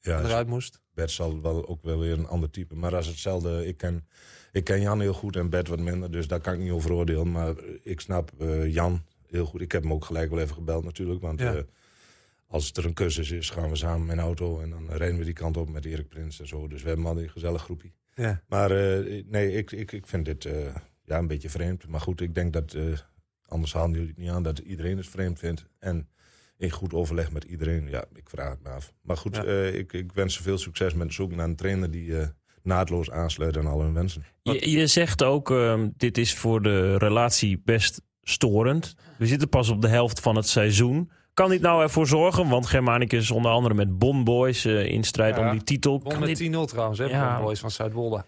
Ja, 0.00 0.18
en 0.18 0.24
eruit 0.24 0.46
moest. 0.46 0.80
Bert 0.96 1.10
zal 1.10 1.40
wel 1.40 1.68
ook 1.68 1.82
wel 1.82 1.98
weer 1.98 2.12
een 2.12 2.26
ander 2.26 2.50
type. 2.50 2.74
Maar 2.74 2.94
als 2.96 3.06
hetzelfde, 3.06 3.66
ik 3.66 3.76
ken, 3.76 4.06
ik 4.52 4.64
ken 4.64 4.80
Jan 4.80 5.00
heel 5.00 5.12
goed 5.12 5.36
en 5.36 5.50
Bert 5.50 5.68
wat 5.68 5.78
minder. 5.80 6.10
Dus 6.10 6.26
daar 6.28 6.40
kan 6.40 6.54
ik 6.54 6.60
niet 6.60 6.70
over 6.70 6.92
oordelen. 6.92 7.30
Maar 7.30 7.54
ik 7.82 8.00
snap 8.00 8.30
eh, 8.38 8.72
Jan 8.72 9.02
heel 9.26 9.44
goed. 9.46 9.60
Ik 9.60 9.72
heb 9.72 9.82
hem 9.82 9.92
ook 9.92 10.04
gelijk 10.04 10.30
wel 10.30 10.40
even 10.40 10.54
gebeld 10.54 10.84
natuurlijk. 10.84 11.20
Want 11.20 11.40
Ja. 11.40 11.54
eh, 11.54 11.62
als 12.46 12.72
er 12.72 12.84
een 12.84 12.94
cursus 12.94 13.30
is, 13.30 13.50
gaan 13.50 13.70
we 13.70 13.76
samen 13.76 14.08
een 14.08 14.18
auto. 14.24 14.60
En 14.60 14.70
dan 14.70 14.86
rijden 14.90 15.18
we 15.18 15.24
die 15.24 15.32
kant 15.32 15.56
op 15.56 15.68
met 15.70 15.84
Erik 15.84 16.08
Prins 16.08 16.40
en 16.40 16.46
zo. 16.48 16.68
Dus 16.68 16.82
we 16.82 16.88
hebben 16.88 17.06
al 17.06 17.18
een 17.20 17.30
gezellig 17.30 17.62
groepje. 17.62 17.90
Ja. 18.14 18.42
Maar 18.48 18.70
eh, 18.70 19.24
nee, 19.26 19.52
ik, 19.52 19.72
ik, 19.72 19.92
ik 19.92 20.06
vind 20.06 20.24
dit 20.24 20.42
ja, 21.04 21.18
een 21.18 21.26
beetje 21.26 21.50
vreemd. 21.50 21.88
Maar 21.88 22.00
goed, 22.00 22.20
ik 22.20 22.34
denk 22.34 22.52
dat, 22.52 22.76
anders 23.46 23.72
halen 23.72 23.90
jullie 23.92 24.08
het 24.08 24.16
niet 24.18 24.30
aan, 24.30 24.42
dat 24.42 24.58
iedereen 24.58 24.96
het 24.96 25.06
vreemd 25.08 25.38
vindt. 25.38 25.66
En 25.78 26.08
in 26.58 26.70
goed 26.70 26.94
overleg 26.94 27.32
met 27.32 27.44
iedereen, 27.44 27.88
ja, 27.90 28.04
ik 28.14 28.28
vraag 28.28 28.50
het 28.50 28.62
me 28.62 28.68
af. 28.68 28.92
Maar 29.02 29.16
goed, 29.16 29.36
Ja. 29.36 29.44
eh, 29.44 29.74
ik, 29.74 29.92
ik 29.92 30.12
wens 30.12 30.34
ze 30.34 30.42
veel 30.42 30.58
succes 30.58 30.92
met 30.94 31.02
het 31.02 31.12
zoeken 31.14 31.36
naar 31.36 31.46
een 31.46 31.56
trainer 31.56 31.90
die 31.90 32.18
eh, 32.18 32.26
naadloos 32.62 33.10
aansluit 33.10 33.56
aan 33.56 33.66
al 33.66 33.80
hun 33.80 33.94
wensen. 33.94 34.24
Je, 34.42 34.70
je 34.70 34.86
zegt 34.86 35.22
ook, 35.22 35.50
ehm, 35.50 35.88
dit 35.96 36.18
is 36.18 36.34
voor 36.34 36.62
de 36.62 36.96
relatie 36.98 37.62
best 37.64 38.00
storend. 38.22 38.94
We 39.18 39.26
zitten 39.26 39.48
pas 39.48 39.68
op 39.68 39.82
de 39.82 39.88
helft 39.88 40.20
van 40.20 40.36
het 40.36 40.48
seizoen. 40.48 41.10
Kan 41.34 41.50
dit 41.50 41.60
nou 41.60 41.82
ervoor 41.82 42.06
zorgen? 42.06 42.48
Want 42.48 42.66
Germanicus 42.66 43.30
onder 43.30 43.50
andere 43.50 43.74
met 43.74 43.98
Bon 43.98 44.24
Boys 44.24 44.64
eh, 44.64 44.86
in 44.86 45.04
strijd 45.04 45.36
Ja, 45.36 45.46
om 45.46 45.50
die 45.52 45.62
titel. 45.64 45.98
Kan 45.98 46.20
met 46.20 46.36
dit, 46.36 46.52
10-0 46.52 46.64
trouwens, 46.64 46.98
hè? 46.98 47.04
Ja. 47.04 47.34
Van 47.34 47.44
Boys 47.44 47.60
van 47.60 47.70
Zuidwolde. 47.70 48.24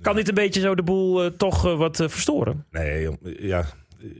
Kan 0.00 0.16
dit 0.16 0.28
een 0.28 0.34
beetje 0.34 0.60
zo 0.60 0.74
de 0.74 0.82
boel 0.82 1.36
toch 1.36 1.62
wat 1.62 1.96
verstoren? 1.96 2.66
Nee, 2.70 3.08
ja. 3.38 3.64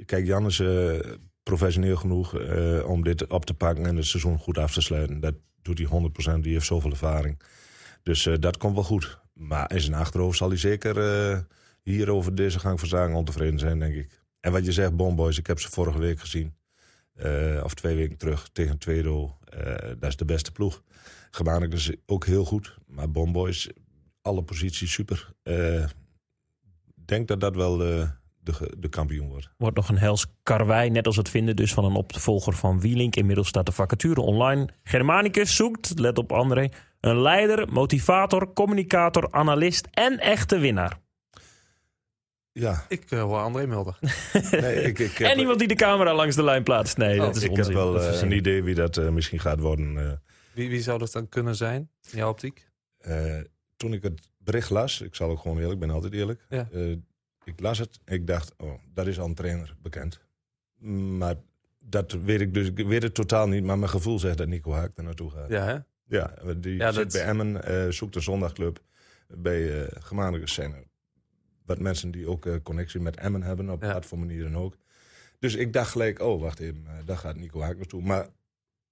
Kijk, 0.07 0.27
Jan 0.27 0.47
is 0.47 0.61
eh, 0.61 0.99
professioneel 1.49 1.97
genoeg 1.97 2.39
eh, 2.39 2.89
om 2.89 3.03
dit 3.03 3.27
op 3.27 3.45
te 3.45 3.55
pakken 3.55 3.87
en 3.87 3.97
het 3.97 4.07
seizoen 4.07 4.39
goed 4.39 4.59
af 4.59 4.73
te 4.73 4.81
sluiten. 4.81 5.21
Dat 5.21 5.35
doet 5.63 5.79
hij 5.79 5.89
100%. 6.37 6.41
Die 6.41 6.53
heeft 6.53 6.67
zoveel 6.67 6.91
ervaring. 6.91 7.41
Dus 8.03 8.27
eh, 8.27 8.35
dat 8.41 8.57
komt 8.57 8.75
wel 8.75 8.85
goed. 8.85 9.19
Maar 9.35 9.73
in 9.73 9.81
zijn 9.81 9.95
achterhoofd 9.95 10.39
zal 10.39 10.49
hij 10.49 10.59
zeker 10.59 10.99
eh, 10.99 11.39
hier 11.83 12.11
over 12.11 12.35
deze 12.35 12.59
gang 12.59 12.79
van 12.79 12.89
zaken 12.89 13.15
ontevreden 13.15 13.59
zijn, 13.59 13.79
denk 13.79 13.95
ik. 13.95 14.23
En 14.41 14.53
wat 14.53 14.65
je 14.65 14.73
zegt, 14.73 14.97
Bomboys, 14.97 15.39
ik 15.39 15.47
heb 15.47 15.61
ze 15.61 15.69
vorige 15.69 15.99
week 15.99 16.21
gezien. 16.21 16.57
Of 17.63 17.75
twee 17.75 17.97
weken 17.97 18.17
terug 18.17 18.49
tegen 18.53 18.79
Tweedo. 18.79 19.39
Dat 19.99 20.09
is 20.09 20.17
de 20.17 20.25
beste 20.25 20.53
ploeg. 20.53 20.83
Gemaakt 21.31 21.73
is 21.73 21.93
ook 22.07 22.27
heel 22.27 22.45
goed. 22.45 22.77
Maar 22.87 23.11
Bomboys, 23.11 23.71
alle 24.23 24.43
posities 24.43 24.93
super. 24.93 25.33
Ik 26.97 27.07
denk 27.07 27.29
dat 27.29 27.41
dat 27.41 27.57
wel 27.57 27.79
de, 28.59 28.73
de, 28.79 28.89
kampioen 28.89 29.29
wordt. 29.29 29.51
Wordt 29.57 29.77
nog 29.77 29.89
een 29.89 29.99
hels 29.99 30.27
karwei, 30.43 30.91
net 30.91 31.07
als 31.07 31.17
het 31.17 31.29
vinden 31.29 31.57
dus 31.57 31.73
van 31.75 31.85
een 31.85 31.95
opvolger 31.95 32.53
van 32.53 32.81
Wielink. 32.81 33.17
Inmiddels 33.17 33.49
staat 33.49 33.67
de 33.67 33.73
vacature 33.73 34.21
online. 34.21 34.69
Germanicus 34.83 35.57
zoekt, 35.57 35.99
let 35.99 36.19
op 36.19 36.33
André, 36.33 36.69
een 37.01 37.21
leider, 37.21 37.73
motivator, 37.73 38.53
communicator, 38.53 39.29
analist 39.31 39.89
en 39.91 40.19
echte 40.19 40.59
winnaar. 40.59 40.99
Ja, 42.53 42.85
Ik 42.89 43.11
eh, 43.11 43.23
hoor 43.23 43.39
André 43.39 43.67
Mulder. 43.67 43.99
nee, 44.51 44.83
ik, 44.83 44.99
ik 44.99 45.19
heb, 45.19 45.31
En 45.31 45.39
iemand 45.39 45.59
die 45.59 45.69
de 45.69 45.75
camera 45.75 46.15
langs 46.15 46.37
de 46.37 46.43
lijn 46.45 46.63
plaatst. 46.63 46.97
Nee, 46.97 47.19
Oh, 47.19 47.25
dat 47.27 47.37
is 47.37 47.43
ik 47.43 47.51
onzin. 47.51 47.65
heb 47.65 47.75
wel 47.75 48.01
eh, 48.03 48.21
een 48.21 48.33
idee 48.33 48.63
wie 48.63 48.75
dat 48.75 48.97
eh, 48.97 49.09
misschien 49.09 49.41
gaat 49.41 49.61
worden. 49.61 49.97
eh. 50.07 50.13
Wie, 50.55 50.69
wie 50.69 50.81
zou 50.83 50.99
dat 50.99 51.13
dan 51.13 51.29
kunnen 51.29 51.57
zijn, 51.57 51.91
in 52.11 52.19
jouw 52.19 52.31
optiek? 52.31 52.69
Eh, 52.99 53.37
toen 53.77 53.93
ik 53.93 54.03
het 54.03 54.21
bericht 54.39 54.71
las, 54.71 55.01
ik 55.01 55.15
zal 55.15 55.31
ook 55.31 55.39
gewoon 55.41 55.57
eerlijk, 55.57 55.75
ik 55.75 55.81
ben 55.87 55.91
altijd 55.91 56.13
eerlijk. 56.13 56.47
Ja. 56.49 56.69
Ik 57.49 57.61
las 57.61 57.79
het 57.79 58.01
ik 58.05 58.27
dacht, 58.27 58.55
oh, 58.57 58.73
dat 58.95 59.07
is 59.07 59.19
al 59.19 59.27
een 59.27 59.35
trainer 59.35 59.77
bekend. 59.83 60.21
Maar 61.19 61.35
dat 61.79 62.13
weet 62.13 62.41
ik 62.41 62.55
dus, 62.55 62.67
ik 62.75 62.87
weet 62.87 63.03
het 63.03 63.15
totaal 63.15 63.49
niet. 63.49 63.65
Maar 63.65 63.79
mijn 63.79 63.91
gevoel 63.91 64.19
zegt 64.19 64.39
dat 64.39 64.49
Nico 64.49 64.73
Haak 64.73 64.91
er 64.95 65.03
naartoe 65.05 65.31
gaat. 65.31 65.49
Ja, 65.49 65.65
hè? 65.65 65.79
Ja, 66.17 66.35
die 66.57 66.77
Ja, 66.77 66.93
zit 66.93 67.03
dat- 67.03 67.13
bij 67.13 67.23
Emmen, 67.25 67.65
eh, 67.65 67.89
zoekt 67.89 68.15
een 68.17 68.23
zondagclub. 68.23 68.81
Bij 69.29 69.83
eh 69.87 70.03
Gemaanlijke 70.03 70.49
zijn 70.49 70.73
er 70.75 70.85
wat 71.65 71.79
mensen 71.79 72.11
die 72.11 72.29
ook 72.29 72.47
eh, 72.47 72.55
connectie 72.63 73.01
met 73.01 73.17
Emmen 73.17 73.43
hebben, 73.43 73.71
op 73.71 73.83
Ja. 73.83 73.93
wat 73.93 74.07
voor 74.07 74.19
manier 74.19 74.43
dan 74.43 74.57
ook. 74.57 74.77
Dus 75.39 75.55
ik 75.55 75.73
dacht 75.73 75.91
gelijk, 75.91 76.21
oh 76.21 76.41
wacht 76.41 76.59
even, 76.59 76.85
daar 77.05 77.17
gaat 77.17 77.37
Nico 77.37 77.61
Haak 77.61 77.77
naartoe. 77.77 78.03
Maar 78.03 78.29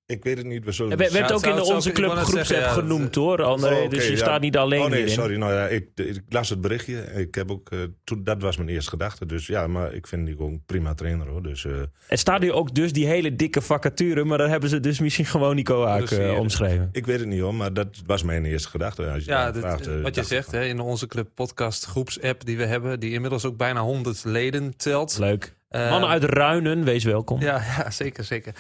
ik 0.07 0.25
weet 0.25 0.37
het 0.37 0.47
niet, 0.47 0.65
we 0.65 0.73
zullen... 0.73 0.91
Het 0.91 1.01
werd- 1.01 1.13
werd 1.13 1.29
Ja, 1.29 1.35
ook 1.35 1.41
het 1.41 1.51
in 1.51 1.57
de 1.57 1.61
Onze 1.65 1.73
zou- 1.81 1.89
ik 1.89 1.95
Club 1.95 2.07
wou 2.07 2.19
net 2.19 2.29
groepsapp 2.29 2.47
zeggen, 2.59 2.67
ja, 2.77 2.81
genoemd 2.81 3.15
dat- 3.15 3.25
hoor, 3.25 3.43
André. 3.43 3.75
Oh, 3.75 3.91
dus 3.91 4.05
je 4.07 4.11
ja. 4.11 4.17
staat 4.19 4.41
niet 4.41 4.57
alleen 4.57 4.81
Oh 4.81 4.87
nee, 4.89 4.97
hierin. 4.99 5.15
sorry. 5.15 5.37
Nou 5.37 5.53
ja, 5.53 5.67
ik, 5.67 5.89
ik 5.95 6.23
las 6.29 6.49
het 6.49 6.61
berichtje. 6.61 6.97
Ik 7.15 7.35
heb 7.35 7.51
ook, 7.51 7.71
eh, 7.71 7.79
toen, 8.05 8.25
dat 8.25 8.43
was 8.43 8.57
mijn 8.57 8.69
eerste 8.69 8.91
gedachte. 8.91 9.27
Dus 9.27 9.47
ja, 9.47 9.67
maar 9.67 9.95
ik 9.95 10.07
vind 10.07 10.23
Nico 10.23 10.47
een 10.47 10.63
prima 10.67 10.95
trainer 10.95 11.27
hoor. 11.29 11.43
Dus 11.43 11.65
eh, 11.65 11.73
Er 12.09 12.19
staat 12.19 12.41
nu 12.41 12.53
ook 12.53 12.75
dus 12.75 12.93
die 12.93 13.07
hele 13.07 13.37
dikke 13.37 13.61
vacature, 13.61 14.25
maar 14.25 14.39
daar 14.39 14.49
hebben 14.49 14.69
ze 14.69 14.81
dus 14.81 15.01
misschien 15.01 15.27
gewoon 15.27 15.55
Nico 15.55 15.85
Haak 15.87 16.01
Dus, 16.01 16.11
eh, 16.19 16.39
omschreven. 16.39 16.89
ik 16.93 17.07
weet 17.07 17.19
het 17.21 17.29
niet 17.29 17.41
hoor, 17.41 17.55
maar 17.55 17.73
dat 17.73 17.89
was 18.07 18.23
mijn 18.23 18.45
eerste 18.45 18.69
gedachte. 18.69 19.11
Als 19.11 19.25
je 19.25 19.31
Ja, 19.31 19.51
dan 19.51 19.61
vraagt, 19.61 19.87
eh, 19.87 20.01
wat 20.03 20.15
je 20.15 20.23
zegt, 20.23 20.51
hè, 20.51 20.65
in 20.65 20.81
onze 20.81 21.07
Club 21.07 21.29
podcast 21.35 21.85
groepsapp 21.85 22.45
die 22.45 22.57
we 22.57 22.65
hebben, 22.65 23.01
die 23.01 23.13
inmiddels 23.13 23.45
ook 23.45 23.57
bijna 23.57 23.81
100 23.81 24.25
leden 24.25 24.77
telt. 24.77 25.19
Leuk. 25.19 25.55
Eh, 25.69 25.91
Mannen 25.91 26.09
uit 26.09 26.25
Ruinen, 26.25 26.85
wees 26.85 27.05
welkom. 27.05 27.41
Ja, 27.41 27.63
ja 27.79 27.91
zeker, 27.91 28.25
zeker. 28.25 28.55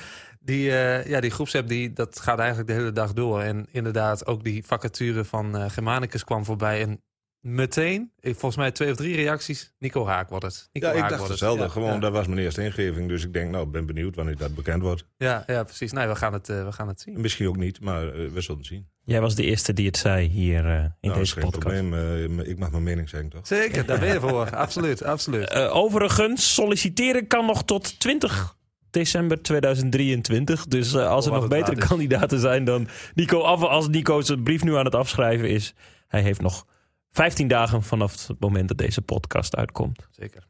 Die, 0.46 0.70
eh, 0.70 1.06
ja, 1.06 1.20
die 1.20 1.30
groepsapp 1.30 1.68
die, 1.68 1.92
dat 1.92 2.20
gaat 2.20 2.38
eigenlijk 2.38 2.68
de 2.68 2.74
hele 2.74 2.92
dag 2.92 3.12
door. 3.12 3.40
En 3.40 3.66
inderdaad, 3.70 4.26
ook 4.26 4.44
die 4.44 4.64
vacature 4.64 5.24
van 5.24 5.56
eh 5.56 5.70
Germanicus 5.70 6.24
kwam 6.24 6.44
voorbij. 6.44 6.80
En 6.82 7.00
meteen, 7.40 8.12
ik, 8.20 8.32
volgens 8.32 8.56
mij 8.56 8.70
twee 8.70 8.90
of 8.90 8.96
drie 8.96 9.14
reacties, 9.16 9.74
Nico 9.78 10.06
Haak 10.06 10.28
wordt 10.28 10.44
het. 10.44 10.68
Nico 10.72 10.86
Ja, 10.86 10.92
ik 10.92 10.98
dacht 10.98 11.10
wordt 11.16 11.22
het. 11.22 11.32
hetzelfde. 11.40 11.62
Ja, 11.62 11.68
Gewoon, 11.70 11.92
ja. 11.92 11.98
dat 11.98 12.12
was 12.12 12.26
mijn 12.26 12.38
eerste 12.40 12.62
ingeving. 12.64 13.08
Dus 13.08 13.24
ik 13.24 13.32
denk, 13.32 13.50
nou, 13.50 13.66
ik 13.66 13.72
ben 13.72 13.86
benieuwd 13.86 14.14
wanneer 14.16 14.36
dat 14.36 14.54
bekend 14.54 14.82
wordt. 14.82 15.04
Ja, 15.16 15.44
ja, 15.46 15.62
precies. 15.64 15.92
Nee, 15.92 16.06
we 16.06 16.16
gaan 16.16 16.32
het, 16.32 16.48
eh, 16.48 16.64
we 16.64 16.72
gaan 16.72 16.88
het 16.88 17.00
zien. 17.00 17.20
Misschien 17.20 17.48
ook 17.48 17.56
niet, 17.56 17.80
maar 17.80 18.02
eh, 18.08 18.12
we 18.32 18.40
zullen 18.40 18.58
het 18.58 18.66
zien. 18.66 18.88
Jij 19.04 19.20
was 19.20 19.34
de 19.34 19.42
eerste 19.42 19.72
die 19.72 19.86
het 19.86 19.96
zei 19.96 20.28
hier 20.28 20.64
eh, 20.66 20.72
in 20.72 20.78
nou, 20.78 20.90
dat 21.00 21.12
is 21.12 21.18
deze 21.18 21.32
geen 21.32 21.42
podcast. 21.50 21.76
probleem. 21.78 22.38
Eh, 22.40 22.48
ik 22.48 22.58
mag 22.58 22.70
mijn 22.70 22.82
mening 22.82 23.08
zeggen, 23.08 23.28
toch? 23.28 23.46
Zeker, 23.46 23.86
daar 23.86 23.98
ben 23.98 24.12
je 24.12 24.20
voor. 24.20 24.56
absoluut, 24.56 25.02
absoluut. 25.02 25.48
Eh, 25.48 25.76
overigens, 25.76 26.54
solliciteren 26.54 27.26
kan 27.26 27.46
nog 27.46 27.64
tot 27.64 28.00
20 28.00 28.55
december 28.96 29.42
2023. 29.42 30.66
Dus 30.66 30.94
eh, 30.94 31.08
als 31.08 31.26
er 31.26 31.32
Oh, 31.32 31.38
nog 31.38 31.48
wat 31.48 31.58
het 31.58 31.66
betere 31.66 31.86
kandidaten 31.88 32.40
zijn 32.40 32.64
dan 32.64 32.88
Nico. 33.14 33.40
Af, 33.40 33.62
als 33.62 33.88
Nico 33.88 34.20
zijn 34.20 34.42
brief 34.42 34.64
nu 34.64 34.76
aan 34.76 34.84
het 34.84 34.94
afschrijven 34.94 35.48
is. 35.48 35.74
Hij 36.08 36.20
heeft 36.22 36.40
nog 36.40 36.66
15 37.10 37.48
dagen 37.48 37.82
vanaf 37.82 38.26
het 38.26 38.40
moment 38.40 38.68
dat 38.68 38.78
deze 38.78 39.02
podcast 39.02 39.56
uitkomt. 39.56 40.08
Zeker. 40.10 40.46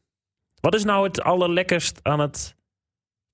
Wat 0.61 0.74
is 0.74 0.85
nou 0.85 1.06
het 1.06 1.22
allerlekkerst 1.22 1.98
aan 2.02 2.20
het... 2.20 2.54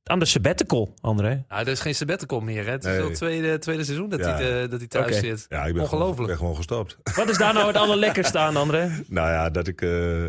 Aan 0.03 0.19
de 0.19 0.25
sabbatical, 0.25 0.95
André? 1.01 1.45
Nou, 1.49 1.61
er 1.63 1.69
is 1.69 1.81
geen 1.81 1.95
sabbatical 1.95 2.41
meer. 2.41 2.65
Hè. 2.65 2.71
Het 2.71 2.85
is 2.85 2.91
Nee. 2.91 3.01
al 3.01 3.07
het 3.09 3.15
tweede, 3.17 3.59
tweede 3.59 3.85
seizoen 3.85 4.09
dat, 4.09 4.21
Ja. 4.21 4.35
hij, 4.35 4.63
eh, 4.63 4.71
dat 4.71 4.79
hij 4.79 4.89
thuis 4.89 5.19
zit. 5.19 5.47
Ja, 5.49 5.65
ik 5.65 5.75
ben, 5.75 5.85
gewoon, 5.85 6.01
Ongelooflijk. 6.01 6.21
ik 6.21 6.27
ben 6.27 6.37
gewoon 6.37 6.57
gestopt. 6.57 6.97
Wat 7.17 7.29
is 7.29 7.39
daar 7.39 7.55
nou 7.55 7.67
het 7.67 7.77
allerlekkerste 7.77 8.39
aan, 8.39 8.57
André? 8.57 8.91
Nou 9.09 9.29
ja, 9.31 9.51
dat 9.51 9.67
ik 9.67 9.83
eh, 9.83 10.25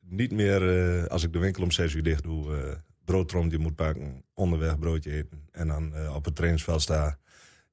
niet 0.00 0.32
meer, 0.32 0.68
eh, 1.02 1.04
als 1.06 1.22
ik 1.22 1.32
de 1.32 1.38
winkel 1.38 1.62
om 1.62 1.70
zes 1.70 1.94
uur 1.94 2.02
dicht 2.02 2.22
doe, 2.22 2.46
eh 3.04 3.14
broodtrommetje 3.14 3.58
moet 3.58 3.74
pakken, 3.74 4.24
onderweg 4.34 4.78
broodje 4.78 5.12
eten 5.12 5.48
en 5.50 5.68
dan 5.68 5.94
eh, 5.94 6.14
op 6.14 6.24
het 6.24 6.34
trainingsveld 6.34 6.82
sta. 6.82 7.18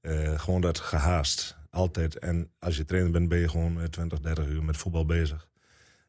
Eh, 0.02 0.40
gewoon 0.40 0.62
dat 0.62 0.80
gehaast, 0.80 1.58
altijd. 1.70 2.20
En 2.20 2.52
als 2.60 2.78
je 2.78 2.86
trainer 2.86 3.12
bent, 3.12 3.30
ben 3.30 3.40
je 3.40 3.50
gewoon 3.50 3.82
eh, 3.82 3.88
20, 3.88 4.20
30 4.20 4.48
uur 4.48 4.64
met 4.64 4.78
voetbal 4.78 5.06
bezig. 5.06 5.50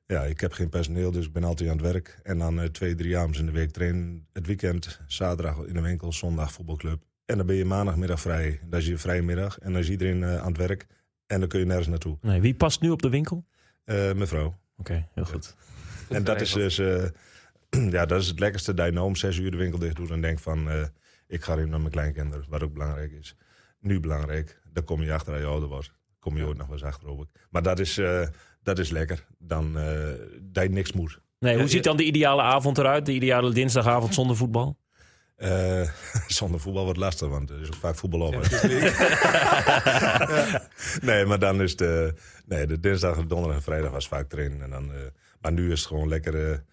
Ja, 0.06 0.22
ik 0.24 0.40
heb 0.40 0.52
geen 0.52 0.68
personeel, 0.68 1.10
dus 1.10 1.26
ik 1.26 1.32
ben 1.32 1.44
altijd 1.44 1.70
aan 1.70 1.76
het 1.76 1.84
werk. 1.84 2.20
En 2.22 2.38
dan 2.38 2.60
eh, 2.60 2.68
twee, 2.68 2.94
drie 2.94 3.18
avonds 3.18 3.38
in 3.38 3.46
de 3.46 3.52
week 3.52 3.70
trainen. 3.70 4.26
Het 4.32 4.46
weekend, 4.46 5.00
zaterdag 5.06 5.64
in 5.64 5.74
de 5.74 5.80
winkel, 5.80 6.12
zondag 6.12 6.52
voetbalclub. 6.52 7.02
En 7.24 7.36
dan 7.36 7.46
ben 7.46 7.56
je 7.56 7.64
maandagmiddag 7.64 8.20
vrij. 8.20 8.60
Dat 8.66 8.80
is 8.80 8.86
je 8.86 8.98
vrije 8.98 9.22
middag. 9.22 9.58
En 9.58 9.72
dan 9.72 9.80
is 9.80 9.90
iedereen 9.90 10.22
eh, 10.22 10.36
aan 10.36 10.48
het 10.48 10.56
werk. 10.56 10.86
En 11.26 11.40
dan 11.40 11.48
kun 11.48 11.58
je 11.58 11.66
nergens 11.66 11.88
naartoe. 11.88 12.18
Nee, 12.20 12.40
wie 12.40 12.54
past 12.54 12.80
nu 12.80 12.90
op 12.90 13.02
de 13.02 13.08
winkel? 13.08 13.44
Eh 13.84 14.12
mevrouw. 14.12 14.58
Oké, 14.76 15.08
heel 15.14 15.24
goed. 15.24 15.56
En 16.08 16.24
dat 16.24 16.40
is 16.40 16.52
dus, 16.52 16.78
eh, 16.78 17.04
ja, 17.96 18.06
dat 18.06 18.20
is 18.20 18.26
het 18.26 18.40
lekkerste 18.40 18.74
dat 18.74 18.86
je 18.86 18.92
nou 18.92 19.06
om 19.06 19.16
zes 19.16 19.36
uur 19.36 19.50
de 19.50 19.56
winkel 19.56 19.78
dicht 19.78 19.96
doet 19.96 20.10
en 20.10 20.20
denkt 20.20 20.40
van, 20.40 20.70
eh, 20.70 20.84
ik 21.26 21.42
ga 21.44 21.56
even 21.56 21.70
naar 21.70 21.80
mijn 21.80 21.92
kleinkinderen, 21.92 22.46
wat 22.48 22.62
ook 22.62 22.72
belangrijk 22.72 23.12
is. 23.12 23.36
Nu 23.80 24.00
belangrijk, 24.00 24.60
daar 24.72 24.84
kom 24.84 25.02
je 25.02 25.12
achter 25.12 25.32
als 25.32 25.42
je 25.42 25.48
ouder 25.48 25.68
wordt. 25.68 25.92
Kom 26.18 26.36
je 26.36 26.44
ooit 26.44 26.56
nog 26.58 26.66
wel 26.66 26.76
eens 26.76 26.84
achter, 26.84 27.08
hoop 27.08 27.20
ik. 27.20 27.28
Maar 27.50 27.62
dat 27.62 27.78
is, 27.78 27.98
eh, 27.98 28.26
dat 28.62 28.78
is 28.78 28.90
lekker, 28.90 29.26
dan 29.38 29.78
eh, 29.78 30.08
dat 30.40 30.62
je 30.62 30.70
niks 30.70 30.92
moet. 30.92 31.20
Nee, 31.38 31.58
hoe 31.58 31.68
ziet 31.68 31.84
dan 31.84 31.96
de 31.96 32.04
ideale 32.04 32.42
avond 32.42 32.78
eruit? 32.78 33.06
De 33.06 33.12
ideale 33.12 33.52
dinsdagavond 33.52 34.14
zonder 34.14 34.36
voetbal? 34.36 34.78
Eh, 35.36 35.88
zonder 36.38 36.60
voetbal 36.60 36.84
wordt 36.84 36.98
lastig, 36.98 37.28
want 37.28 37.50
er 37.50 37.60
is 37.60 37.66
ook 37.66 37.74
vaak 37.74 37.96
voetbal 37.96 38.20
op. 38.20 38.34
hè. 38.40 38.68
nee, 41.08 41.24
maar 41.24 41.38
dan 41.38 41.62
is 41.62 41.76
de, 41.76 42.14
nee, 42.46 42.66
de 42.66 42.80
dinsdag, 42.80 43.16
de 43.16 43.26
donderdag 43.26 43.56
en 43.56 43.62
vrijdag 43.62 43.90
was 43.90 44.08
vaak 44.08 44.28
trainen. 44.28 44.62
En 44.62 44.70
dan, 44.70 44.92
eh, 44.92 45.00
maar 45.40 45.52
nu 45.52 45.72
is 45.72 45.78
het 45.78 45.88
gewoon 45.88 46.08
lekker 46.08 46.64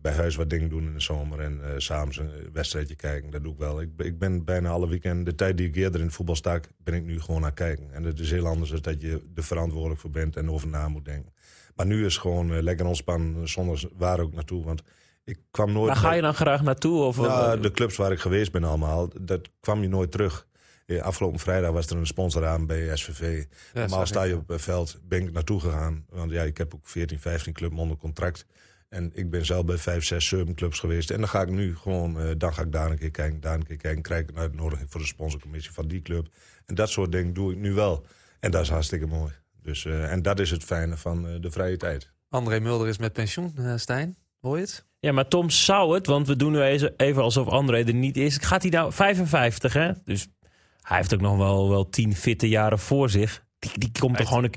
bij 0.00 0.12
huis 0.12 0.36
wat 0.36 0.50
dingen 0.50 0.68
doen 0.68 0.84
in 0.86 0.92
de 0.92 1.00
zomer. 1.00 1.40
En 1.40 1.60
eh 1.64 1.70
s'avonds 1.76 2.16
een 2.18 2.30
wedstrijdje 2.52 2.94
kijken, 2.96 3.30
dat 3.30 3.42
doe 3.42 3.52
ik 3.52 3.58
wel. 3.58 3.80
Ik, 3.80 3.96
ben- 3.96 4.06
ik 4.06 4.18
ben 4.18 4.44
bijna 4.44 4.68
alle 4.68 4.88
weekenden, 4.88 5.24
de 5.24 5.34
tijd 5.34 5.56
die 5.56 5.68
ik 5.68 5.76
eerder 5.76 6.00
in 6.00 6.06
het 6.06 6.14
voetbal 6.14 6.36
stak, 6.36 6.68
ben 6.84 6.94
ik 6.94 7.04
nu 7.04 7.20
gewoon 7.20 7.40
aan 7.40 7.46
het 7.46 7.54
kijken. 7.54 7.92
En 7.92 8.02
het 8.02 8.18
is 8.20 8.30
heel 8.30 8.46
anders 8.46 8.70
dan 8.70 8.80
dat 8.82 9.00
je 9.00 9.22
er 9.34 9.42
verantwoordelijk 9.44 10.00
voor 10.00 10.10
bent 10.10 10.36
en 10.36 10.50
over 10.50 10.68
na 10.68 10.88
moet 10.88 11.04
denken. 11.04 11.32
Maar 11.74 11.86
nu 11.86 12.04
is 12.04 12.16
gewoon 12.16 12.52
eh, 12.54 12.62
lekker 12.62 12.86
ontspannen, 12.86 13.48
zonder 13.48 13.82
waar 13.96 14.20
ook 14.20 14.32
naartoe. 14.34 14.64
Want 14.64 14.82
ik 15.24 15.38
kwam 15.50 15.72
nooit... 15.72 15.86
Waar 15.86 15.96
ga 15.96 16.12
je 16.12 16.20
dan 16.22 16.34
graag 16.34 16.62
naartoe? 16.62 17.02
Of, 17.02 17.16
Nou, 17.16 17.60
de 17.60 17.70
clubs 17.70 17.96
waar 17.96 18.12
ik 18.12 18.18
geweest 18.18 18.52
ben 18.52 18.64
allemaal, 18.64 19.08
dat 19.20 19.48
kwam 19.60 19.82
je 19.82 19.88
nooit 19.88 20.10
terug. 20.10 20.46
Eh, 20.86 21.00
Afgelopen 21.02 21.38
vrijdag 21.40 21.70
was 21.72 21.86
er 21.86 21.96
een 21.96 22.06
sponsor 22.06 22.46
aan 22.46 22.66
bij 22.66 22.96
SVV. 22.96 23.44
Normaal 23.74 23.98
zag 23.98 24.06
sta 24.06 24.22
je 24.22 24.36
op 24.36 24.48
het 24.48 24.62
veld, 24.62 24.98
ben 25.04 25.22
ik 25.22 25.32
naartoe 25.32 25.60
gegaan. 25.60 26.04
Want 26.08 26.30
ja, 26.30 26.42
ik 26.42 26.58
heb 26.58 26.74
ook 26.74 26.86
14, 26.88 27.20
15 27.20 27.52
clubs 27.52 27.76
onder 27.76 27.96
contract. 27.96 28.46
En 28.90 29.10
ik 29.14 29.30
ben 29.30 29.46
zelf 29.46 29.64
bij 29.64 29.76
5, 29.78 30.04
6, 30.04 30.28
7 30.28 30.54
clubs 30.54 30.78
geweest. 30.78 31.10
En 31.10 31.18
dan 31.18 31.28
ga 31.28 31.42
ik 31.42 31.50
nu 31.50 31.76
gewoon, 31.76 32.20
eh, 32.20 32.30
dan 32.38 32.54
ga 32.54 32.62
ik 32.62 32.72
daar 32.72 32.90
een 32.90 32.98
keer 32.98 33.10
kijken, 33.10 33.40
daar 33.40 33.54
een 33.54 33.66
keer 33.66 33.76
kijken. 33.76 34.02
Krijg 34.02 34.22
ik 34.22 34.28
een 34.30 34.38
uitnodiging 34.38 34.90
voor 34.90 35.00
de 35.00 35.06
sponsorcommissie 35.06 35.72
van 35.72 35.88
die 35.88 36.02
club. 36.02 36.28
En 36.66 36.74
dat 36.74 36.90
soort 36.90 37.12
dingen 37.12 37.32
doe 37.34 37.52
ik 37.52 37.58
nu 37.58 37.72
wel. 37.72 38.06
En 38.40 38.50
dat 38.50 38.62
is 38.62 38.68
hartstikke 38.68 39.06
mooi. 39.06 39.32
Dus, 39.62 39.84
eh, 39.84 40.12
en 40.12 40.22
dat 40.22 40.38
is 40.40 40.50
het 40.50 40.64
fijne 40.64 40.96
van 40.96 41.28
eh, 41.28 41.34
de 41.40 41.50
vrije 41.50 41.76
tijd. 41.76 42.12
André 42.28 42.60
Mulder 42.60 42.88
is 42.88 42.98
met 42.98 43.12
pensioen, 43.12 43.52
eh, 43.56 43.76
Stijn. 43.76 44.16
Hoor 44.40 44.56
je 44.56 44.62
het? 44.62 44.84
Ja, 45.00 45.12
maar 45.12 45.28
Tom 45.28 45.50
zou 45.50 45.94
het, 45.94 46.06
want 46.06 46.26
we 46.26 46.36
doen 46.36 46.52
nu 46.52 46.60
even 46.96 47.22
alsof 47.22 47.46
André 47.48 47.84
er 47.84 47.94
niet 47.94 48.16
is. 48.16 48.36
Gaat 48.36 48.62
hij 48.62 48.70
nou 48.70 48.92
55, 48.92 49.72
hè? 49.72 49.92
Dus 50.04 50.26
hij 50.80 50.96
heeft 50.96 51.14
ook 51.14 51.20
nog 51.20 51.36
wel, 51.36 51.68
wel 51.68 51.88
tien 51.88 52.14
fitte 52.16 52.48
jaren 52.48 52.78
voor 52.78 53.10
zich. 53.10 53.44
Die, 53.58 53.70
die 53.78 53.90
komt 54.00 54.16
toch 54.16 54.28
gewoon... 54.28 54.44
een- 54.44 54.54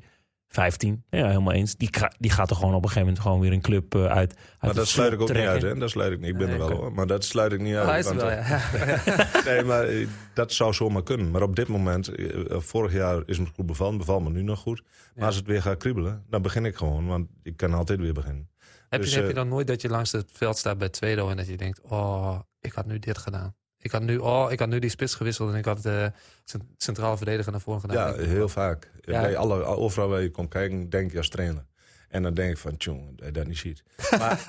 15. 0.54 1.04
Ja, 1.10 1.28
helemaal 1.28 1.54
eens. 1.54 1.76
Die, 1.76 1.90
die 2.20 2.32
gaat 2.32 2.50
er 2.50 2.56
gewoon 2.56 2.74
op 2.74 2.84
een 2.84 2.88
gegeven 2.90 3.02
moment 3.08 3.20
gewoon 3.26 3.40
weer 3.40 3.52
een 3.52 3.62
club 3.62 3.96
eh, 3.96 4.02
uit. 4.06 4.12
uit 4.12 4.38
Maar 4.62 4.74
dat 4.74 4.88
sluit 4.88 5.14
ik 5.14 5.22
ook 5.22 5.28
niet 5.34 5.38
uit, 5.38 5.62
hè? 5.62 5.76
Dat 5.76 5.90
sluit 5.90 6.12
ik 6.12 6.20
niet. 6.20 6.30
Ik 6.30 6.38
ben 6.38 6.48
Nee, 6.48 6.60
er 6.60 6.68
wel 6.68 6.78
hoor. 6.78 6.94
Maar 6.94 7.08
dat 7.08 7.24
sluit 7.24 7.52
ik 7.52 7.60
niet 7.60 7.76
uit. 7.76 7.88
Hij 7.90 8.00
is 8.00 8.06
er 8.06 8.16
wel, 8.16 8.30
eh, 8.30 8.50
ja. 8.50 9.28
Nee, 9.52 9.64
maar 9.64 9.84
eh, 9.84 10.08
dat 10.34 10.54
zou 10.54 10.74
zomaar 10.74 11.04
kunnen. 11.04 11.32
Maar 11.32 11.42
op 11.42 11.56
dit 11.56 11.68
moment, 11.68 12.08
eh, 12.08 12.60
vorig 12.60 12.94
jaar 12.94 13.22
is 13.26 13.40
me 13.40 13.46
goed 13.56 13.66
bevallen, 13.66 13.98
bevalt 13.98 14.24
me 14.24 14.30
nu 14.30 14.42
nog 14.42 14.60
goed. 14.60 14.82
Maar 14.84 15.12
Ja. 15.16 15.26
als 15.26 15.36
het 15.36 15.46
weer 15.46 15.62
gaat 15.62 15.78
kriebelen, 15.78 16.24
dan 16.30 16.42
begin 16.42 16.66
ik 16.66 16.76
gewoon. 16.76 17.08
Want 17.08 17.28
ik 17.44 17.58
kan 17.58 17.74
altijd 17.74 18.00
weer 18.00 18.14
beginnen. 18.14 18.50
Heb, 18.90 19.02
Dus, 19.02 19.10
je, 19.10 19.16
heb 19.16 19.26
je 19.26 19.30
eh, 19.32 19.38
dan 19.38 19.48
nooit 19.48 19.68
dat 19.68 19.82
je 19.82 19.90
langs 19.90 20.12
het 20.12 20.30
veld 20.34 20.58
staat 20.58 20.78
bij 20.78 20.90
Tweedo 20.90 21.30
en 21.30 21.38
dat 21.38 21.48
je 21.48 21.58
denkt, 21.58 21.82
oh, 21.82 22.40
ik 22.62 22.74
had 22.74 22.86
nu 22.86 23.00
dit 23.00 23.18
gedaan. 23.18 23.56
Ik 23.84 23.92
had 23.92 24.02
nu, 24.02 24.18
oh, 24.18 24.52
ik 24.52 24.60
had 24.60 24.70
nu 24.70 24.80
die 24.80 24.90
spits 24.90 25.16
gewisseld 25.16 25.52
en 25.52 25.58
ik 25.58 25.66
had 25.66 25.82
de 25.82 26.12
cent- 26.44 26.64
centrale 26.78 27.18
verdediger 27.18 27.52
naar 27.52 27.62
voren 27.62 27.82
gedaan. 27.82 28.14
Ja, 28.22 28.26
heel 28.28 28.50
vaak. 28.50 28.92
Ja. 29.02 29.22
Bij 29.22 29.38
alle, 29.38 29.64
overal 29.64 30.10
waar 30.10 30.22
je 30.22 30.32
komt 30.32 30.50
kijken, 30.50 30.90
denk 30.90 31.12
je 31.12 31.18
als 31.18 31.30
trainer. 31.30 31.66
En 32.10 32.24
dan 32.24 32.34
denk 32.34 32.52
ik 32.52 32.58
van, 32.58 32.78
tjonge, 32.78 33.16
dat 33.16 33.26
je 33.26 33.32
dat 33.32 33.48
niet 33.48 33.58
ziet. 33.58 33.84
Maar, 34.20 34.44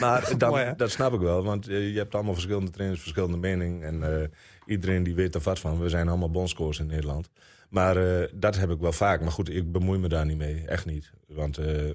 maar 0.00 0.38
dan, 0.38 0.50
Mooi, 0.50 0.64
hè? 0.64 0.74
dat 0.76 0.90
snap 0.90 1.12
ik 1.12 1.20
wel, 1.20 1.42
want 1.44 1.68
eh, 1.68 1.92
je 1.92 1.98
hebt 1.98 2.14
allemaal 2.14 2.32
verschillende 2.32 2.70
trainers, 2.70 3.00
verschillende 3.00 3.36
meningen. 3.36 3.82
En 3.82 4.20
eh, 4.20 4.28
iedereen 4.66 5.02
die 5.02 5.14
weet 5.14 5.34
er 5.34 5.40
wat 5.40 5.58
van. 5.58 5.80
We 5.80 5.88
zijn 5.88 6.08
allemaal 6.08 6.30
bondscoach 6.30 6.78
in 6.78 6.86
Nederland. 6.86 7.28
Maar 7.68 7.96
eh, 7.96 8.28
dat 8.34 8.56
heb 8.56 8.70
ik 8.70 8.78
wel 8.80 8.92
vaak. 8.92 9.20
Maar 9.20 9.30
goed, 9.32 9.50
ik 9.50 9.72
bemoei 9.72 9.98
me 9.98 10.08
daar 10.08 10.26
niet 10.26 10.36
mee. 10.38 10.64
Echt 10.66 10.86
niet. 10.86 11.10
Want, 11.26 11.58
eh, 11.58 11.90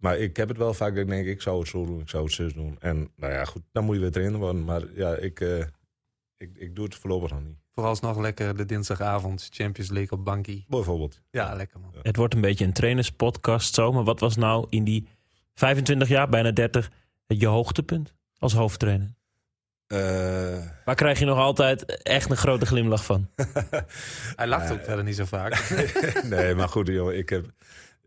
maar 0.00 0.18
ik 0.18 0.36
heb 0.36 0.48
het 0.48 0.58
wel 0.58 0.74
vaak 0.74 0.94
dat 0.94 1.02
ik 1.02 1.08
denk, 1.08 1.26
ik 1.26 1.42
zou 1.42 1.58
het 1.58 1.68
zo 1.68 1.84
doen, 1.86 2.00
ik 2.00 2.08
zou 2.08 2.24
het 2.24 2.32
zo 2.32 2.48
doen. 2.48 2.76
En 2.80 3.10
nou 3.16 3.32
ja, 3.32 3.44
goed, 3.44 3.62
dan 3.72 3.84
moet 3.84 3.94
je 3.94 4.00
weer 4.00 4.10
trainer 4.10 4.38
worden. 4.38 4.64
Maar 4.64 4.82
ja, 4.94 5.14
ik, 5.16 5.40
eh, 5.40 5.64
ik, 6.42 6.50
ik 6.56 6.74
doe 6.76 6.84
het 6.84 6.94
voorlopig 6.94 7.30
nog 7.30 7.42
niet. 7.42 7.56
Vooralsnog 7.74 8.18
lekker 8.18 8.56
de 8.56 8.64
dinsdagavond 8.64 9.48
Champions 9.52 9.90
League 9.90 10.18
op 10.18 10.24
bankie. 10.24 10.64
Bijvoorbeeld. 10.68 11.20
Ja, 11.30 11.54
lekker 11.54 11.80
man. 11.80 11.90
Het 12.02 12.16
wordt 12.16 12.34
een 12.34 12.40
beetje 12.40 12.64
een 12.64 12.72
trainerspodcast 12.72 13.74
zo. 13.74 13.92
Maar 13.92 14.04
wat 14.04 14.20
was 14.20 14.36
nou 14.36 14.66
in 14.70 14.84
die 14.84 15.08
25 15.54 16.08
jaar, 16.08 16.28
bijna 16.28 16.50
30, 16.50 16.90
je 17.26 17.46
hoogtepunt 17.46 18.14
als 18.38 18.52
hoofdtrainer? 18.52 19.14
Eh, 19.86 19.98
Waar 20.84 20.94
krijg 20.94 21.18
je 21.18 21.24
nog 21.24 21.38
altijd 21.38 22.02
echt 22.02 22.30
een 22.30 22.36
grote 22.36 22.66
glimlach 22.66 23.04
van? 23.04 23.28
Hij 24.36 24.46
lacht 24.46 24.70
ook 24.72 24.82
verder 24.84 25.04
niet 25.04 25.16
zo 25.16 25.24
vaak. 25.24 25.70
nee, 26.30 26.54
maar 26.54 26.68
goed, 26.68 26.86
joh, 26.88 27.12
ik 27.12 27.28
heb 27.28 27.46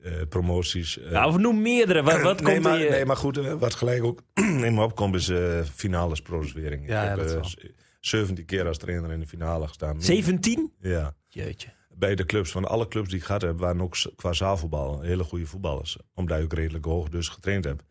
eh, 0.04 0.12
promoties. 0.30 0.98
eh, 1.00 1.12
Nou, 1.12 1.28
of 1.28 1.38
noem 1.38 1.62
meerdere. 1.62 2.04
Wat, 2.04 2.22
wat 2.22 2.42
nee, 2.42 2.52
komt 2.54 2.64
maar, 2.66 2.78
nee, 2.80 3.06
maar 3.06 3.18
goed, 3.18 3.38
wat 3.38 3.74
gelijk 3.76 4.04
ook 4.04 4.22
in 4.68 4.74
me 4.74 4.84
opkomt 4.84 5.16
is 5.16 5.32
finales. 5.74 6.22
Ja, 6.86 7.04
ja, 7.04 7.16
dat 7.16 7.32
wel. 7.34 7.44
z- 7.46 7.56
17 8.08 8.46
keer 8.46 8.68
als 8.68 8.78
trainer 8.78 9.12
in 9.12 9.20
de 9.20 9.28
finale 9.28 9.68
gestaan. 9.68 10.02
17? 10.02 10.74
Ja. 10.80 11.16
Jeetje. 11.28 11.68
Bij 11.98 12.16
de 12.16 12.26
clubs, 12.26 12.52
van 12.52 12.66
alle 12.66 12.88
clubs 12.88 13.10
die 13.10 13.18
ik 13.18 13.24
gehad 13.24 13.42
heb, 13.42 13.60
waren 13.60 13.82
ook 13.82 13.96
qua 14.16 14.34
zaalvoetbal 14.34 15.02
hele 15.02 15.24
goede 15.24 15.46
voetballers. 15.46 15.98
Omdat 16.14 16.38
ik 16.38 16.44
ook 16.44 16.54
redelijk 16.54 16.86
hoog 16.86 17.10
dus 17.10 17.30
getraind 17.30 17.66
heb. 17.66 17.84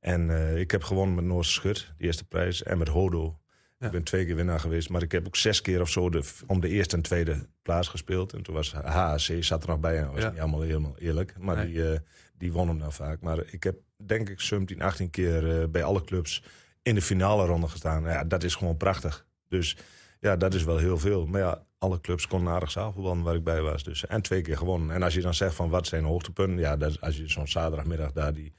En 0.00 0.30
eh, 0.30 0.60
ik 0.60 0.70
heb 0.70 0.82
gewonnen 0.82 1.14
met 1.14 1.24
Noorse 1.24 1.52
Schut, 1.52 1.92
de 1.98 2.04
eerste 2.04 2.24
prijs. 2.24 2.62
En 2.62 2.78
met 2.78 2.88
Hodo. 2.88 3.38
Ja. 3.78 3.86
Ik 3.86 3.92
ben 3.92 4.02
twee 4.02 4.26
keer 4.26 4.36
winnaar 4.36 4.60
geweest. 4.60 4.88
Maar 4.88 5.02
ik 5.02 5.12
heb 5.12 5.26
ook 5.26 5.36
zes 5.36 5.60
keer 5.60 5.80
of 5.80 5.88
zo 5.90 6.10
de, 6.10 6.22
om 6.46 6.60
de 6.60 6.68
eerste 6.68 6.96
en 6.96 7.02
tweede 7.02 7.48
plaats 7.62 7.88
gespeeld. 7.88 8.32
En 8.32 8.42
toen 8.42 8.54
was 8.54 8.72
HAC, 8.72 9.20
zat 9.40 9.62
er 9.62 9.68
nog 9.68 9.80
bij. 9.80 9.96
En 9.98 10.04
dat 10.04 10.12
was 10.12 10.22
Ja. 10.22 10.30
niet 10.30 10.40
allemaal 10.40 10.60
helemaal 10.60 10.98
eerlijk. 10.98 11.34
Maar 11.38 11.56
Nee. 11.56 11.66
die, 11.66 11.90
eh, 11.92 11.98
die 12.38 12.52
won 12.52 12.68
hem 12.68 12.78
dan 12.78 12.92
vaak. 12.92 13.20
Maar 13.20 13.38
ik 13.50 13.62
heb 13.62 13.76
denk 14.06 14.28
ik 14.28 14.40
17, 14.40 14.82
18 14.82 15.10
keer 15.10 15.60
eh, 15.60 15.68
bij 15.68 15.82
alle 15.84 16.04
clubs 16.04 16.42
in 16.82 16.94
de 16.94 17.02
finale 17.02 17.46
ronde 17.46 17.68
gestaan. 17.68 18.02
Ja, 18.02 18.24
dat 18.24 18.42
is 18.44 18.54
gewoon 18.54 18.76
prachtig. 18.76 19.26
Dus 19.48 19.76
ja, 20.20 20.36
dat 20.36 20.54
is 20.54 20.64
wel 20.64 20.78
heel 20.78 20.98
veel. 20.98 21.26
Maar 21.26 21.40
ja, 21.40 21.62
alle 21.78 22.00
clubs 22.00 22.26
konden 22.26 22.52
aardig 22.52 22.70
zaalvoetballen 22.70 23.22
waar 23.22 23.34
ik 23.34 23.44
bij 23.44 23.60
was. 23.60 23.82
Dus, 23.84 24.06
en 24.06 24.22
twee 24.22 24.40
keer 24.42 24.56
gewonnen. 24.56 24.94
En 24.94 25.02
als 25.02 25.14
je 25.14 25.20
dan 25.20 25.34
zegt 25.34 25.54
van 25.54 25.68
wat 25.68 25.86
zijn 25.86 26.04
hoogtepunten. 26.04 26.58
Ja, 26.58 26.76
dat, 26.76 27.00
als 27.00 27.16
je 27.16 27.28
zo'n 27.28 27.48
zaterdagmiddag 27.48 28.12
daar 28.12 28.32
die 28.32 28.52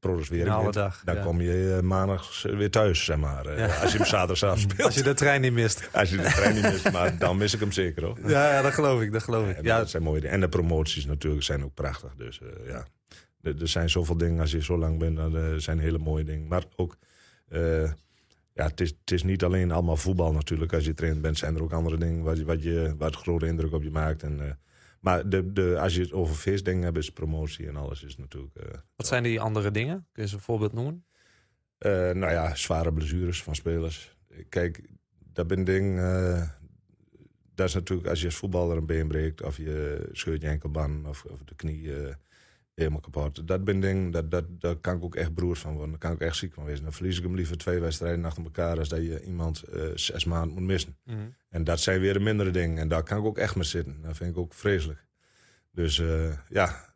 produceren 0.00 0.44
Finale 0.44 0.62
wint, 0.62 0.74
dag, 0.74 1.02
Dan 1.04 1.14
ja. 1.14 1.22
kom 1.22 1.40
je 1.40 1.74
eh, 1.76 1.82
maandag 1.82 2.42
weer 2.42 2.70
thuis, 2.70 3.04
zeg 3.04 3.16
maar. 3.16 3.46
eh, 3.46 3.58
Ja. 3.58 3.76
Als 3.76 3.92
je 3.92 3.98
hem 3.98 4.06
zaterdagavond 4.06 4.60
speelt. 4.70 4.82
Als 4.86 4.94
je 4.94 5.02
de 5.02 5.14
trein 5.14 5.40
niet 5.40 5.52
mist. 5.52 5.88
Als 5.92 6.10
je 6.10 6.16
de 6.16 6.22
trein 6.22 6.54
niet 6.54 6.62
mist, 6.62 6.92
maar 6.92 7.18
dan 7.18 7.36
mis 7.36 7.54
ik 7.54 7.60
hem 7.60 7.72
zeker 7.72 8.04
hoor. 8.04 8.18
Ja, 8.26 8.52
ja 8.52 8.62
dat 8.62 8.72
geloof 8.74 9.00
ik, 9.02 9.12
dat 9.12 9.22
geloof 9.22 9.48
ik. 9.48 9.62
Ja, 9.64 9.78
dat 9.78 9.90
zijn 9.90 10.02
mooie 10.02 10.20
dingen. 10.20 10.34
En 10.34 10.40
de 10.40 10.48
promoties 10.48 11.06
natuurlijk 11.06 11.42
zijn 11.42 11.64
ook 11.64 11.74
prachtig. 11.74 12.14
Dus 12.16 12.40
eh, 12.40 12.48
ja, 12.68 12.84
er, 13.42 13.60
er 13.60 13.68
zijn 13.68 13.90
zoveel 13.90 14.16
dingen 14.16 14.40
als 14.40 14.50
je 14.50 14.62
zo 14.62 14.78
lang 14.78 14.98
bent. 14.98 15.18
Eh, 15.18 15.42
zijn 15.56 15.78
hele 15.78 15.98
mooie 15.98 16.24
dingen. 16.24 16.48
Maar 16.48 16.64
ook, 16.76 16.96
eh, 17.48 17.90
ja, 18.54 18.66
het 18.66 18.80
is, 18.80 18.88
het 19.00 19.10
is 19.10 19.22
niet 19.22 19.44
alleen 19.44 19.70
allemaal 19.70 19.96
voetbal 19.96 20.32
natuurlijk. 20.32 20.72
Als 20.72 20.84
je 20.84 20.94
trainer 20.94 21.20
bent, 21.20 21.38
zijn 21.38 21.54
er 21.54 21.62
ook 21.62 21.72
andere 21.72 21.98
dingen 21.98 22.24
wat, 22.24 22.38
je, 22.38 22.44
wat, 22.44 22.62
je, 22.62 22.94
wat 22.98 23.16
grote 23.16 23.46
indruk 23.46 23.72
op 23.72 23.82
je 23.82 23.90
maakt. 23.90 24.22
En, 24.22 24.40
eh, 24.40 24.54
maar 25.00 25.28
de, 25.28 25.52
de, 25.52 25.78
als 25.78 25.94
je 25.94 26.00
het 26.00 26.12
over 26.12 26.34
feestdingen 26.34 26.82
hebt, 26.82 26.96
is 26.96 27.10
promotie 27.10 27.68
en 27.68 27.76
alles 27.76 28.02
is 28.02 28.16
natuurlijk... 28.16 28.54
eh, 28.56 28.78
wat 28.96 29.06
zijn 29.06 29.22
die 29.22 29.40
andere 29.40 29.70
dingen? 29.70 30.06
Kun 30.12 30.22
je 30.22 30.28
ze 30.28 30.34
een 30.34 30.40
voorbeeld 30.40 30.72
noemen? 30.72 31.04
Eh, 31.78 31.90
nou 31.90 32.32
ja, 32.32 32.54
zware 32.54 32.92
blessures 32.92 33.42
van 33.42 33.54
spelers. 33.54 34.16
Kijk, 34.48 34.90
dat 35.32 35.46
ben 35.46 35.64
ding. 35.64 36.00
dat 37.54 37.68
is 37.68 37.74
natuurlijk 37.74 38.08
als 38.08 38.20
je 38.20 38.26
als 38.26 38.36
voetballer 38.36 38.76
een 38.76 38.86
been 38.86 39.08
breekt. 39.08 39.42
of 39.42 39.56
je 39.56 40.08
scheurt 40.12 40.42
je 40.42 40.48
enkelband. 40.48 41.06
of, 41.06 41.24
of 41.24 41.42
de 41.44 41.54
knie 41.54 41.90
helemaal 42.74 43.00
kapot. 43.00 43.48
Dat 43.48 43.64
ben 43.64 43.80
ding. 43.80 44.12
Dat, 44.12 44.30
dat, 44.30 44.44
daar 44.60 44.76
kan 44.76 44.96
ik 44.96 45.04
ook 45.04 45.14
echt 45.14 45.34
broers 45.34 45.60
van 45.60 45.72
worden. 45.72 45.90
Daar 45.90 45.98
kan 45.98 46.12
ik 46.12 46.20
echt 46.20 46.36
ziek 46.36 46.52
van 46.54 46.64
wezen. 46.64 46.82
Dan 46.82 46.92
verlies 46.92 47.16
ik 47.16 47.22
hem 47.22 47.34
liever 47.34 47.56
twee 47.56 47.80
wedstrijden 47.80 48.24
achter 48.24 48.44
elkaar. 48.44 48.78
als 48.78 48.88
dat 48.88 49.02
je 49.02 49.24
iemand 49.24 49.62
eh, 49.62 49.82
zes 49.94 50.24
maanden 50.24 50.54
moet 50.54 50.62
missen. 50.62 50.96
En 51.48 51.64
dat 51.64 51.80
zijn 51.80 52.00
weer 52.00 52.12
de 52.12 52.20
mindere 52.20 52.50
dingen. 52.50 52.78
En 52.78 52.88
daar 52.88 53.02
kan 53.02 53.18
ik 53.18 53.24
ook 53.24 53.38
echt 53.38 53.54
mee 53.54 53.64
zitten. 53.64 54.02
Dat 54.02 54.16
vind 54.16 54.30
ik 54.30 54.36
ook 54.36 54.54
vreselijk. 54.54 55.06
Dus 55.70 55.98
eh, 55.98 56.32
ja, 56.48 56.94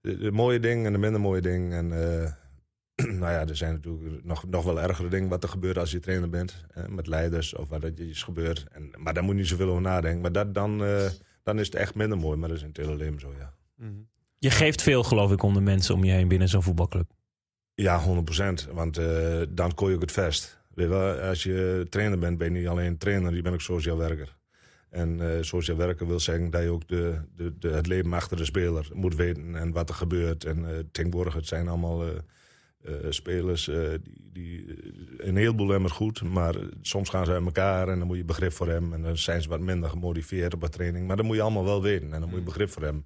de, 0.00 0.18
de 0.18 0.30
mooie 0.30 0.60
dingen 0.60 0.86
en 0.86 0.92
de 0.92 0.98
minder 0.98 1.20
mooie 1.20 1.40
dingen. 1.40 1.72
En 1.72 2.22
eh, 2.22 2.32
nou 3.20 3.32
ja, 3.32 3.46
er 3.46 3.56
zijn 3.56 3.72
natuurlijk 3.72 4.24
nog, 4.24 4.46
nog 4.46 4.64
wel 4.64 4.80
ergere 4.80 5.08
dingen 5.08 5.28
wat 5.28 5.42
er 5.42 5.48
gebeurt 5.48 5.78
als 5.78 5.90
je 5.90 6.00
trainer 6.00 6.30
bent. 6.30 6.64
Hè, 6.68 6.88
met 6.88 7.06
leiders 7.06 7.54
of 7.54 7.68
wat 7.68 7.84
er 7.84 8.00
is 8.00 8.22
gebeurd. 8.22 8.66
En, 8.72 8.90
maar 8.98 9.14
daar 9.14 9.22
moet 9.22 9.32
je 9.32 9.40
niet 9.40 9.48
zoveel 9.48 9.68
over 9.68 9.82
nadenken. 9.82 10.20
Maar 10.20 10.32
dat, 10.32 10.54
dan, 10.54 10.78
dan 11.42 11.58
is 11.58 11.66
het 11.66 11.74
echt 11.74 11.94
minder 11.94 12.18
mooi. 12.18 12.38
Maar 12.38 12.48
dat 12.48 12.56
is 12.56 12.62
in 12.62 12.68
het 12.68 12.76
hele 12.76 12.96
leven 12.96 13.20
zo, 13.20 13.32
ja. 13.38 13.54
Mhm. 13.76 13.92
Je 14.44 14.50
geeft 14.50 14.82
veel, 14.82 15.02
geloof 15.02 15.32
ik, 15.32 15.42
om 15.42 15.54
de 15.54 15.60
mensen 15.60 15.94
om 15.94 16.04
je 16.04 16.12
heen 16.12 16.28
binnen 16.28 16.48
zo'n 16.48 16.62
voetbalclub. 16.62 17.10
Ja, 17.74 18.02
100%. 18.02 18.72
Want 18.72 18.98
eh, 18.98 19.40
dan 19.48 19.74
kooi 19.74 19.90
je 19.90 19.96
ook 19.96 20.02
het 20.02 20.12
vest. 20.12 20.60
Weet 20.74 20.86
je 20.86 20.92
wel, 20.92 21.14
als 21.18 21.42
je 21.42 21.86
trainer 21.90 22.18
bent, 22.18 22.38
ben 22.38 22.52
je 22.52 22.58
niet 22.58 22.68
alleen 22.68 22.98
trainer, 22.98 23.34
je 23.34 23.42
bent 23.42 23.54
ook 23.54 23.60
sociaal 23.60 23.96
werker. 23.96 24.36
En 24.90 25.20
eh 25.20 25.42
sociaal 25.42 25.76
werker 25.76 26.06
wil 26.06 26.20
zeggen 26.20 26.50
dat 26.50 26.62
je 26.62 26.68
ook 26.68 26.88
de, 26.88 27.20
de, 27.36 27.58
de, 27.58 27.68
het 27.68 27.86
leven 27.86 28.12
achter 28.12 28.36
de 28.36 28.44
speler 28.44 28.88
moet 28.92 29.14
weten 29.14 29.56
en 29.56 29.72
wat 29.72 29.88
er 29.88 29.94
gebeurt. 29.94 30.44
En 30.44 30.68
eh 30.68 30.78
tegenwoordig, 30.92 31.34
het 31.34 31.46
zijn 31.46 31.68
allemaal 31.68 32.04
spelers 33.08 33.64
die, 33.64 34.30
die 34.32 34.66
een 35.16 35.36
heleboel 35.36 35.68
hebben 35.68 35.90
goed, 35.90 36.22
maar 36.22 36.54
soms 36.82 37.08
gaan 37.08 37.24
ze 37.24 37.32
uit 37.32 37.44
elkaar 37.44 37.88
en 37.88 37.98
dan 37.98 38.06
moet 38.06 38.16
je 38.16 38.24
begrip 38.24 38.52
voor 38.52 38.68
hem. 38.68 38.92
En 38.92 39.02
dan 39.02 39.16
zijn 39.16 39.42
ze 39.42 39.48
wat 39.48 39.60
minder 39.60 39.90
gemotiveerd 39.90 40.54
op 40.54 40.62
een 40.62 40.70
training. 40.70 41.06
Maar 41.06 41.16
dat 41.16 41.24
moet 41.24 41.36
je 41.36 41.42
allemaal 41.42 41.64
wel 41.64 41.82
weten 41.82 42.12
en 42.12 42.20
dan 42.20 42.28
moet 42.28 42.38
je 42.38 42.44
begrip 42.44 42.70
voor 42.70 42.82
hem. 42.82 43.04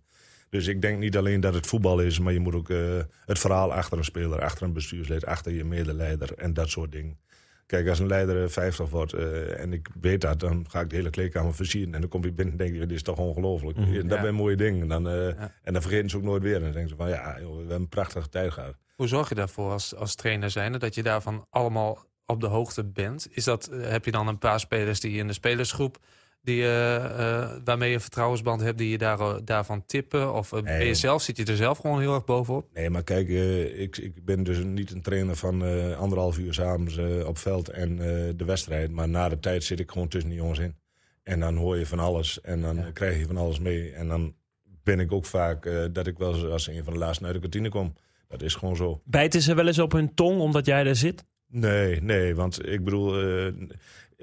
Dus 0.50 0.66
ik 0.66 0.82
denk 0.82 0.98
niet 0.98 1.16
alleen 1.16 1.40
dat 1.40 1.54
het 1.54 1.66
voetbal 1.66 2.00
is, 2.00 2.18
maar 2.18 2.32
je 2.32 2.40
moet 2.40 2.54
ook 2.54 2.70
eh, 2.70 2.78
het 3.26 3.38
verhaal 3.38 3.72
achter 3.72 3.98
een 3.98 4.04
speler, 4.04 4.42
achter 4.42 4.66
een 4.66 4.72
bestuurslid, 4.72 5.26
achter 5.26 5.52
je 5.52 5.64
medeleider 5.64 6.32
en 6.34 6.54
dat 6.54 6.68
soort 6.68 6.92
dingen. 6.92 7.18
Kijk, 7.66 7.88
als 7.88 7.98
een 7.98 8.06
leider 8.06 8.42
eh, 8.44 8.48
50 8.48 8.90
wordt 8.90 9.12
eh, 9.12 9.60
en 9.60 9.72
ik 9.72 9.88
weet 10.00 10.20
dat, 10.20 10.40
dan 10.40 10.66
ga 10.68 10.80
ik 10.80 10.90
de 10.90 10.96
hele 10.96 11.10
kleedkamer 11.10 11.54
versieren. 11.54 11.94
En 11.94 12.00
dan 12.00 12.08
kom 12.10 12.24
je 12.24 12.32
binnen 12.32 12.52
en 12.52 12.58
denk 12.58 12.72
je, 12.74 12.80
dit 12.80 12.90
is 12.90 13.02
toch 13.02 13.18
ongelooflijk. 13.18 13.76
Mhm. 13.78 13.92
dat 14.08 14.16
Ja. 14.16 14.22
zijn 14.22 14.34
mooie 14.34 14.56
dingen. 14.56 14.82
En 14.82 14.88
dan, 14.88 15.08
eh, 15.08 15.28
Ja. 15.28 15.52
En 15.62 15.72
dan 15.72 15.82
vergeten 15.82 16.10
ze 16.10 16.16
ook 16.16 16.22
nooit 16.22 16.42
weer. 16.42 16.54
En 16.56 16.62
dan 16.62 16.72
denken 16.72 16.88
ze 16.90 16.96
van, 16.96 17.08
ja, 17.08 17.40
joh, 17.40 17.50
we 17.52 17.58
hebben 17.58 17.76
een 17.76 17.88
prachtige 17.88 18.28
tijd 18.28 18.52
gehad. 18.52 18.74
Hoe 18.94 19.08
zorg 19.08 19.28
je 19.28 19.34
daarvoor 19.34 19.70
als, 19.70 19.94
als 19.94 20.14
trainer 20.14 20.50
zijnde 20.50 20.78
dat 20.78 20.94
je 20.94 21.02
daarvan 21.02 21.46
allemaal 21.50 22.06
op 22.26 22.40
de 22.40 22.46
hoogte 22.46 22.84
bent? 22.84 23.28
Is 23.30 23.44
dat, 23.44 23.66
eh, 23.66 23.88
heb 23.90 24.04
je 24.04 24.10
dan 24.10 24.28
een 24.28 24.38
paar 24.38 24.60
spelers 24.60 25.00
die 25.00 25.18
in 25.18 25.26
de 25.26 25.32
spelersgroep 25.32 25.98
die, 26.42 26.62
eh, 26.62 26.94
eh, 27.42 27.50
waarmee 27.64 27.88
je 27.88 27.94
een 27.94 28.00
vertrouwensband 28.00 28.60
hebt, 28.60 28.78
die 28.78 28.90
je 28.90 28.98
daar, 28.98 29.20
eh, 29.20 29.34
daarvan 29.44 29.86
tippen? 29.86 30.34
Of 30.34 30.50
ben 30.50 30.86
je 30.86 30.94
zelf, 30.94 31.22
zit 31.22 31.36
je 31.36 31.44
er 31.44 31.56
zelf 31.56 31.78
gewoon 31.78 32.00
heel 32.00 32.14
erg 32.14 32.24
bovenop? 32.24 32.66
Nee, 32.74 32.90
maar 32.90 33.02
kijk, 33.04 33.28
eh, 33.28 33.80
ik, 33.80 33.96
ik 33.96 34.24
ben 34.24 34.42
dus 34.42 34.58
niet 34.64 34.90
een 34.90 35.02
trainer 35.02 35.36
van 35.36 35.64
eh, 35.64 35.98
anderhalf 35.98 36.38
uur 36.38 36.54
s'avonds 36.54 36.96
eh 36.96 37.26
op 37.26 37.38
veld 37.38 37.68
en 37.68 37.90
eh, 37.90 38.32
de 38.36 38.44
wedstrijd. 38.44 38.90
Maar 38.90 39.08
na 39.08 39.28
de 39.28 39.40
tijd 39.40 39.64
zit 39.64 39.80
ik 39.80 39.90
gewoon 39.90 40.08
tussen 40.08 40.30
die 40.30 40.38
jongens 40.38 40.58
in. 40.58 40.76
En 41.22 41.40
dan 41.40 41.56
hoor 41.56 41.78
je 41.78 41.86
van 41.86 41.98
alles 41.98 42.40
en 42.40 42.60
dan 42.60 42.76
Ja. 42.76 42.90
krijg 42.92 43.18
je 43.18 43.26
van 43.26 43.36
alles 43.36 43.58
mee. 43.58 43.92
En 43.92 44.08
dan 44.08 44.34
ben 44.82 45.00
ik 45.00 45.12
ook 45.12 45.24
vaak 45.26 45.66
eh, 45.66 45.84
dat 45.92 46.06
ik 46.06 46.18
wel 46.18 46.34
eens 46.34 46.44
als 46.44 46.66
een 46.68 46.84
van 46.84 46.92
de 46.92 46.98
laatste 46.98 47.24
uit 47.24 47.34
de 47.34 47.40
kantine 47.40 47.68
kom. 47.68 47.94
Dat 48.28 48.42
is 48.42 48.54
gewoon 48.54 48.76
zo. 48.76 49.00
Bijten 49.04 49.42
ze 49.42 49.54
wel 49.54 49.66
eens 49.66 49.78
op 49.78 49.92
hun 49.92 50.14
tong 50.14 50.40
omdat 50.40 50.66
jij 50.66 50.84
daar 50.84 50.96
zit? 50.96 51.24
Nee, 51.50 52.00
nee, 52.02 52.34
want 52.34 52.68
ik 52.68 52.84
bedoel, 52.84 53.20
eh, 53.20 53.52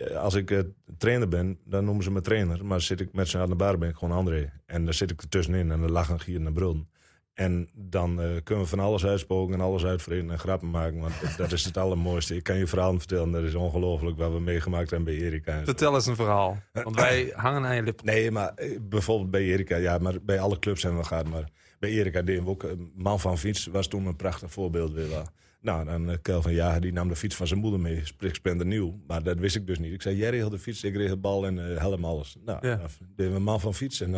als 0.04 0.34
ik 0.34 0.52
eh, 0.52 0.60
trainer 0.98 1.28
ben, 1.28 1.60
dan 1.64 1.86
noemen 1.86 2.04
ze 2.04 2.12
me 2.12 2.22
trainer. 2.22 2.66
Maar 2.66 2.82
zit 2.82 3.00
ik 3.00 3.14
met 3.14 3.28
ze 3.28 3.38
aan 3.38 3.50
de 3.50 3.56
bar, 3.56 3.78
ben 3.78 3.90
ik 3.90 3.96
gewoon 3.96 4.18
André. 4.18 4.52
En 4.66 4.86
dan 4.86 4.94
zit 4.94 5.12
ik 5.12 5.22
er 5.22 5.30
tussenin 5.30 5.72
en 5.72 5.82
dan 5.82 5.92
lachen 5.92 6.20
gieren 6.20 6.46
en 6.46 6.54
brullen. 6.54 6.90
En 7.34 7.70
dan 7.74 8.22
eh, 8.22 8.30
kunnen 8.44 8.64
we 8.64 8.70
van 8.70 8.80
alles 8.80 9.06
uitspoken 9.06 9.54
en 9.54 9.62
alles 9.62 9.86
uitvreden 9.86 10.32
en 10.32 10.40
grappen 10.40 10.70
maken. 10.70 11.00
Want 11.00 11.14
dat 11.38 11.52
is 11.52 11.66
het 11.66 11.78
allermooiste. 11.84 12.36
Ik 12.36 12.44
kan 12.44 12.58
je 12.58 12.68
verhaal 12.68 12.98
vertellen, 12.98 13.32
dat 13.32 13.44
is 13.44 13.56
ongelooflijk 13.56 14.18
wat 14.18 14.32
we 14.32 14.40
meegemaakt 14.40 14.90
hebben 14.90 15.16
bij 15.16 15.24
Erika. 15.24 15.64
Vertel 15.64 15.96
eens 15.96 16.06
een 16.06 16.16
verhaal. 16.16 16.58
Want 16.72 16.96
wij 16.96 17.32
hangen 17.36 17.66
aan 17.66 17.76
je 17.76 17.84
lippen. 17.84 18.06
Nee, 18.06 18.32
maar 18.32 18.54
eh, 18.56 18.80
bijvoorbeeld 18.82 19.32
bij 19.32 19.42
Erika, 19.42 19.76
ja, 19.76 19.98
maar 19.98 20.22
bij 20.22 20.40
alle 20.40 20.60
clubs 20.60 20.84
hebben 20.84 21.02
we 21.02 21.08
gehad. 21.08 21.30
Maar 21.30 21.50
bij 21.80 21.90
Erika 21.90 22.22
deden 22.22 22.44
we 22.44 22.50
ook. 22.50 22.66
Man 22.96 23.20
van 23.20 23.38
fiets 23.38 23.66
was 23.66 23.88
toen 23.88 24.06
een 24.06 24.16
prachtig 24.16 24.52
voorbeeld 24.52 24.94
weer 24.94 25.10
wel. 25.10 25.26
Nou, 25.66 25.86
dan 25.86 26.10
uh, 26.10 26.16
Kel 26.22 26.42
van 26.42 26.54
ja, 26.54 26.80
die 26.80 26.94
nam 26.94 27.08
de 27.08 27.16
fiets 27.16 27.36
van 27.36 27.48
zijn 27.48 27.60
moeder 27.60 27.80
mee, 27.80 28.00
splikspender 28.04 28.66
nieuw. 28.68 29.00
Maar 29.08 29.24
dat 29.24 29.40
wist 29.40 29.56
ik 29.56 29.68
dus 29.68 29.80
niet. 29.80 29.94
Ik 29.94 30.02
zei, 30.02 30.16
jij 30.16 30.30
regelt 30.30 30.52
de 30.52 30.60
fiets, 30.60 30.84
ik 30.84 30.96
regel 30.96 31.16
de 31.16 31.22
bal 31.22 31.46
en 31.46 31.58
uh, 31.58 31.78
helm 31.78 32.06
alles. 32.06 32.36
Nou, 32.46 32.68
Ja. 32.68 32.80
dan 33.16 33.32
een 33.34 33.44
man 33.44 33.60
van 33.60 33.74
fiets 33.74 34.02
en 34.02 34.14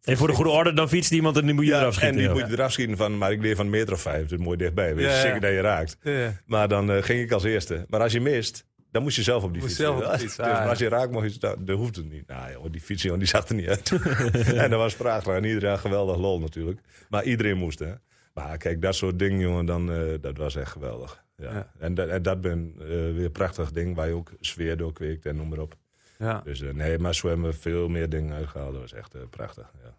En 0.00 0.16
voor 0.16 0.28
de 0.28 0.34
goede 0.34 0.50
orde, 0.50 0.72
dan 0.72 0.88
fietst 0.88 1.12
iemand 1.12 1.36
en 1.36 1.44
die 1.44 1.54
moet 1.54 1.66
je 1.66 1.74
eraf 1.74 1.94
schieten. 1.94 2.18
en 2.18 2.24
die 2.24 2.40
moet 2.40 2.50
je 2.50 2.52
eraf 2.56 2.72
schieten 2.72 2.96
van, 2.96 3.18
maar 3.18 3.32
ik 3.32 3.40
leer 3.40 3.56
van 3.56 3.64
een 3.64 3.70
meter 3.70 3.92
of 3.92 4.00
vijf, 4.00 4.26
dus 4.26 4.38
mooi 4.38 4.56
dichtbij. 4.56 4.94
Weet 4.94 5.04
je, 5.04 5.10
Ja, 5.10 5.20
zeker 5.20 5.40
dat 5.40 5.50
je 5.50 5.60
raakt. 5.60 5.96
Ja. 6.02 6.40
Maar 6.46 6.68
dan 6.68 6.90
eh, 6.90 7.02
ging 7.02 7.20
ik 7.20 7.32
als 7.32 7.44
eerste. 7.44 7.84
Maar 7.88 8.00
als 8.00 8.12
je 8.12 8.20
mist, 8.20 8.66
dan 8.90 9.02
moest 9.02 9.16
je 9.16 9.22
zelf 9.22 9.42
op 9.42 9.52
die 9.52 9.62
Moest 9.62 9.74
fiets. 9.76 9.86
zelf 9.88 10.04
op 10.04 10.12
de 10.12 10.18
fiets, 10.18 10.36
Dus 10.36 10.46
ah, 10.46 10.52
maar 10.52 10.68
als 10.68 10.78
je 10.78 10.88
raakt, 10.88 11.10
mocht 11.12 11.32
je, 11.32 11.38
dat, 11.38 11.66
dat 11.66 11.76
hoeft 11.76 11.96
het 11.96 12.10
niet. 12.10 12.26
Nou 12.26 12.52
joh, 12.52 12.64
die 12.70 12.80
fiets 12.80 13.02
joh, 13.02 13.18
die 13.18 13.26
zag 13.28 13.48
er 13.48 13.54
niet 13.54 13.68
uit. 13.68 13.90
en 14.62 14.70
dat 14.70 14.78
was 14.78 14.94
vraagbaar. 14.94 15.36
En 15.36 15.44
iedereen 15.44 15.70
had 15.70 15.78
geweldig 15.80 16.16
lol 16.16 16.40
natuurlijk. 16.40 16.80
Maar 17.08 17.24
iedereen 17.24 17.56
moest 17.56 17.78
hè. 17.78 17.92
Maar 18.32 18.56
kijk, 18.56 18.82
dat 18.82 18.94
soort 18.94 19.18
dingen 19.18 19.40
jongen, 19.40 19.66
dan, 19.66 19.92
eh, 19.92 20.14
dat 20.20 20.36
was 20.36 20.56
echt 20.56 20.70
geweldig. 20.70 21.24
Ja. 21.36 21.52
Ja. 21.52 21.72
En, 21.78 21.94
dat, 21.94 22.08
en 22.08 22.22
dat 22.22 22.40
ben 22.40 22.74
eh, 22.78 22.86
weer 22.86 23.24
een 23.24 23.32
prachtig 23.32 23.72
ding 23.72 23.96
waar 23.96 24.08
je 24.08 24.14
ook 24.14 24.32
sfeer 24.40 24.76
door 24.76 24.92
kweekt 24.92 25.26
en 25.26 25.36
noem 25.36 25.48
maar 25.48 25.58
op. 25.58 25.76
Ja. 26.18 26.40
Dus 26.44 26.60
eh, 26.60 26.72
nee, 26.72 26.98
maar 26.98 27.14
zo 27.14 27.28
hebben 27.28 27.46
we 27.46 27.52
veel 27.52 27.88
meer 27.88 28.08
dingen 28.08 28.34
uitgehaald. 28.34 28.72
Dat 28.72 28.80
was 28.80 28.92
echt 28.92 29.30
prachtig. 29.30 29.72
Ja. 29.82 29.96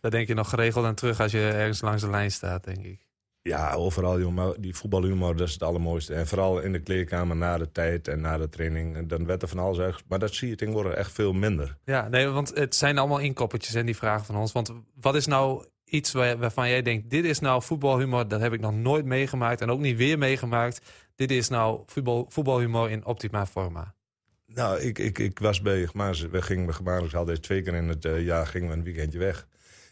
Daar 0.00 0.10
denk 0.10 0.28
je 0.28 0.34
nog 0.34 0.48
geregeld 0.48 0.84
aan 0.84 0.94
terug 0.94 1.20
als 1.20 1.32
je 1.32 1.48
ergens 1.48 1.80
langs 1.80 2.02
de 2.02 2.10
lijn 2.10 2.30
staat, 2.30 2.64
denk 2.64 2.84
ik. 2.84 3.06
Ja, 3.42 3.72
overal, 3.72 4.18
jongen. 4.18 4.34
Maar 4.34 4.52
die 4.60 4.74
voetbalhumor, 4.74 5.36
dat 5.36 5.46
is 5.46 5.52
het 5.52 5.62
allermooiste. 5.62 6.14
En 6.14 6.26
vooral 6.26 6.60
in 6.60 6.72
de 6.72 6.80
kleedkamer 6.80 7.36
na 7.36 7.58
de 7.58 7.72
tijd 7.72 8.08
en 8.08 8.20
na 8.20 8.38
de 8.38 8.48
training. 8.48 9.08
Dan 9.08 9.26
werd 9.26 9.42
er 9.42 9.48
van 9.48 9.58
alles 9.58 9.78
uit. 9.78 10.02
Maar 10.08 10.18
dat 10.18 10.34
zie 10.34 10.48
je 10.48 10.54
tegenwoordig 10.54 10.92
echt 10.92 11.12
veel 11.12 11.32
minder. 11.32 11.76
Ja, 11.84 12.08
nee, 12.08 12.26
want 12.26 12.54
het 12.54 12.74
zijn 12.74 12.98
allemaal 12.98 13.18
inkoppertjes 13.18 13.74
en 13.74 13.86
die 13.86 13.96
vragen 13.96 14.26
van 14.26 14.36
ons. 14.36 14.52
Want 14.52 14.72
wat 15.00 15.14
is 15.14 15.26
nou 15.26 15.64
iets 15.92 16.12
waar, 16.12 16.38
waarvan 16.38 16.68
jij 16.68 16.82
denkt, 16.82 17.10
dit 17.10 17.24
is 17.24 17.38
nou 17.38 17.62
voetbalhumor, 17.62 18.28
dat 18.28 18.40
heb 18.40 18.52
ik 18.52 18.60
nog 18.60 18.74
nooit 18.74 19.04
meegemaakt 19.04 19.60
en 19.60 19.70
ook 19.70 19.80
niet 19.80 19.96
weer 19.96 20.18
meegemaakt. 20.18 20.80
Dit 21.14 21.30
is 21.30 21.48
nou 21.48 21.82
voetbal, 21.86 22.26
voetbalhumor 22.28 22.90
in 22.90 23.04
optima 23.04 23.46
forma. 23.46 23.94
Nou, 24.46 24.80
ik, 24.80 24.98
ik, 24.98 25.18
ik 25.18 25.38
was 25.38 25.60
bij 25.60 25.86
Gemaars. 25.86 26.20
We 26.20 26.42
gingen 26.42 26.74
Gemaars 26.74 27.14
altijd 27.14 27.42
twee 27.42 27.62
keer 27.62 27.74
in 27.74 27.88
het 27.88 28.04
eh, 28.04 28.24
jaar 28.24 28.46
gingen 28.46 28.68
we 28.68 28.74
een 28.74 28.82
weekendje 28.82 29.18
weg. 29.18 29.46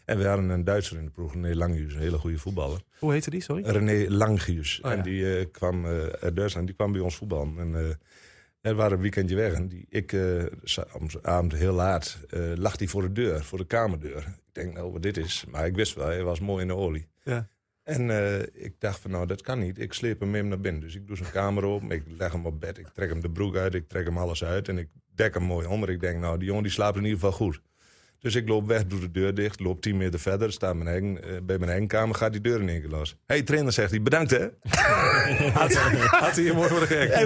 En 0.05 0.17
we 0.17 0.27
hadden 0.27 0.49
een 0.49 0.63
Duitser 0.63 0.97
in 0.97 1.05
de 1.05 1.11
ploeg, 1.11 1.33
René 1.33 1.55
Langhuis, 1.55 1.93
een 1.93 1.99
hele 1.99 2.17
goede 2.17 2.37
voetballer. 2.37 2.81
Hoe 2.99 3.11
heette 3.11 3.29
die, 3.29 3.41
sorry? 3.41 3.63
René 3.63 4.09
Langhuis. 4.09 4.79
Oh, 4.81 4.91
ja. 4.91 4.97
En 4.97 5.03
die 5.03 5.37
eh, 5.37 5.45
kwam 5.51 5.85
eh, 5.85 6.05
uit 6.05 6.35
Duitsland, 6.35 6.67
die 6.67 6.75
kwam 6.75 6.91
bij 6.91 7.01
ons 7.01 7.15
voetballen. 7.15 7.57
En 7.57 7.75
eh 7.75 7.95
we 8.61 8.73
waren 8.73 8.91
een 8.91 9.01
weekendje 9.01 9.35
weg. 9.35 9.53
En 9.53 9.67
die, 9.67 9.85
ik, 9.89 10.09
z'n 10.63 10.83
avond 11.21 11.53
heel 11.53 11.73
laat, 11.73 12.17
lag 12.55 12.77
hij 12.77 12.87
voor 12.87 13.01
de 13.01 13.11
deur, 13.11 13.43
voor 13.43 13.57
de 13.57 13.65
kamerdeur. 13.65 14.25
Ik 14.53 14.61
denk, 14.61 14.73
nou, 14.73 14.91
wat 14.91 15.01
dit 15.01 15.17
is. 15.17 15.45
Maar 15.49 15.65
ik 15.65 15.75
wist 15.75 15.95
wel, 15.95 16.05
hij 16.05 16.23
was 16.23 16.39
mooi 16.39 16.61
in 16.61 16.67
de 16.67 16.75
olie. 16.75 17.07
Ja. 17.23 17.49
En 17.83 18.09
eh, 18.09 18.63
ik 18.63 18.79
dacht 18.79 18.99
van, 18.99 19.11
nou, 19.11 19.25
dat 19.25 19.41
kan 19.41 19.59
niet. 19.59 19.79
Ik 19.79 19.93
sleep 19.93 20.19
hem 20.19 20.31
mee 20.31 20.43
naar 20.43 20.59
binnen. 20.59 20.81
Dus 20.81 20.95
ik 20.95 21.07
doe 21.07 21.17
zijn 21.17 21.31
kamer 21.31 21.63
open, 21.63 21.91
ik 21.91 22.03
leg 22.07 22.31
hem 22.31 22.45
op 22.45 22.59
bed, 22.59 22.77
ik 22.77 22.87
trek 22.87 23.09
hem 23.09 23.21
de 23.21 23.29
broek 23.29 23.55
uit, 23.55 23.73
ik 23.73 23.87
trek 23.87 24.05
hem 24.05 24.17
alles 24.17 24.43
uit. 24.43 24.67
En 24.67 24.77
ik 24.77 24.87
dek 25.15 25.33
hem 25.33 25.43
mooi 25.43 25.67
onder. 25.67 25.89
Ik 25.89 25.99
denk, 25.99 26.19
nou, 26.19 26.37
die 26.37 26.47
jongen 26.47 26.63
die 26.63 26.71
slaapt 26.71 26.97
in 26.97 27.03
ieder 27.03 27.19
geval 27.19 27.31
goed. 27.31 27.61
Dus 28.21 28.35
ik 28.35 28.47
loop 28.47 28.67
weg, 28.67 28.85
doe 28.85 28.99
de 28.99 29.11
deur 29.11 29.33
dicht, 29.33 29.59
loop 29.59 29.81
10 29.81 29.97
meter 29.97 30.19
verder, 30.19 30.51
sta 30.51 30.73
mijn 30.73 30.87
eigen, 30.87 31.23
eh, 31.23 31.29
bij 31.43 31.57
mijn 31.57 31.69
eigen 31.69 31.87
kamer, 31.87 32.15
gaat 32.15 32.31
die 32.31 32.41
deur 32.41 32.61
in 32.61 32.69
één 32.69 32.81
keer 32.81 32.89
los. 32.89 33.09
Hé, 33.09 33.35
hey, 33.35 33.43
trainer 33.43 33.73
zegt 33.73 33.89
hij, 33.91 34.01
bedankt 34.01 34.31
hè. 34.31 34.39
Had, 35.53 35.73
had 35.73 36.35
hij 36.35 36.43
je 36.43 36.53
mooi 36.53 36.69
worden 36.69 36.87
gek? 36.87 37.13
Hey, 37.13 37.25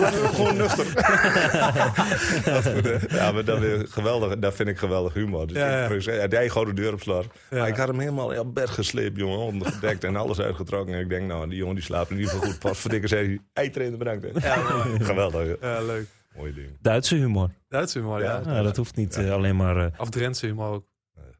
maar 0.00 0.12
gewoon 0.12 0.56
nuchter. 0.56 0.84
dat, 2.52 2.66
goed, 2.66 2.84
hè? 2.84 3.16
ja, 3.16 3.32
maar 3.32 3.44
dat, 3.44 3.58
weer 3.58 3.86
geweldig, 3.88 4.38
dat 4.38 4.54
vind 4.54 4.68
ik 4.68 4.78
geweldig 4.78 5.14
humor. 5.14 5.46
Dus 5.46 5.56
Ja, 5.56 5.68
ja. 5.68 5.88
ik 5.88 6.02
ja, 6.02 6.64
de 6.64 6.74
deur 6.74 6.92
op 6.92 7.00
slot. 7.00 7.26
Ja. 7.50 7.58
Maar 7.58 7.68
ik 7.68 7.76
had 7.76 7.88
hem 7.88 7.98
helemaal 7.98 8.38
op 8.38 8.54
bed 8.54 8.70
gesleept, 8.70 9.16
jongen, 9.16 9.38
ondergedekt 9.38 10.04
en 10.04 10.16
alles 10.16 10.40
uitgetrokken. 10.40 10.94
En 10.94 11.00
ik 11.00 11.08
denk, 11.08 11.26
nou, 11.26 11.48
die 11.48 11.58
jongen 11.58 11.74
die 11.74 11.84
slaapt 11.84 12.10
in 12.10 12.16
ieder 12.16 12.32
geval 12.32 12.48
goed. 12.48 12.58
Pas 12.58 12.78
verdikken 12.78 13.08
zei 13.08 13.26
hij, 13.26 13.38
hey, 13.52 13.70
trainer, 13.70 13.98
bedankt 13.98 14.24
hè. 14.24 14.48
Ja, 14.48 14.56
geweldig? 15.00 15.56
Ja, 15.60 15.82
leuk. 15.82 16.06
Mooi 16.40 16.54
ding. 16.54 16.76
Duitse 16.80 17.14
humor. 17.16 17.50
Duits 17.68 17.94
humor, 17.94 18.22
ja. 18.22 18.40
Ja, 18.44 18.62
dat 18.62 18.76
hoeft 18.76 18.96
niet 18.96 19.16
eh, 19.16 19.30
alleen 19.30 19.56
maar... 19.56 19.76
eh, 19.76 20.00
Of 20.00 20.10
Drentse 20.10 20.46
humor 20.46 20.68
ook. 20.72 20.84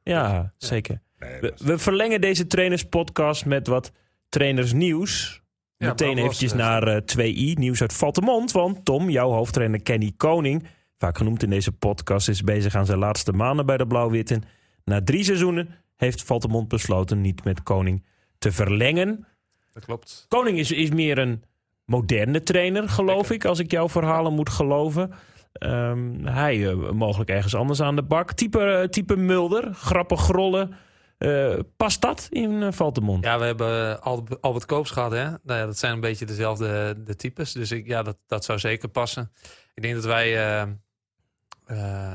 ja, 0.03 0.53
zeker. 0.57 1.01
Nee, 1.19 1.53
We, 1.57 1.79
verlengen 1.79 2.21
deze 2.21 2.47
trainerspodcast 2.47 3.45
met 3.47 3.67
wat 3.67 3.93
trainersnieuws. 4.29 5.43
Ja, 5.77 5.89
Meteen 5.89 6.19
eventjes 6.19 6.53
eh. 6.53 6.59
naar 6.59 6.83
eh 6.87 7.03
2i, 7.19 7.59
nieuws 7.59 7.81
uit 7.81 7.93
Valtemont. 7.93 8.53
Want 8.53 8.85
Tom, 8.85 9.11
jouw 9.11 9.31
hoofdtrainer 9.31 9.83
Kenny 9.83 10.13
Koning, 10.17 10.67
vaak 10.99 11.17
genoemd 11.17 11.43
in 11.43 11.51
deze 11.51 11.73
podcast, 11.73 12.29
is 12.29 12.43
bezig 12.43 12.75
aan 12.75 12.87
zijn 12.87 12.99
laatste 12.99 13.33
maanden 13.33 13.67
bij 13.67 13.77
de 13.77 13.87
Blauw-Witten. 13.87 14.43
Na 14.85 15.03
drie 15.03 15.25
seizoenen 15.25 15.69
heeft 15.97 16.23
Valtemont 16.23 16.69
besloten 16.69 17.21
niet 17.21 17.45
met 17.45 17.63
Koning 17.63 18.05
te 18.39 18.53
verlengen. 18.53 19.27
Dat 19.73 19.85
klopt. 19.85 20.25
Koning 20.29 20.59
is, 20.59 20.71
is 20.73 20.91
meer 20.91 21.19
een 21.19 21.43
moderne 21.91 22.43
trainer, 22.43 22.89
geloof 22.89 23.31
ik, 23.31 23.45
als 23.45 23.59
ik 23.59 23.71
jouw 23.71 23.89
verhalen 23.89 24.33
moet 24.33 24.51
geloven. 24.51 25.13
Ehm, 25.53 26.25
hij 26.25 26.69
eh, 26.69 26.91
mogelijk 26.91 27.31
ergens 27.31 27.55
anders 27.55 27.83
aan 27.83 27.97
de 27.97 28.03
bak. 28.03 28.33
Type, 28.33 28.61
eh, 28.61 28.89
type 28.89 29.17
Mulder, 29.17 29.75
grappig 29.75 30.21
grollen. 30.21 30.75
Eh, 31.19 31.59
past 31.77 32.01
dat 32.01 32.27
in 32.31 32.51
uh, 32.51 32.69
Valtemont? 32.71 33.25
Ja, 33.25 33.39
we 33.39 33.45
hebben 33.45 34.03
Albert, 34.41 34.67
Koops 34.67 34.91
gehad, 34.91 35.11
hè? 35.11 35.25
Nou 35.25 35.39
ja, 35.61 35.67
dat 35.67 35.79
zijn 35.79 35.93
een 35.93 36.01
beetje 36.01 36.25
dezelfde 36.25 36.97
de 37.03 37.17
types. 37.17 37.53
Dus 37.53 37.71
ik, 37.71 37.87
ja, 37.87 38.03
dat, 38.03 38.17
dat 38.27 38.45
zou 38.45 38.59
zeker 38.59 38.89
passen. 38.89 39.33
Ik 39.75 39.83
denk 39.83 39.95
dat 39.95 40.05
wij, 40.05 40.35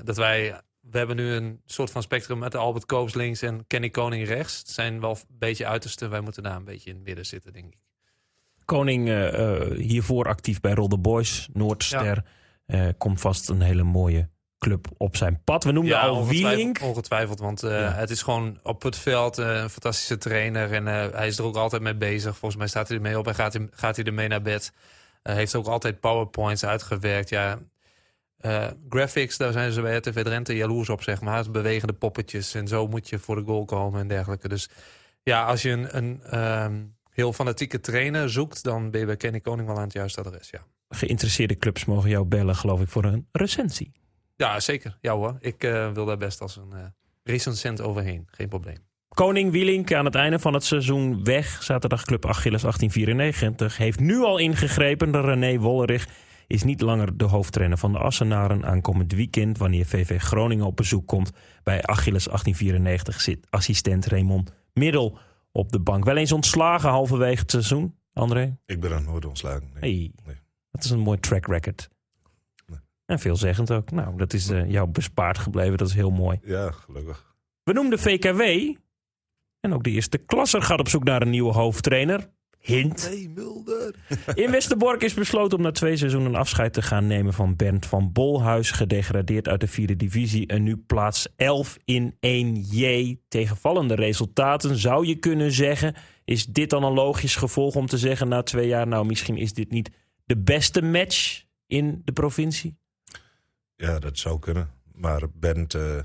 dat 0.04 0.18
wij... 0.18 0.62
We 0.92 0.98
hebben 0.98 1.16
nu 1.16 1.32
een 1.32 1.62
soort 1.66 1.92
van 1.92 2.02
spectrum 2.02 2.40
met 2.40 2.56
Albert 2.56 2.86
Koops 2.86 3.14
links 3.14 3.42
en 3.42 3.68
Kenny 3.68 3.90
Koning 3.90 4.28
rechts. 4.28 4.58
Het 4.58 4.70
zijn 4.70 5.00
wel 5.00 5.12
een 5.12 5.38
beetje 5.40 5.66
uitersten. 5.66 6.10
Wij 6.10 6.22
moeten 6.22 6.44
daar 6.44 6.56
een 6.56 6.64
beetje 6.64 6.90
in 6.90 6.96
het 6.96 7.06
midden 7.06 7.26
zitten, 7.26 7.54
denk 7.54 7.74
ik. 7.74 7.85
Koning 8.66 9.08
eh, 9.08 9.58
eh, 9.62 9.78
hiervoor 9.78 10.28
actief 10.28 10.60
bij 10.60 10.74
Rolde 10.74 10.98
Boys, 10.98 11.48
Noordster. 11.54 12.24
Eh, 12.66 12.88
komt 12.98 13.22
vast 13.22 13.50
een 13.50 13.62
hele 13.62 13.84
mooie 13.84 14.30
club 14.60 14.88
op 14.98 15.16
zijn 15.16 15.42
pad. 15.44 15.64
We 15.64 15.72
noemden 15.72 16.00
al 16.00 16.16
ongetwijfeld, 16.16 16.56
Wieling. 16.56 16.82
ongetwijfeld 16.82 17.40
want 17.40 17.62
Ja. 17.62 17.70
het 17.92 18.10
is 18.10 18.22
gewoon 18.22 18.60
op 18.64 18.84
het 18.84 18.98
veld 18.98 19.38
een 19.38 19.70
fantastische 19.70 20.18
trainer. 20.18 20.74
En 20.74 20.86
hij 20.86 21.28
is 21.28 21.38
er 21.38 21.44
ook 21.44 21.56
altijd 21.56 21.82
mee 21.82 21.96
bezig. 21.96 22.32
Volgens 22.38 22.56
mij 22.56 22.68
staat 22.68 22.88
hij 22.88 22.98
ermee 22.98 23.18
op 23.18 23.28
en 23.28 23.36
gaat 23.36 23.54
hij, 23.54 23.68
gaat 23.72 23.96
hij 23.96 24.06
ermee 24.06 24.28
naar 24.28 24.42
bed. 24.42 24.72
Heeft 25.24 25.56
ook 25.56 25.68
altijd 25.68 26.00
powerpoints 26.00 26.66
uitgewerkt. 26.66 27.30
Ja, 27.30 27.60
graphics, 28.90 29.38
daar 29.38 29.52
zijn 29.52 29.72
ze 29.72 29.82
bij 29.82 29.96
RTV 29.98 30.24
Drenthe 30.24 30.56
jaloers 30.56 30.90
op, 30.90 31.04
zeg 31.04 31.22
maar. 31.22 31.52
Bewegende 31.52 31.94
poppetjes 31.94 32.54
en 32.54 32.68
zo 32.68 32.88
moet 32.88 33.10
je 33.10 33.20
voor 33.20 33.36
de 33.36 33.44
goal 33.46 33.66
komen 33.66 34.00
en 34.00 34.08
dergelijke. 34.08 34.48
Dus 34.48 34.70
ja, 35.24 35.46
als 35.46 35.62
je 35.62 35.70
een, 35.70 35.98
een 35.98 36.22
ehm, 36.24 36.74
heel 37.16 37.34
fanatieke 37.34 37.80
trainer 37.80 38.30
zoekt... 38.30 38.64
dan 38.64 38.92
ben 38.92 39.00
je 39.00 39.06
bij 39.06 39.18
Kenny 39.18 39.40
Koning 39.40 39.68
wel 39.68 39.78
aan 39.78 39.84
het 39.84 39.94
juiste 39.94 40.20
adres, 40.20 40.50
ja. 40.50 40.66
Geïnteresseerde 40.90 41.56
clubs 41.56 41.86
mogen 41.86 42.10
jou 42.10 42.26
bellen, 42.26 42.56
geloof 42.56 42.82
ik, 42.82 42.88
voor 42.88 43.04
een 43.06 43.28
recensie. 43.32 43.92
Ja, 44.36 44.60
zeker. 44.60 44.98
Ja 45.02 45.14
hoor, 45.14 45.38
ik 45.40 45.64
eh, 45.64 45.92
wil 45.92 46.06
daar 46.06 46.18
best 46.18 46.42
als 46.42 46.56
een 46.56 46.74
eh 46.74 46.86
recensent 47.24 47.82
overheen. 47.82 48.28
Geen 48.32 48.48
probleem. 48.48 48.78
Koning 49.10 49.52
Wielink 49.52 49.94
aan 49.94 50.06
het 50.06 50.16
einde 50.16 50.40
van 50.40 50.54
het 50.54 50.64
seizoen 50.64 51.24
weg. 51.24 51.64
Zaterdagclub 51.64 52.26
Achilles 52.26 52.62
1894 52.62 53.78
heeft 53.78 54.00
nu 54.00 54.20
al 54.20 54.38
ingegrepen. 54.38 55.12
De 55.12 55.22
René 55.22 55.60
Wollerich 55.60 56.08
is 56.48 56.64
niet 56.64 56.82
langer 56.82 57.18
de 57.18 57.24
hoofdtrainer 57.24 57.78
van 57.78 57.92
de 57.92 57.98
Assenaren. 57.98 58.66
Aankomend 58.66 59.14
weekend, 59.14 59.58
wanneer 59.58 59.86
VV 59.86 60.22
Groningen 60.22 60.66
op 60.66 60.76
bezoek 60.76 61.08
komt 61.08 61.32
bij 61.64 61.84
Achilles 61.84 62.26
1894, 62.26 63.22
zit 63.22 63.48
assistent 63.50 64.06
Raymond 64.06 64.52
Middel 64.74 65.18
op 65.56 65.72
de 65.72 65.80
bank. 65.80 66.04
Wel 66.06 66.18
eens 66.18 66.32
ontslagen 66.32 66.90
halverwege 66.90 67.42
het 67.42 67.52
seizoen, 67.52 67.96
André? 68.14 68.58
Ik 68.66 68.80
ben 68.80 68.92
er 68.92 69.02
nooit 69.02 69.26
ontslagen. 69.26 69.70
nee. 69.74 69.94
Hey, 69.94 70.12
Nee. 70.26 70.36
dat 70.72 70.84
is 70.84 70.90
een 70.90 71.00
mooi 71.00 71.20
track 71.20 71.46
record. 71.48 71.90
Nee. 72.68 72.80
En 73.06 73.20
veelzeggend 73.20 73.72
ook. 73.72 73.92
Nou, 73.92 74.18
dat 74.18 74.34
is 74.34 74.50
eh, 74.50 74.70
jou 74.72 74.88
bespaard 74.88 75.38
gebleven. 75.38 75.78
Dat 75.78 75.88
is 75.88 75.94
heel 75.94 76.12
mooi. 76.12 76.40
Ja, 76.44 76.72
gelukkig. 76.72 77.36
We 77.64 77.74
noemden 77.74 78.00
VKW. 78.00 78.42
En 79.60 79.74
ook 79.74 79.84
de 79.84 79.90
eerste 79.90 80.18
klasser 80.18 80.62
gaat 80.62 80.80
op 80.80 80.88
zoek 80.90 81.04
naar 81.04 81.22
een 81.22 81.30
nieuwe 81.30 81.54
hoofdtrainer. 81.54 82.30
Hint. 82.66 83.10
Nee, 83.12 83.30
Mulder. 83.30 83.96
In 84.44 84.52
Westerbork 84.52 85.04
is 85.04 85.14
besloten 85.14 85.58
om 85.58 85.64
na 85.64 85.72
twee 85.72 85.98
seizoenen 85.98 86.36
afscheid 86.36 86.74
te 86.74 86.82
gaan 86.82 87.08
nemen 87.08 87.34
van 87.34 87.56
Bernd 87.56 87.86
van 87.86 88.12
Bolhuis. 88.12 88.72
Gedegradeerd 88.72 89.48
uit 89.48 89.60
de 89.60 89.68
vierde 89.68 89.96
divisie 89.96 90.48
en 90.48 90.64
nu 90.64 90.78
plaats 90.78 91.28
11 91.36 91.78
in 91.86 92.14
1J. 92.14 93.18
Tegenvallende 93.28 93.96
resultaten 93.96 94.78
zou 94.78 95.06
je 95.08 95.16
kunnen 95.16 95.52
zeggen. 95.52 95.96
Is 96.24 96.46
dit 96.46 96.70
dan 96.70 96.84
een 96.84 96.94
logisch 96.94 97.36
gevolg 97.36 97.76
om 97.76 97.86
te 97.86 97.98
zeggen 97.98 98.28
na 98.28 98.44
twee 98.44 98.68
jaar... 98.68 98.88
nou, 98.88 99.06
misschien 99.06 99.38
is 99.38 99.54
dit 99.54 99.72
niet 99.72 99.92
de 100.26 100.38
beste 100.38 100.82
match 100.82 101.44
in 101.68 102.02
de 102.06 102.12
provincie? 102.12 102.78
Ja, 103.76 104.00
dat 104.00 104.18
zou 104.18 104.40
kunnen. 104.40 104.70
Maar 104.92 105.22
Bernd, 105.34 105.74
eh, 105.74 105.98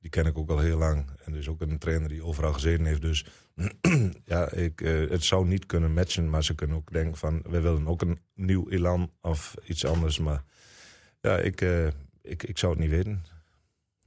die 0.00 0.10
ken 0.10 0.26
ik 0.26 0.38
ook 0.38 0.50
al 0.50 0.58
heel 0.58 0.78
lang. 0.78 1.10
En 1.24 1.32
dus 1.32 1.48
ook 1.48 1.60
een 1.60 1.78
trainer 1.78 2.08
die 2.08 2.24
overal 2.24 2.52
gezeten 2.52 2.84
heeft. 2.84 3.00
Dus 3.02 3.24
ja, 4.24 4.52
ik, 4.52 4.80
eh, 4.80 5.10
het 5.10 5.24
zou 5.24 5.46
niet 5.46 5.66
kunnen 5.66 5.92
matchen. 5.92 6.30
Maar 6.30 6.44
ze 6.44 6.54
kunnen 6.54 6.76
ook 6.76 6.92
denken 6.92 7.16
van, 7.16 7.42
we 7.48 7.60
willen 7.60 7.86
ook 7.86 8.02
een 8.02 8.18
nieuw 8.34 8.68
elan 8.68 9.10
of 9.20 9.54
iets 9.66 9.84
anders. 9.84 10.18
Maar 10.18 10.42
ja, 11.20 11.36
ik, 11.36 11.60
eh, 11.60 11.86
ik, 12.22 12.42
ik 12.42 12.58
zou 12.58 12.72
het 12.72 12.80
niet 12.80 12.90
weten. 12.90 13.24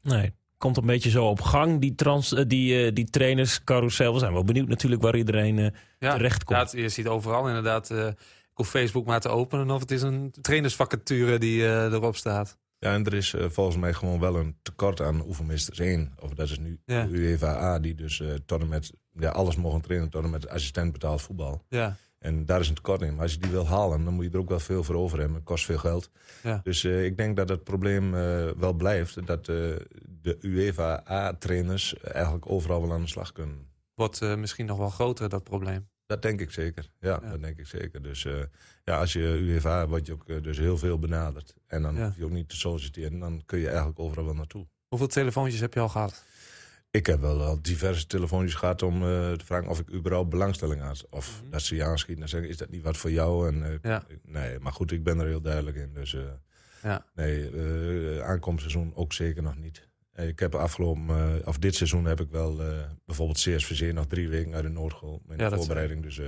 Nee. 0.01 0.33
komt 0.57 0.77
een 0.77 0.85
beetje 0.85 1.09
zo 1.09 1.25
op 1.25 1.41
gang, 1.41 1.81
die, 1.81 1.95
trans, 1.95 2.33
eh, 2.33 2.43
die, 2.47 2.85
eh, 2.85 2.93
die 2.93 3.09
trainerscarousel. 3.09 4.13
We 4.13 4.19
zijn 4.19 4.33
wel 4.33 4.43
benieuwd 4.43 4.67
natuurlijk 4.67 5.01
waar 5.01 5.15
iedereen 5.17 5.59
eh, 5.59 5.67
Ja, 5.99 6.13
terecht 6.15 6.43
komt. 6.43 6.71
ja, 6.71 6.79
je 6.79 6.89
ziet 6.89 7.07
overal 7.07 7.47
inderdaad. 7.47 7.89
eh 7.91 8.07
ik 8.51 8.57
hoef 8.57 8.69
Facebook 8.69 9.05
maar 9.05 9.19
te 9.19 9.29
openen 9.29 9.69
of 9.71 9.79
het 9.81 9.91
is 9.91 10.01
een 10.01 10.33
trainersvacature 10.41 11.37
die 11.39 11.63
eh, 11.65 11.83
erop 11.93 12.15
staat. 12.15 12.57
Ja, 12.83 12.93
en 12.93 13.05
er 13.05 13.13
is 13.13 13.33
eh, 13.33 13.49
volgens 13.49 13.77
mij 13.77 13.93
gewoon 13.93 14.19
wel 14.19 14.35
een 14.35 14.55
tekort 14.61 15.01
aan 15.01 15.25
oefenmeesters 15.27 15.79
1. 15.79 16.13
Of 16.19 16.33
dat 16.33 16.49
is 16.49 16.59
nu 16.59 16.79
Ja. 16.85 17.05
de 17.05 17.13
UEFA 17.17 17.55
A, 17.63 17.79
die 17.79 17.95
dus 17.95 18.23
tot 18.45 18.61
en 18.61 18.67
met 18.67 18.91
ja, 19.13 19.29
alles 19.29 19.55
mogen 19.55 19.81
trainen 19.81 20.09
tot 20.09 20.23
en 20.23 20.29
met 20.29 20.49
assistent 20.49 20.91
betaald 20.91 21.21
voetbal. 21.21 21.65
Ja, 21.69 21.95
En 22.19 22.45
daar 22.45 22.59
is 22.59 22.69
een 22.69 22.75
tekort 22.75 23.01
in. 23.01 23.13
Maar 23.13 23.21
als 23.23 23.31
je 23.33 23.39
die 23.39 23.51
wil 23.51 23.67
halen, 23.67 24.03
dan 24.03 24.13
moet 24.13 24.25
je 24.25 24.31
er 24.31 24.39
ook 24.39 24.49
wel 24.49 24.59
veel 24.59 24.83
voor 24.83 24.95
over 24.95 25.17
hebben. 25.17 25.35
Het 25.35 25.45
kost 25.45 25.65
veel 25.65 25.77
geld. 25.77 26.09
Ja. 26.43 26.59
Dus 26.63 26.83
eh, 26.83 27.05
ik 27.05 27.17
denk 27.17 27.35
dat 27.35 27.49
het 27.49 27.63
probleem 27.63 28.11
wel 28.57 28.73
blijft. 28.73 29.27
Dat 29.27 29.45
de 29.45 30.37
UEFA 30.41 31.03
A-trainers 31.09 31.97
eigenlijk 31.99 32.49
overal 32.51 32.81
wel 32.81 32.93
aan 32.93 33.01
de 33.01 33.07
slag 33.07 33.31
kunnen. 33.31 33.67
wordt 33.95 34.21
misschien 34.37 34.65
nog 34.65 34.77
wel 34.77 34.89
groter, 34.89 35.29
dat 35.29 35.43
probleem. 35.43 35.89
Dat 36.11 36.21
denk 36.21 36.41
ik 36.41 36.51
zeker. 36.51 36.89
Ja, 36.99 37.19
Ja. 37.23 37.29
dat 37.29 37.41
denk 37.41 37.57
ik 37.59 37.67
zeker. 37.67 38.01
Dus 38.01 38.25
eh, 38.25 38.39
ja, 38.83 38.97
als 38.99 39.13
je 39.13 39.19
UEFA 39.19 39.87
word 39.87 40.05
je 40.05 40.13
ook 40.13 40.29
eh, 40.29 40.41
dus 40.41 40.57
heel 40.57 40.77
veel 40.77 40.99
benaderd. 40.99 41.53
En 41.67 41.81
dan 41.81 41.95
Ja. 41.95 42.05
hoef 42.05 42.17
je 42.17 42.23
ook 42.25 42.31
niet 42.31 42.49
te 42.49 42.55
solliciteren. 42.55 43.19
Dan 43.19 43.41
kun 43.45 43.59
je 43.59 43.67
eigenlijk 43.67 43.99
overal 43.99 44.25
wel 44.25 44.33
naartoe. 44.33 44.67
Hoeveel 44.87 45.07
telefoontjes 45.07 45.59
heb 45.61 45.73
je 45.73 45.79
al 45.79 45.89
gehad? 45.89 46.23
Ik 46.89 47.05
heb 47.05 47.19
wel 47.19 47.41
al 47.41 47.61
diverse 47.61 48.07
telefoontjes 48.07 48.55
gehad 48.55 48.81
om 48.81 48.93
eh, 48.95 49.31
te 49.31 49.45
vragen 49.45 49.67
of 49.69 49.79
ik 49.79 49.93
überhaupt 49.93 50.29
belangstelling 50.29 50.81
had. 50.81 51.05
Of 51.09 51.41
Mhm. 51.41 51.51
dat 51.51 51.61
ze 51.61 51.75
je 51.75 51.83
aanschieten 51.83 52.23
en 52.23 52.29
zeggen, 52.29 52.49
is 52.49 52.57
dat 52.57 52.69
niet 52.69 52.83
wat 52.83 52.97
voor 52.97 53.11
jou? 53.11 53.47
En, 53.47 53.79
Ja. 53.81 54.03
Nee, 54.23 54.59
maar 54.59 54.73
goed, 54.73 54.91
ik 54.91 55.03
ben 55.03 55.19
er 55.19 55.27
heel 55.27 55.41
duidelijk 55.41 55.77
in. 55.77 55.93
Dus 55.93 56.15
Ja. 56.83 57.05
nee, 57.15 58.21
aankomstseizoen 58.23 58.95
ook 58.95 59.13
zeker 59.13 59.43
nog 59.43 59.57
niet. 59.57 59.87
Ik 60.27 60.39
heb 60.39 60.55
afgelopen, 60.55 61.09
eh, 61.09 61.47
of 61.47 61.57
dit 61.57 61.75
seizoen 61.75 62.05
heb 62.05 62.19
ik 62.21 62.29
wel 62.31 62.61
eh, 62.61 62.67
bijvoorbeeld 63.05 63.37
CSVC 63.37 63.93
nog 63.93 64.07
drie 64.07 64.29
weken 64.29 64.53
uit 64.53 64.63
de 64.63 64.69
Noordgoal. 64.69 65.21
Met 65.25 65.39
Ja, 65.39 65.43
de 65.43 65.49
dat- 65.49 65.59
voorbereiding. 65.59 66.03
Dus 66.03 66.19
eh, 66.19 66.25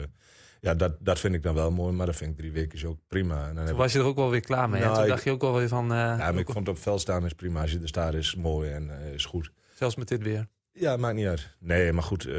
ja, 0.62 0.76
dat, 0.76 0.96
dat 1.00 1.20
vind 1.20 1.36
ik 1.36 1.44
dan 1.44 1.56
wel 1.56 1.72
mooi. 1.72 1.94
Maar 1.94 2.06
dat 2.06 2.16
vind 2.16 2.32
ik 2.32 2.38
drie 2.38 2.52
weken 2.52 2.74
is 2.78 2.86
ook 2.86 3.00
prima. 3.08 3.48
En 3.48 3.56
dan 3.56 3.64
Toen 3.64 3.74
ik- 3.74 3.80
was 3.80 3.94
je 3.94 4.00
er 4.00 4.06
ook 4.06 4.16
wel 4.16 4.30
weer 4.30 4.40
klaar 4.42 4.70
mee. 4.70 4.82
Nou, 4.82 4.94
Toen 4.94 5.04
ik- 5.04 5.10
dacht 5.10 5.24
je 5.24 5.32
ook 5.32 5.42
wel 5.42 5.54
weer 5.56 5.68
van... 5.68 5.86
ja, 5.88 6.16
maar 6.18 6.38
ik 6.38 6.50
vond 6.50 6.68
op 6.70 6.78
veld 6.78 7.02
staan 7.02 7.26
is 7.26 7.34
prima. 7.34 7.62
Als 7.62 7.72
je 7.72 7.80
er 7.80 7.88
staat 7.88 8.14
is 8.14 8.36
mooi 8.36 8.72
en 8.72 8.90
is 9.14 9.26
goed. 9.26 9.52
Zelfs 9.74 9.96
met 9.96 10.08
dit 10.08 10.24
weer. 10.24 10.48
Ja, 10.72 10.98
maakt 10.98 11.16
niet 11.16 11.28
uit. 11.28 11.56
Nee, 11.60 11.92
maar 11.94 12.04
goed, 12.04 12.26
eh, 12.26 12.34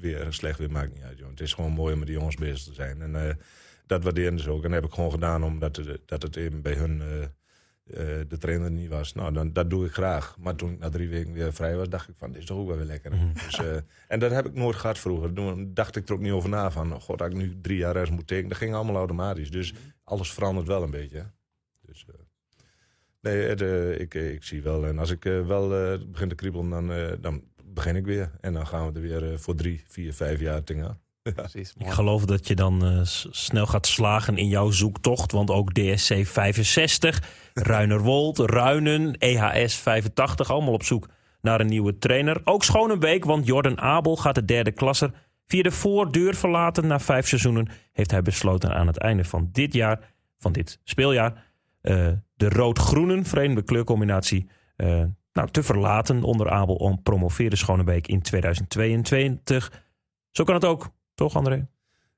weer 0.00 0.26
slecht 0.32 0.58
weer 0.58 0.70
maakt 0.70 0.94
niet 0.94 1.02
uit. 1.02 1.18
Joh. 1.18 1.30
Het 1.30 1.40
is 1.40 1.52
gewoon 1.54 1.70
mooi 1.72 1.92
om 1.92 1.98
met 1.98 2.08
die 2.08 2.16
jongens 2.16 2.36
bezig 2.36 2.62
te 2.62 2.74
zijn. 2.74 3.02
En 3.02 3.38
dat 3.86 4.02
waarderen 4.02 4.38
ze 4.38 4.50
ook. 4.50 4.64
En 4.64 4.70
dat 4.70 4.80
heb 4.80 4.88
ik 4.90 4.94
gewoon 4.94 5.10
gedaan 5.10 5.44
omdat 5.44 5.76
het, 5.76 6.00
dat 6.06 6.22
het 6.22 6.36
even 6.36 6.62
bij 6.62 6.72
hun 6.74 7.02
de 8.28 8.36
trainer 8.38 8.70
niet 8.70 8.88
was. 8.88 9.12
Nou, 9.14 9.32
dan, 9.32 9.52
dat 9.52 9.70
doe 9.70 9.86
ik 9.86 9.92
graag. 9.92 10.36
Maar 10.38 10.54
toen 10.54 10.72
ik 10.72 10.78
na 10.78 10.88
drie 10.88 11.08
weken 11.08 11.32
weer 11.32 11.52
vrij 11.52 11.76
was, 11.76 11.88
dacht 11.88 12.08
ik 12.08 12.14
van, 12.16 12.30
dit 12.32 12.40
is 12.40 12.46
toch 12.46 12.58
ook 12.58 12.66
wel 12.66 12.76
weer 12.76 12.86
lekker. 12.86 13.12
Dus, 13.44 13.58
eh, 13.58 13.76
en 14.08 14.18
dat 14.20 14.30
heb 14.30 14.46
ik 14.46 14.54
nooit 14.54 14.76
gehad 14.76 14.98
vroeger. 14.98 15.32
Toen 15.32 15.70
dacht 15.74 15.96
ik 15.96 16.08
er 16.08 16.14
ook 16.14 16.20
niet 16.20 16.32
over 16.32 16.48
na 16.48 16.70
van, 16.70 16.94
oh 16.94 17.00
god, 17.00 17.18
dat 17.18 17.30
ik 17.30 17.36
nu 17.36 17.60
drie 17.60 17.76
jaar 17.78 17.92
rechts 17.92 18.10
moet 18.10 18.26
tekenen. 18.26 18.48
Dat 18.48 18.58
ging 18.58 18.74
allemaal 18.74 18.96
automatisch. 18.96 19.50
Dus 19.50 19.74
alles 20.04 20.32
verandert 20.32 20.66
wel 20.66 20.82
een 20.82 20.90
beetje. 20.90 21.30
Dus... 21.80 22.04
eh, 22.08 22.14
Nee, 23.22 23.42
het, 23.42 23.60
eh, 23.60 24.00
ik, 24.00 24.14
eh, 24.14 24.32
ik 24.32 24.42
zie 24.42 24.62
wel. 24.62 24.86
En 24.86 24.98
als 24.98 25.10
ik 25.10 25.24
eh, 25.24 25.46
wel 25.46 25.74
eh, 25.76 25.98
begin 26.06 26.28
te 26.28 26.34
kriebelen, 26.34 26.68
dan, 26.70 26.92
eh, 26.92 27.12
dan 27.20 27.44
begin 27.64 27.96
ik 27.96 28.04
weer. 28.04 28.30
En 28.40 28.52
dan 28.52 28.66
gaan 28.66 28.86
we 28.86 28.94
er 28.94 29.00
weer 29.06 29.32
eh, 29.32 29.38
voor 29.38 29.54
drie, 29.54 29.84
vier, 29.86 30.12
vijf 30.14 30.40
jaar 30.40 30.64
tegen. 30.64 31.00
Precies. 31.22 31.72
Ik 31.78 31.90
geloof 31.90 32.24
dat 32.24 32.48
je 32.48 32.54
dan 32.54 32.84
eh, 32.84 33.00
snel 33.30 33.66
gaat 33.66 33.86
slagen 33.86 34.36
in 34.36 34.48
jouw 34.48 34.70
zoektocht. 34.70 35.32
Want 35.32 35.50
ook 35.50 35.74
DSC 35.74 36.26
65, 36.26 37.22
Ruinerwold, 37.54 38.38
Ruinen, 38.38 39.18
EHS 39.18 39.74
85... 39.74 40.50
allemaal 40.50 40.72
op 40.72 40.82
zoek 40.82 41.08
naar 41.40 41.60
een 41.60 41.66
nieuwe 41.66 41.98
trainer. 41.98 42.40
Ook 42.44 42.64
Schonebeek, 42.64 43.24
want 43.24 43.46
Jordan 43.46 43.80
Abel 43.80 44.16
gaat 44.16 44.34
de 44.34 44.44
derde 44.44 44.72
klasser... 44.72 45.10
via 45.46 45.62
de 45.62 45.70
voordeur 45.70 46.34
verlaten. 46.34 46.86
Na 46.86 47.00
vijf 47.00 47.26
seizoenen 47.28 47.68
heeft 47.92 48.10
hij 48.10 48.22
besloten 48.22 48.74
aan 48.74 48.86
het 48.86 48.98
einde 48.98 49.24
van 49.24 49.48
dit 49.52 49.72
jaar... 49.72 50.12
van 50.38 50.52
dit 50.52 50.80
speeljaar... 50.84 51.44
eh, 51.80 52.08
de 52.34 52.48
rood-groenen, 52.48 53.24
vreemde 53.24 53.62
kleurcombinatie... 53.62 54.48
eh, 54.76 55.04
nou, 55.32 55.50
te 55.50 55.62
verlaten 55.62 56.22
onder 56.22 56.50
Abel 56.50 56.74
om 56.74 57.02
promoveerde 57.02 57.56
Schonebeek 57.56 58.06
in 58.06 58.22
2022. 58.22 59.72
Zo 60.30 60.44
kan 60.44 60.54
het 60.54 60.64
ook, 60.64 60.90
toch 61.20 61.36
André? 61.36 61.66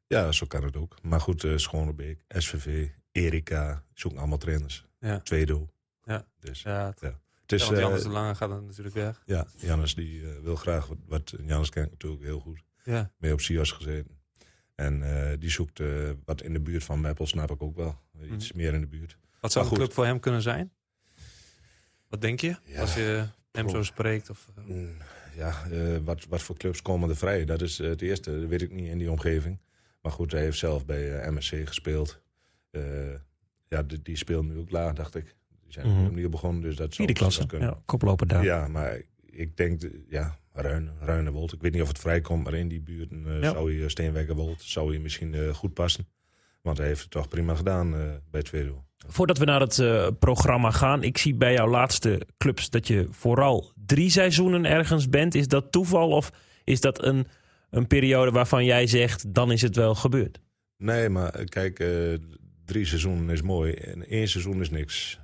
Ja, 0.06 0.32
zo 0.32 0.46
kan 0.46 0.64
het 0.64 0.76
ook. 0.76 0.96
Maar 1.02 1.20
goed, 1.20 1.44
eh 1.44 1.56
Schonebeek, 1.56 2.24
SVV, 2.28 2.88
Erika, 3.12 3.84
zoeken 3.94 4.18
allemaal 4.20 4.38
trainers. 4.38 4.86
Ja. 5.00 5.18
Tweede 5.20 5.52
doel. 5.52 5.68
Ja. 6.04 6.26
Dus, 6.40 6.62
Ja, 6.62 6.86
het, 6.86 7.00
het 7.40 7.52
is, 7.52 7.60
ja, 7.60 7.66
want 7.66 7.76
eh, 7.76 7.82
Jannes 7.82 8.02
de 8.02 8.08
Lange 8.08 8.34
gaat 8.34 8.48
dan 8.48 8.66
natuurlijk 8.66 8.94
weg. 8.94 9.22
ja, 9.26 9.46
Jannes 9.56 9.94
die 9.94 10.22
eh, 10.30 10.38
wil 10.42 10.56
graag, 10.56 10.86
wat, 10.86 10.96
wat 11.06 11.34
Jannes 11.46 11.68
kent 11.70 11.90
natuurlijk 11.90 12.22
heel 12.22 12.40
goed, 12.40 12.62
Ja. 12.84 13.10
mee 13.16 13.32
op 13.32 13.40
SIOS 13.40 13.70
gezeten. 13.70 14.18
En 14.74 15.02
eh, 15.30 15.38
die 15.38 15.50
zoekt 15.50 15.80
eh, 15.80 16.10
wat 16.24 16.42
in 16.42 16.52
de 16.52 16.60
buurt 16.60 16.84
van 16.84 17.00
Meppel, 17.00 17.26
snap 17.26 17.50
ik 17.50 17.62
ook 17.62 17.76
wel. 17.76 18.00
Iets 18.32 18.52
meer 18.52 18.74
in 18.74 18.80
de 18.80 18.86
buurt. 18.86 19.16
Wat 19.40 19.52
zou 19.52 19.64
een 19.64 19.70
goed. 19.70 19.78
club 19.80 19.92
voor 19.92 20.04
hem 20.04 20.20
kunnen 20.20 20.42
zijn? 20.42 20.72
Wat 22.08 22.20
denk 22.20 22.40
je? 22.40 22.56
Ja. 22.64 22.80
Als 22.80 22.94
je 22.94 23.26
hem 23.52 23.68
zo 23.68 23.82
spreekt? 23.82 24.30
Of, 24.30 24.46
Mm, 24.66 24.96
Ja, 25.36 25.64
eh, 25.70 25.96
wat, 26.04 26.24
wat 26.28 26.42
voor 26.42 26.56
clubs 26.56 26.82
komen 26.82 27.08
er 27.08 27.16
vrij? 27.16 27.44
Dat 27.44 27.62
is 27.62 27.80
eh, 27.80 27.88
het 27.88 28.02
eerste, 28.02 28.40
dat 28.40 28.48
weet 28.48 28.62
ik 28.62 28.72
niet 28.72 28.88
in 28.88 28.98
die 28.98 29.10
omgeving. 29.10 29.58
Maar 30.02 30.12
goed, 30.12 30.32
hij 30.32 30.40
heeft 30.40 30.58
zelf 30.58 30.86
bij 30.86 31.18
eh, 31.20 31.30
MSC 31.30 31.54
gespeeld. 31.66 32.20
Ja, 33.68 33.82
die, 33.82 34.02
die 34.02 34.16
speelt 34.16 34.44
nu 34.46 34.58
ook 34.58 34.70
laag, 34.70 34.92
dacht 34.94 35.14
ik. 35.14 35.34
Die 35.62 35.72
zijn 35.72 35.86
Mhm. 35.86 36.06
opnieuw 36.06 36.28
begonnen, 36.28 36.62
dus 36.62 36.76
dat 36.76 36.94
zou 36.94 37.12
klasse, 37.12 37.46
kunnen. 37.46 37.68
ja, 37.68 37.78
koploper 37.84 38.26
daar. 38.26 38.44
Ja, 38.44 38.68
maar 38.68 39.00
ik 39.30 39.56
denk, 39.56 39.80
de- 39.80 40.04
ja, 40.08 40.38
Ruin. 40.52 40.90
Ik 41.52 41.60
weet 41.60 41.72
niet 41.72 41.82
of 41.82 41.88
het 41.88 41.98
vrijkomt, 41.98 42.44
maar 42.44 42.54
in 42.54 42.68
die 42.68 42.80
buurt 42.80 43.10
Ja. 43.24 43.50
zou 43.50 43.72
je 43.78 43.88
Steenwijkerwold 43.88 44.62
zou 44.62 44.92
je 44.92 45.00
misschien 45.00 45.54
goed 45.54 45.74
passen. 45.74 46.06
Want 46.62 46.78
hij 46.78 46.86
heeft 46.86 47.00
het 47.00 47.10
toch 47.10 47.28
prima 47.28 47.54
gedaan 47.54 47.94
eh, 47.94 48.00
bij 48.30 48.42
doel. 48.50 48.82
Voordat 49.06 49.38
we 49.38 49.44
naar 49.44 49.60
het 49.60 49.78
eh, 49.78 50.08
programma 50.18 50.70
gaan, 50.70 51.02
ik 51.02 51.18
zie 51.18 51.34
bij 51.34 51.52
jouw 51.52 51.68
laatste 51.68 52.20
clubs 52.38 52.70
dat 52.70 52.86
je 52.86 53.06
vooral 53.10 53.72
drie 53.86 54.10
seizoenen 54.10 54.64
ergens 54.64 55.08
bent. 55.08 55.34
Is 55.34 55.48
dat 55.48 55.72
toeval 55.72 56.10
of 56.10 56.32
is 56.64 56.80
dat 56.80 57.04
een, 57.04 57.26
een 57.70 57.86
periode 57.86 58.30
waarvan 58.30 58.64
jij 58.64 58.86
zegt, 58.86 59.34
dan 59.34 59.52
is 59.52 59.62
het 59.62 59.76
wel 59.76 59.94
gebeurd? 59.94 60.40
Nee, 60.76 61.08
maar 61.08 61.30
eh, 61.30 61.44
kijk, 61.44 61.84
drie 62.64 62.86
seizoenen 62.86 63.30
is 63.30 63.42
mooi. 63.42 63.72
En 63.72 64.06
één 64.06 64.28
seizoen 64.28 64.60
is 64.60 64.70
niks. 64.70 65.20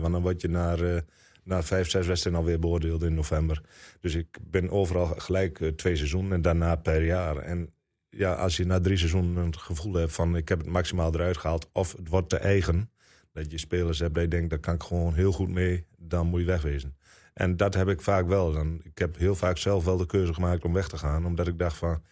Want 0.00 0.12
dan 0.12 0.22
word 0.22 0.40
je 0.40 0.48
naar, 0.48 1.04
na 1.44 1.62
vijf, 1.62 1.90
zes 1.90 2.06
wedstrijden 2.06 2.40
alweer 2.42 2.58
beoordeeld 2.58 3.02
in 3.02 3.14
november. 3.14 3.60
Dus 4.00 4.14
ik 4.14 4.38
ben 4.42 4.70
overal 4.70 5.06
gelijk 5.06 5.72
twee 5.76 5.96
seizoenen 5.96 6.32
en 6.32 6.42
daarna 6.42 6.76
per 6.76 7.04
jaar. 7.04 7.36
En 7.36 7.73
ja, 8.16 8.32
als 8.34 8.56
je 8.56 8.64
na 8.66 8.80
drie 8.80 8.96
seizoenen 8.96 9.44
het 9.46 9.56
gevoel 9.56 9.92
hebt 9.94 10.12
van 10.12 10.36
ik 10.36 10.48
heb 10.48 10.58
het 10.58 10.68
maximaal 10.68 11.14
eruit 11.14 11.36
gehaald... 11.36 11.68
of 11.72 11.92
het 11.96 12.08
wordt 12.08 12.28
te 12.28 12.36
eigen, 12.36 12.90
dat 13.32 13.50
je 13.50 13.58
spelers 13.58 13.98
hebt 13.98 14.14
dat 14.14 14.22
je 14.22 14.28
denkt... 14.28 14.50
daar 14.50 14.58
kan 14.58 14.74
ik 14.74 14.82
gewoon 14.82 15.14
heel 15.14 15.32
goed 15.32 15.48
mee, 15.48 15.86
dan 15.98 16.26
moet 16.26 16.40
je 16.40 16.46
wegwezen. 16.46 16.96
En 17.34 17.56
dat 17.56 17.74
heb 17.74 17.88
ik 17.88 18.00
vaak 18.00 18.26
wel. 18.26 18.52
Dan, 18.52 18.80
ik 18.82 18.98
heb 18.98 19.16
heel 19.18 19.34
vaak 19.34 19.58
zelf 19.58 19.84
wel 19.84 19.96
de 19.96 20.06
keuze 20.06 20.34
gemaakt 20.34 20.64
om 20.64 20.72
weg 20.72 20.88
te 20.88 20.98
gaan. 20.98 21.26
Omdat 21.26 21.46
ik 21.46 21.58
dacht 21.58 21.76
van, 21.76 22.02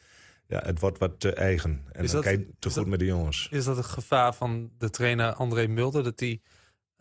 ja, 0.46 0.61
het 0.64 0.80
wordt 0.80 0.98
wat 0.98 1.20
te 1.20 1.32
eigen. 1.32 1.82
En 1.92 2.05
Is 2.05 2.11
dan 2.11 2.22
dat- 2.22 2.32
kijk 2.32 2.46
te 2.59 2.68
goed 2.68 2.76
dat- 2.76 2.86
met 2.86 2.98
de 2.98 3.05
jongens. 3.05 3.48
Is 3.50 3.64
dat 3.64 3.76
het 3.76 3.86
gevaar 3.86 4.34
van 4.34 4.70
de 4.78 4.90
trainer 4.90 5.32
André 5.32 5.66
Mulder? 5.66 6.03
Dat 6.03 6.20
hij 6.20 6.40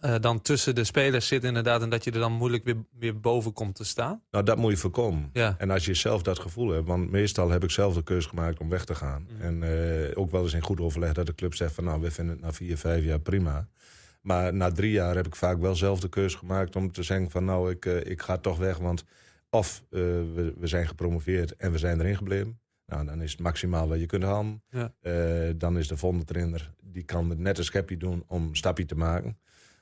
eh, 0.01 0.15
dan 0.19 0.41
tussen 0.41 0.75
de 0.75 0.83
spelers 0.83 1.27
zit 1.27 1.43
inderdaad... 1.43 1.81
en 1.81 1.89
dat 1.89 2.03
je 2.03 2.11
er 2.11 2.19
dan 2.19 2.31
moeilijk 2.31 2.63
weer, 2.63 2.75
weer 2.99 3.19
boven 3.19 3.53
komt 3.53 3.75
te 3.75 3.83
staan? 3.83 4.21
Nou, 4.31 4.45
dat 4.45 4.57
moet 4.57 4.71
je 4.71 4.77
voorkomen. 4.77 5.29
Ja. 5.33 5.55
En 5.57 5.69
als 5.69 5.85
je 5.85 5.93
zelf 5.93 6.21
dat 6.21 6.39
gevoel 6.39 6.69
hebt, 6.69 6.87
want 6.87 7.11
meestal 7.11 7.49
heb 7.49 7.63
ik 7.63 7.71
zelf 7.71 7.93
de 7.93 8.03
keuze 8.03 8.29
gemaakt 8.29 8.59
om 8.59 8.69
weg 8.69 8.85
te 8.85 8.95
gaan. 8.95 9.27
Mhm. 9.29 9.41
En 9.41 9.63
eh, 9.63 10.17
ook 10.17 10.31
wel 10.31 10.43
eens 10.43 10.53
in 10.53 10.63
goed 10.63 10.79
overleg 10.79 11.13
dat 11.13 11.25
de 11.25 11.35
club 11.35 11.55
zegt 11.55 11.73
van 11.73 11.83
nou, 11.83 12.01
we 12.01 12.11
vinden 12.11 12.35
het 12.35 12.43
na 12.43 12.53
vier, 12.53 12.77
vijf 12.77 13.03
jaar 13.03 13.19
prima. 13.19 13.67
Maar 14.21 14.53
na 14.53 14.71
drie 14.71 14.91
jaar 14.91 15.15
heb 15.15 15.27
ik 15.27 15.35
vaak 15.35 15.59
wel 15.59 15.75
zelf 15.75 15.99
de 15.99 16.09
keuze 16.09 16.37
gemaakt 16.37 16.75
om 16.75 16.91
te 16.91 17.03
zeggen 17.03 17.29
van 17.29 17.45
nou, 17.45 17.71
ik, 17.71 17.85
eh, 17.85 18.11
ik 18.11 18.21
ga 18.21 18.37
toch 18.37 18.57
weg. 18.57 18.77
Want 18.77 19.03
of 19.49 19.83
we, 19.89 20.53
we 20.57 20.67
zijn 20.67 20.87
gepromoveerd 20.87 21.55
en 21.55 21.71
we 21.71 21.77
zijn 21.77 21.99
erin 21.99 22.17
gebleven. 22.17 22.59
Nou, 22.85 23.05
dan 23.05 23.21
is 23.21 23.31
het 23.31 23.39
maximaal 23.39 23.87
wat 23.87 23.99
je 23.99 24.05
kunt 24.05 24.23
halen. 24.23 24.63
Ja. 24.69 24.93
Dan 25.55 25.77
is 25.77 25.87
de 25.87 25.97
volgende 25.97 26.25
trainer, 26.25 26.73
die 26.83 27.03
kan 27.03 27.29
het 27.29 27.39
net 27.39 27.57
een 27.57 27.63
schepje 27.63 27.97
doen 27.97 28.23
om 28.27 28.47
een 28.47 28.55
stapje 28.55 28.85
te 28.85 28.95
maken. 28.95 29.37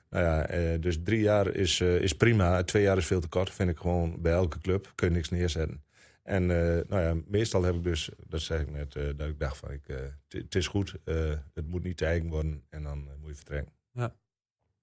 Nou 0.09 0.23
ja, 0.25 0.47
eh, 0.47 0.81
dus 0.81 0.97
drie 1.03 1.21
jaar 1.21 1.47
is, 1.47 1.79
eh, 1.81 1.95
is 2.01 2.13
prima. 2.13 2.63
Twee 2.63 2.83
jaar 2.83 2.97
is 2.97 3.05
veel 3.05 3.19
te 3.21 3.27
kort, 3.27 3.49
vind 3.49 3.69
ik 3.69 3.77
gewoon 3.77 4.21
bij 4.21 4.31
elke 4.33 4.59
club. 4.59 4.91
Kun 4.95 5.07
je 5.09 5.13
niks 5.15 5.29
neerzetten. 5.29 5.83
En 6.23 6.41
eh, 6.51 6.83
nou 6.89 7.01
ja, 7.01 7.15
meestal 7.27 7.63
heb 7.63 7.75
ik 7.75 7.83
dus, 7.83 8.09
dat 8.27 8.41
zeg 8.41 8.61
ik 8.61 8.71
net, 8.71 8.95
eh, 8.95 9.03
dat 9.15 9.27
ik 9.27 9.39
dacht 9.39 9.57
van, 9.57 9.71
ik, 9.71 9.87
eh, 9.87 9.95
het- 10.29 10.55
is 10.55 10.67
goed. 10.67 10.93
eh, 11.05 11.15
het 11.53 11.67
moet 11.67 11.83
niet 11.83 11.97
te 11.97 12.05
eigen 12.05 12.29
worden 12.29 12.63
en 12.69 12.83
dan 12.83 12.97
moet 13.19 13.29
je 13.29 13.35
vertrekken. 13.35 13.73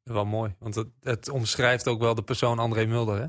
Wel 0.03 0.25
mooi, 0.27 0.55
want 0.59 0.75
het, 0.75 0.87
het 1.03 1.29
omschrijft 1.29 1.89
ook 1.89 2.01
wel 2.01 2.15
de 2.15 2.23
persoon 2.23 2.59
André 2.59 2.87
Mulder. 2.87 3.19
Hè? 3.21 3.27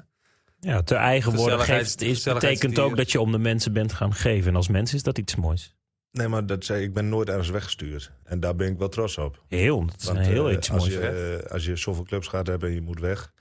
Ja, 0.59 0.81
te 0.83 0.95
eigen 0.95 1.31
worden 1.37 1.57
geeft, 1.77 2.01
is, 2.01 2.23
betekent 2.41 2.79
ook 2.79 2.97
dat 2.97 3.11
je 3.11 3.19
om 3.21 3.31
de 3.31 3.37
mensen 3.37 3.73
bent 3.73 3.93
gaan 3.93 4.13
geven. 4.13 4.49
En 4.49 4.55
als 4.55 4.67
mens 4.67 4.93
is 4.93 5.03
dat 5.03 5.17
iets 5.17 5.35
moois. 5.35 5.75
Nee, 6.17 6.27
maar 6.27 6.45
dat 6.45 6.65
zei 6.65 6.83
ik, 6.83 6.93
ben 6.93 7.09
nooit 7.09 7.29
ergens 7.29 7.49
weggestuurd. 7.49 8.11
En 8.23 8.39
daar 8.39 8.55
ben 8.55 8.67
ik 8.71 8.77
wel 8.77 8.89
trots 8.89 9.17
op. 9.17 9.43
Heel, 9.47 9.85
dat 9.85 9.95
is 9.99 10.05
Want, 10.05 10.17
een 10.17 10.23
heel 10.23 10.49
eh, 10.49 10.55
iets 10.55 10.71
als 10.71 10.89
moois. 10.89 10.93
je, 10.93 11.39
eh, 11.43 11.51
als 11.51 11.65
je 11.65 11.75
zoveel 11.75 12.03
clubs 12.03 12.27
gaat 12.27 12.47
hebben 12.47 12.69
en 12.69 12.75
je 12.75 12.81
moet 12.81 12.99
weg. 12.99 13.33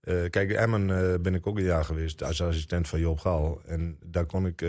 Eh, 0.00 0.14
kijk, 0.30 0.50
Emmen 0.52 1.12
eh, 1.12 1.20
ben 1.20 1.34
ik 1.34 1.46
ook 1.46 1.56
een 1.58 1.64
jaar 1.64 1.84
geweest 1.84 2.22
als 2.22 2.42
assistent 2.42 2.88
van 2.88 3.00
Joop 3.00 3.18
Gaal. 3.18 3.60
En 3.66 3.98
daar 4.04 4.26
kon 4.26 4.46
ik 4.46 4.64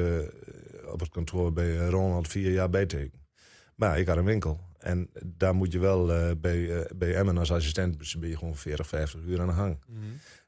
op 0.91 0.99
het 0.99 1.09
kantoor 1.09 1.53
bij 1.53 1.77
Ronald 1.77 2.27
vier 2.27 2.51
jaar 2.51 2.69
bijtekenen. 2.69 3.27
Maar 3.75 3.99
ik 3.99 4.07
had 4.07 4.17
een 4.17 4.25
winkel. 4.25 4.59
En 4.77 5.09
daar 5.25 5.55
moet 5.55 5.71
je 5.71 5.79
wel 5.79 6.05
bij, 6.37 6.87
bij 6.95 7.15
Emmen 7.15 7.37
als 7.37 7.51
assistent 7.51 7.99
dus 7.99 8.17
ben 8.17 8.29
je 8.29 8.37
gewoon 8.37 8.55
40, 8.55 8.87
50 8.87 9.19
uur 9.27 9.41
aan 9.41 9.47
de 9.47 9.53
gang. 9.53 9.77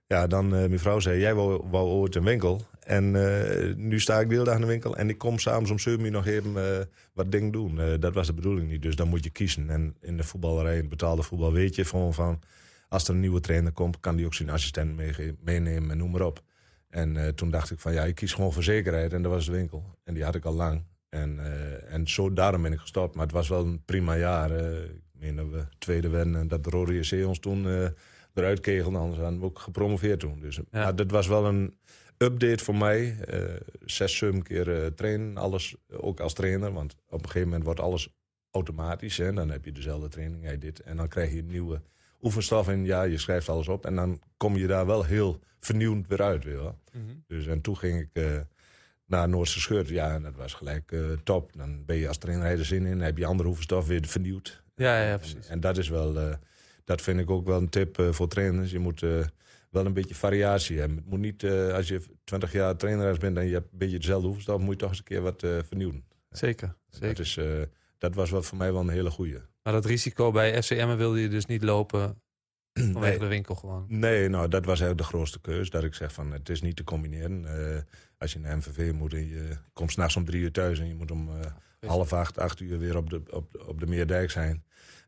Ja, 0.08 0.28
dan 0.28 0.49
mijn 0.49 0.80
vrouw 0.80 0.99
zei, 0.99 1.20
jij 1.20 1.34
wou, 1.34 1.68
wou 1.70 1.88
ooit 1.88 2.16
een 2.16 2.24
winkel. 2.24 2.66
En 2.92 3.16
eh, 3.16 3.76
nu 3.76 4.00
sta 4.00 4.20
ik 4.20 4.28
de 4.28 4.34
hele 4.34 4.46
dag 4.46 4.56
in 4.56 4.62
de 4.62 4.68
winkel. 4.68 4.98
En 4.98 5.10
ik 5.10 5.18
kom 5.18 5.39
s'avonds 5.39 5.72
om 5.72 5.80
7 5.80 6.06
uur 6.06 6.12
nog 6.12 6.26
even 6.26 6.78
eh, 6.80 6.86
wat 7.14 7.32
ding 7.32 7.54
doen. 7.54 7.80
Eh, 7.80 7.94
dat 8.00 8.14
was 8.14 8.28
de 8.28 8.34
bedoeling 8.34 8.70
niet. 8.70 8.82
Dus 8.82 8.96
dan 8.96 9.08
moet 9.08 9.24
je 9.24 9.30
kiezen. 9.30 9.70
En 9.70 9.96
in 10.02 10.18
de 10.18 10.24
voetballerij, 10.24 10.74
in 10.74 10.80
het 10.80 10.89
betaalde 10.89 11.24
voetbal, 11.24 11.54
weet 11.54 11.76
je 11.76 11.86
gewoon 11.86 12.14
van... 12.14 12.39
Als 12.88 13.08
er 13.08 13.14
een 13.14 13.20
nieuwe 13.20 13.39
trainer 13.39 13.72
komt, 13.72 14.00
kan 14.00 14.16
die 14.16 14.26
ook 14.26 14.34
zijn 14.34 14.50
assistent 14.50 14.96
meenemen 15.44 15.92
en 15.92 15.98
noem 15.98 16.12
maar 16.12 16.22
op. 16.22 16.42
En 16.89 17.36
toen 17.36 17.52
dacht 17.52 17.72
ik 17.72 17.80
van, 17.80 17.94
ja, 17.94 18.04
ik 18.04 18.16
kies 18.16 18.34
gewoon 18.34 18.54
voor 18.54 18.64
zekerheid. 18.64 19.14
En 19.14 19.22
dat 19.22 19.32
was 19.32 19.46
de 19.46 19.52
winkel. 19.52 19.84
En 20.04 20.14
die 20.14 20.24
had 20.24 20.36
ik 20.36 20.46
al 20.46 20.54
lang. 20.54 20.84
En, 21.10 21.39
en 21.88 22.08
zo 22.08 22.34
daarom 22.34 22.62
ben 22.62 22.74
ik 22.74 22.80
gestopt. 22.80 23.16
Maar 23.16 23.24
het 23.24 23.34
was 23.34 23.50
wel 23.50 23.66
een 23.66 23.84
prima 23.86 24.18
jaar. 24.18 24.52
ik 24.52 25.20
meen 25.20 25.36
dat 25.36 25.50
we 25.50 25.66
tweede 25.78 26.10
werden 26.10 26.36
en 26.36 26.48
dat 26.48 26.64
de 26.64 26.70
Rode 26.70 27.00
JC 27.00 27.28
ons 27.28 27.39
toen 27.39 27.66
eruit 28.34 28.60
kegelde. 28.60 28.98
Anders 28.98 29.22
hadden 29.22 29.39
we 29.39 29.46
ook 29.46 29.60
gepromoveerd 29.60 30.20
toen. 30.20 30.39
Dus, 30.39 30.60
Maar 30.72 30.96
dat 30.96 31.12
was 31.12 31.28
wel 31.28 31.46
een 31.46 31.74
update 32.22 32.63
voor 32.63 32.76
mij. 32.76 33.17
eh, 33.19 33.39
zes, 33.86 34.17
zeven 34.17 34.43
keer 34.43 34.84
eh, 34.84 34.88
trainen. 34.88 35.38
Alles 35.38 35.76
ook 35.91 36.19
als 36.19 36.34
trainer. 36.34 36.74
Want 36.74 36.95
op 37.09 37.19
een 37.19 37.26
gegeven 37.26 37.47
moment 37.47 37.63
wordt 37.63 37.80
alles 37.80 38.09
automatisch. 38.51 39.17
Hè. 39.17 39.34
Dan 39.34 39.49
heb 39.49 39.65
je 39.65 39.72
dezelfde 39.72 40.07
training. 40.07 40.43
Hey, 40.43 40.57
dit, 40.57 40.80
en 40.80 40.97
dan 40.97 41.07
krijg 41.07 41.32
je 41.32 41.39
een 41.39 41.47
nieuwe 41.47 41.82
oefenstof. 42.22 42.67
En 42.67 42.86
ja, 42.86 43.03
je 43.03 43.17
schrijft 43.17 43.49
alles 43.49 43.67
op. 43.67 43.86
En 43.86 43.95
dan 43.95 44.22
kom 44.38 44.57
je 44.57 44.67
daar 44.67 44.86
wel 44.86 45.03
heel 45.03 45.39
vernieuwend 45.59 46.07
weer 46.07 46.22
uit. 46.22 46.43
Je 46.43 46.49
wel. 46.49 46.78
Dus, 47.28 47.47
en 47.47 47.61
toen 47.61 47.78
ging 47.78 47.99
ik 47.99 48.09
eh, 48.13 48.39
naar 49.05 49.30
Noordse 49.30 49.59
Schut. 49.59 49.88
Ja, 49.88 50.13
en 50.13 50.24
dat 50.24 50.36
was 50.36 50.53
gelijk 50.53 50.95
top. 51.24 51.53
Dan 51.53 51.86
ben 51.86 51.95
je 51.95 52.07
als 52.07 52.17
trainer 52.17 52.45
er 52.45 52.65
zin 52.65 52.86
in. 52.86 52.97
Dan 52.97 53.05
heb 53.05 53.17
je 53.17 53.26
andere 53.26 53.49
oefenstof 53.49 53.88
weer 53.88 54.05
vernieuwd. 54.07 54.63
Ja, 54.76 55.07
ja, 55.07 55.17
precies. 55.17 55.47
En 55.47 55.59
dat 55.59 55.78
is 55.78 55.89
wel, 55.89 56.38
dat 56.84 57.01
vind 57.01 57.19
ik 57.19 57.30
ook 57.30 57.45
wel 57.45 57.57
een 57.57 57.69
tip 57.69 58.07
voor 58.11 58.28
trainers. 58.28 58.72
Je 58.72 58.80
moet 58.80 59.03
wel 59.72 59.86
een 59.86 59.93
beetje 59.93 60.15
variatie 60.15 60.80
hebben. 60.80 60.97
Het 60.97 61.05
moet 61.09 61.19
niet, 61.19 61.43
eh, 61.43 61.74
als 61.74 61.88
je 61.88 62.01
20 62.24 62.51
jaar 62.51 62.76
trainer 62.76 63.17
bent 63.17 63.38
en 63.38 63.45
je 63.45 63.53
hebt 63.53 63.72
een 63.72 63.78
beetje 63.78 63.99
dezelfde 63.99 64.28
oefenstof, 64.28 64.59
moet 64.59 64.74
je 64.74 64.80
toch 64.80 64.89
eens 64.89 64.97
een 64.97 65.03
keer 65.03 65.22
wat 65.22 65.43
eh, 65.43 65.57
vernieuwen. 65.67 66.05
Zeker. 66.30 66.76
zeker. 66.89 67.07
Dat, 67.07 67.19
is, 67.19 67.38
eh, 67.38 67.61
dat 67.97 68.15
was 68.15 68.32
wel 68.32 68.43
voor 68.43 68.57
mij 68.57 68.72
wel 68.72 68.82
een 68.82 68.89
hele 68.89 69.11
goeie. 69.11 69.38
Maar 69.63 69.74
dat 69.74 69.86
risico 69.86 70.32
bij 70.32 70.63
FCM 70.63 70.95
wilde 70.95 71.19
je 71.19 71.28
dus 71.28 71.45
niet 71.45 71.63
lopen 71.63 72.22
vanwege 72.74 72.99
Nee. 73.09 73.19
de 73.19 73.28
winkel 73.28 73.55
gewoon. 73.55 73.86
Nee, 73.88 74.30
nou, 74.30 74.47
dat 74.47 74.65
was 74.65 74.80
eigenlijk 74.80 74.97
de 75.09 75.15
grootste 75.15 75.39
keus. 75.41 75.69
Dat 75.69 75.84
ik 75.84 75.93
zeg 75.93 76.13
van, 76.13 76.32
het 76.32 76.49
is 76.49 76.61
niet 76.61 76.76
te 76.76 76.84
combineren. 76.84 77.45
Als 78.17 78.34
je 78.34 78.39
naar 78.39 78.57
MVV 78.57 78.91
moet 78.93 79.13
en 79.13 79.28
je 79.28 79.57
komt 79.74 79.91
s'nachts 79.91 80.15
om 80.15 80.26
drie 80.26 80.41
uur 80.41 80.51
thuis... 80.51 80.80
en 80.80 80.88
je 80.88 80.95
moet 80.95 81.11
om 81.11 81.30
half 81.86 82.13
acht, 82.13 82.38
acht 82.39 82.59
uur 82.59 82.80
weer 82.80 82.97
op 82.97 83.09
de, 83.09 83.22
op, 83.30 83.63
op 83.67 83.80
de 83.80 83.88
Meerdijk 83.88 84.32
zijn... 84.32 84.63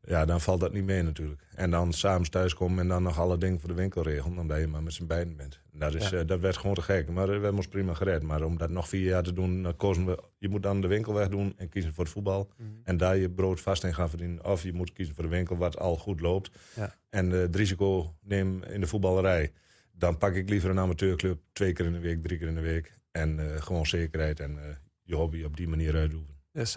ja, 0.05 0.25
dan 0.25 0.41
valt 0.41 0.59
dat 0.59 0.73
niet 0.73 0.83
mee 0.83 1.01
natuurlijk. 1.03 1.41
En 1.55 1.71
dan 1.71 1.93
s'avonds 1.93 2.29
thuiskomen 2.29 2.79
en 2.79 2.87
dan 2.87 3.03
nog 3.03 3.19
alle 3.19 3.37
dingen 3.37 3.59
voor 3.59 3.69
de 3.69 3.75
winkel 3.75 4.01
regelen... 4.03 4.37
omdat 4.39 4.59
je 4.59 4.67
maar 4.67 4.83
met 4.83 4.93
z'n 4.93 5.05
beiden 5.05 5.35
bent. 5.35 5.59
Dat, 5.71 5.95
is, 5.95 6.09
Ja. 6.09 6.17
eh, 6.17 6.27
dat 6.27 6.39
werd 6.39 6.57
gewoon 6.57 6.75
te 6.75 6.81
gek. 6.81 7.09
Maar 7.09 7.25
we 7.25 7.31
hebben 7.31 7.55
ons 7.55 7.67
prima 7.67 7.93
gered. 7.93 8.23
Maar 8.23 8.41
om 8.43 8.57
dat 8.57 8.69
nog 8.69 8.87
vier 8.89 9.03
jaar 9.05 9.23
te 9.23 9.33
doen, 9.33 9.63
dan 9.63 9.75
kozen 9.75 10.05
we... 10.05 10.23
je 10.37 10.49
moet 10.49 10.63
dan 10.63 10.81
de 10.81 10.87
winkel 10.87 11.13
wegdoen 11.13 11.53
en 11.57 11.69
kiezen 11.69 11.93
voor 11.93 12.03
het 12.03 12.13
voetbal... 12.13 12.49
en 12.83 12.97
daar 12.97 13.17
je 13.17 13.29
brood 13.29 13.61
vast 13.61 13.83
in 13.83 13.93
gaan 13.93 14.09
verdienen. 14.09 14.45
Of 14.45 14.63
je 14.63 14.73
moet 14.73 14.93
kiezen 14.93 15.15
voor 15.15 15.23
de 15.23 15.29
winkel 15.29 15.55
wat 15.57 15.77
al 15.79 15.95
goed 15.97 16.19
loopt. 16.21 16.57
Ja. 16.75 16.95
En 17.09 17.31
eh, 17.33 17.39
het 17.39 17.55
risico 17.55 18.15
neem 18.21 18.63
in 18.63 18.79
de 18.81 18.87
voetballerij. 18.87 19.51
Dan 19.91 20.17
pak 20.17 20.33
ik 20.35 20.49
liever 20.49 20.69
een 20.69 20.79
amateurclub 20.79 21.39
twee 21.51 21.73
keer 21.73 21.85
in 21.85 21.93
de 21.93 21.99
week, 21.99 22.23
drie 22.23 22.37
keer 22.37 22.47
in 22.47 22.55
de 22.55 22.61
week. 22.61 22.97
En 23.11 23.39
eh, 23.53 23.61
gewoon 23.61 23.85
zekerheid 23.85 24.39
en 24.39 24.57
je 25.03 25.15
hobby 25.15 25.43
op 25.43 25.57
die 25.57 25.67
manier 25.67 25.95
uitoefenen. 25.95 26.31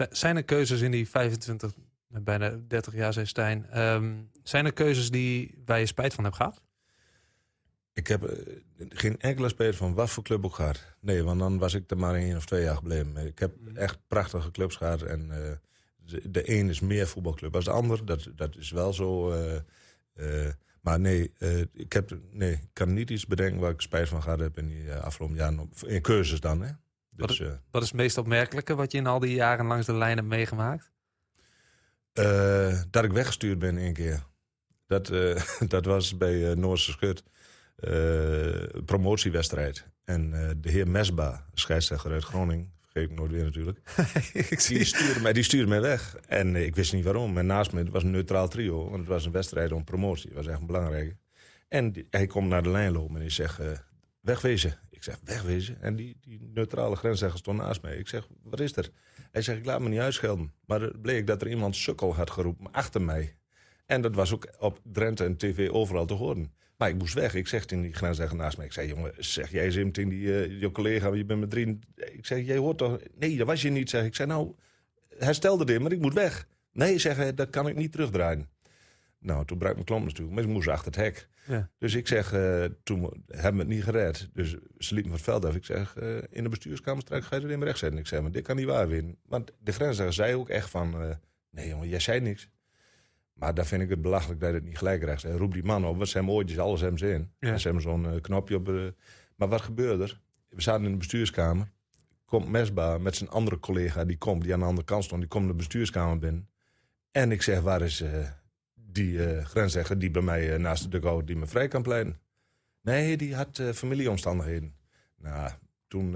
Zijn 0.09 0.35
er 0.35 0.43
keuzes 0.43 0.81
in 0.81 0.91
die 0.91 1.09
25, 1.09 1.73
bijna 2.07 2.59
30 2.67 2.93
jaar, 2.93 3.13
zei 3.13 3.25
Stijn. 3.25 3.69
Ehm, 3.69 4.13
zijn 4.43 4.65
er 4.65 4.73
keuzes 4.73 5.11
die, 5.11 5.61
waar 5.65 5.79
je 5.79 5.85
spijt 5.85 6.13
van 6.13 6.23
hebt 6.23 6.35
gehad? 6.35 6.61
Ik 7.93 8.07
heb 8.07 8.23
eh, 8.23 8.55
geen 8.89 9.19
enkele 9.19 9.49
speler 9.49 9.73
van 9.73 9.93
wat 9.93 10.09
voor 10.09 10.23
club 10.23 10.45
ook 10.45 10.55
gehad. 10.55 10.95
Nee, 10.99 11.23
want 11.23 11.39
dan 11.39 11.57
was 11.57 11.73
ik 11.73 11.91
er 11.91 11.97
maar 11.97 12.15
één 12.15 12.35
of 12.35 12.45
twee 12.45 12.63
jaar 12.63 12.75
gebleven. 12.75 13.17
Ik 13.17 13.39
heb 13.39 13.55
echt 13.73 13.99
prachtige 14.07 14.51
clubs 14.51 14.75
gehad. 14.75 15.01
En 15.01 15.31
eh, 15.31 15.51
de, 15.95 16.31
de 16.31 16.51
een 16.57 16.69
is 16.69 16.79
meer 16.79 17.07
voetbalclub 17.07 17.55
als 17.55 17.65
de 17.65 17.71
ander. 17.71 18.05
Dat, 18.05 18.27
dat 18.35 18.55
is 18.55 18.71
wel 18.71 18.93
zo. 18.93 19.31
eh, 20.13 20.49
maar 20.81 20.99
nee, 20.99 21.33
ik 21.73 21.93
heb, 21.93 22.17
nee, 22.31 22.51
ik 22.51 22.69
kan 22.73 22.93
niet 22.93 23.09
iets 23.09 23.25
bedenken 23.25 23.59
waar 23.59 23.71
ik 23.71 23.81
spijt 23.81 24.09
van 24.09 24.21
gehad 24.21 24.39
heb 24.39 24.57
in 24.57 24.67
die 24.67 24.93
afgelopen 24.93 25.35
jaren. 25.35 25.69
In 25.85 26.01
cursus 26.01 26.39
dan, 26.39 26.61
hè. 26.61 26.71
Dus, 27.25 27.39
eh, 27.39 27.51
Wat 27.71 27.81
is 27.81 27.87
het 27.87 27.97
meest 27.97 28.17
opmerkelijke 28.17 28.75
wat 28.75 28.91
je 28.91 28.97
in 28.97 29.07
al 29.07 29.19
die 29.19 29.33
jaren 29.35 29.65
langs 29.65 29.85
de 29.85 29.93
lijn 29.93 30.17
hebt 30.17 30.29
meegemaakt? 30.29 30.91
Eh, 32.17 32.81
dat 32.89 33.03
ik 33.03 33.11
weggestuurd 33.11 33.59
ben 33.59 33.77
één 33.77 33.93
keer. 33.93 34.23
Dat, 34.87 35.09
eh, 35.09 35.41
dat 35.67 35.85
was 35.85 36.17
bij 36.17 36.49
eh 36.49 36.55
Noordse 36.55 36.91
Schut. 36.91 37.23
promotiewedstrijd. 38.85 39.85
En 40.03 40.29
de 40.61 40.69
heer 40.69 40.87
Mesba, 40.87 41.45
scheidsrechter 41.53 42.11
uit 42.11 42.23
Groningen, 42.23 42.71
vergeet 42.81 43.09
ik 43.11 43.15
nooit 43.17 43.31
weer 43.31 43.43
natuurlijk. 43.43 43.79
ik 44.49 44.65
Die 44.67 44.83
stuurde, 44.85 45.19
mij, 45.21 45.33
die 45.33 45.43
stuurde 45.43 45.67
mij 45.67 45.81
weg. 45.81 46.15
En 46.27 46.55
ik 46.55 46.75
wist 46.75 46.93
niet 46.93 47.03
waarom. 47.03 47.37
En 47.37 47.45
naast 47.45 47.71
me 47.71 47.79
het 47.79 47.89
was 47.89 48.03
een 48.03 48.11
neutraal 48.11 48.47
trio. 48.47 48.83
Want 48.83 48.97
het 48.99 49.07
was 49.07 49.25
een 49.25 49.31
wedstrijd 49.31 49.71
om 49.71 49.83
promotie. 49.83 50.27
Dat 50.33 50.45
was 50.45 50.53
echt 50.53 50.65
belangrijk. 50.65 51.15
En 51.67 51.91
die- 51.91 52.07
hij 52.09 52.27
komt 52.27 52.47
naar 52.49 52.63
de 52.63 52.69
lijn 52.69 52.91
lopen 52.91 53.15
en 53.15 53.21
hij 53.21 53.29
zegt, 53.29 53.59
wegwezen. 54.27 54.79
Ik 54.89 55.03
zeg, 55.03 55.19
wegwezen? 55.23 55.81
En 55.81 55.95
die, 55.95 56.17
die 56.21 56.39
neutrale 56.53 56.95
grensrechter 56.95 57.39
stond 57.39 57.57
naast 57.57 57.81
mij. 57.81 57.97
Ik 57.97 58.07
zeg, 58.07 58.27
wat 58.43 58.59
is 58.59 58.75
er? 58.75 58.89
Hij 59.31 59.41
zegt, 59.41 59.57
ik 59.57 59.65
laat 59.65 59.81
me 59.81 59.89
niet 59.89 59.99
uitschelden. 59.99 60.53
Maar 60.65 60.81
het 60.81 61.01
bleek 61.01 61.27
dat 61.27 61.41
er 61.41 61.49
iemand 61.49 61.75
sukkel 61.75 62.15
had 62.15 62.29
geroepen 62.29 62.71
achter 62.71 63.01
mij. 63.01 63.37
En 63.85 64.01
dat 64.01 64.15
was 64.15 64.33
ook 64.33 64.55
op 64.59 64.79
Drenthe 64.83 65.23
en 65.23 65.37
tv 65.37 65.69
overal 65.69 66.05
te 66.05 66.13
horen. 66.13 66.53
Maar 66.77 66.89
ik 66.89 66.97
moest 66.97 67.13
weg. 67.13 67.33
Ik 67.33 67.47
zeg 67.47 67.65
tegen 67.65 67.83
die 67.83 67.93
grensrechter 67.93 68.37
naast 68.37 68.57
mij. 68.57 68.65
Ik 68.65 68.71
zei, 68.71 68.87
jongen, 68.87 69.13
zeg 69.17 69.51
jij 69.51 69.65
even 69.65 69.91
tegen 69.91 70.09
die, 70.09 70.33
eh, 70.33 70.59
je 70.61 70.71
collega, 70.71 71.13
je 71.13 71.25
bent 71.25 71.39
met 71.39 71.49
drie. 71.49 71.79
Ik 71.95 72.25
zeg, 72.25 72.45
jij 72.45 72.57
hoort 72.57 72.77
toch... 72.77 72.97
Nee, 73.17 73.37
dat 73.37 73.47
was 73.47 73.61
je 73.61 73.69
niet, 73.69 73.89
zeg 73.89 74.05
ik. 74.05 74.15
Zei, 74.15 74.27
nou, 74.27 74.55
hij 75.17 75.33
stelde 75.33 75.65
dit, 75.65 75.79
maar 75.81 75.91
ik 75.91 76.01
moet 76.01 76.13
weg. 76.13 76.47
Nee, 76.71 76.97
zeg 76.97 77.33
dat 77.33 77.49
kan 77.49 77.67
ik 77.67 77.75
niet 77.75 77.91
terugdraaien. 77.91 78.49
Nou, 79.19 79.45
toen 79.45 79.57
brak 79.57 79.73
mijn 79.73 79.85
klomp 79.85 80.05
natuurlijk, 80.05 80.35
maar 80.35 80.43
ik 80.43 80.49
moest 80.49 80.67
achter 80.67 80.85
het 80.85 80.95
hek. 80.95 81.27
Ja. 81.47 81.69
Dus 81.77 81.95
ik 81.95 82.07
zeg, 82.07 82.33
eh, 82.33 82.65
toen 82.83 83.23
hebben 83.27 83.53
we 83.53 83.59
het 83.59 83.67
niet 83.67 83.83
gered. 83.83 84.29
Dus 84.33 84.55
ze 84.77 84.93
liepen 84.93 85.11
van 85.11 85.19
het 85.19 85.21
veld 85.21 85.45
af. 85.45 85.55
Ik 85.55 85.65
zeg, 85.65 85.95
eh, 85.95 86.17
in 86.29 86.43
de 86.43 86.49
bestuurskamer 86.49 87.01
straks 87.01 87.25
ga 87.25 87.35
je 87.35 87.41
er 87.41 87.51
in 87.51 87.63
recht 87.63 87.77
zetten. 87.77 87.99
Ik 87.99 88.07
zeg, 88.07 88.21
maar 88.21 88.31
dit 88.31 88.43
kan 88.43 88.55
niet 88.55 88.65
waar 88.65 88.87
winnen. 88.87 89.17
Want 89.25 89.51
de 89.59 89.71
grensrechter 89.71 90.13
zei 90.13 90.35
ook 90.35 90.49
echt 90.49 90.69
van, 90.69 91.01
eh, 91.01 91.15
nee 91.49 91.67
jongen, 91.67 91.87
jij 91.87 91.99
zei 91.99 92.19
niks. 92.19 92.49
Maar 93.33 93.53
daar 93.53 93.65
vind 93.65 93.81
ik 93.81 93.89
het 93.89 94.01
belachelijk 94.01 94.39
dat 94.39 94.53
het 94.53 94.63
niet 94.63 94.77
gelijk 94.77 95.03
rechts 95.03 95.23
is. 95.23 95.35
Roep 95.35 95.53
die 95.53 95.63
man 95.63 95.85
op, 95.85 95.97
wat 95.97 96.07
zijn 96.07 96.29
ooitjes, 96.29 96.59
alles 96.59 96.81
hebben 96.81 96.99
ze 96.99 97.11
in. 97.11 97.31
Ja. 97.39 97.51
En 97.51 97.59
ze 97.59 97.67
hebben 97.67 97.83
zo'n 97.83 98.21
knopje 98.21 98.55
op. 98.55 98.93
maar 99.35 99.47
wat 99.47 99.61
gebeurde 99.61 100.03
er? 100.03 100.21
We 100.49 100.61
zaten 100.61 100.85
in 100.85 100.91
de 100.91 100.97
bestuurskamer. 100.97 101.71
Komt 102.25 102.49
Mesba 102.49 102.97
met 102.97 103.15
zijn 103.15 103.29
andere 103.29 103.59
collega, 103.59 104.05
die 104.05 104.17
komt, 104.17 104.43
die 104.43 104.53
aan 104.53 104.59
de 104.59 104.65
andere 104.65 104.87
kant 104.87 105.03
stond, 105.03 105.21
die 105.21 105.29
komt 105.29 105.47
de 105.47 105.53
bestuurskamer 105.53 106.19
binnen. 106.19 106.49
En 107.11 107.31
ik 107.31 107.41
zeg, 107.41 107.61
waar 107.61 107.81
is 107.81 108.03
die 108.97 109.25
eh 109.25 109.45
grensrechter 109.45 109.99
die 109.99 110.11
bij 110.11 110.21
mij 110.21 110.53
eh, 110.53 110.59
naast 110.59 110.83
de 110.83 110.89
dugout 110.89 111.27
die 111.27 111.35
me 111.35 111.47
vrij 111.47 111.67
kan 111.67 111.81
pleiten? 111.81 112.19
Nee, 112.81 113.17
die 113.17 113.35
had 113.35 113.59
eh, 113.59 113.69
familieomstandigheden. 113.69 114.75
Nou, 115.17 115.51
toen 115.87 116.15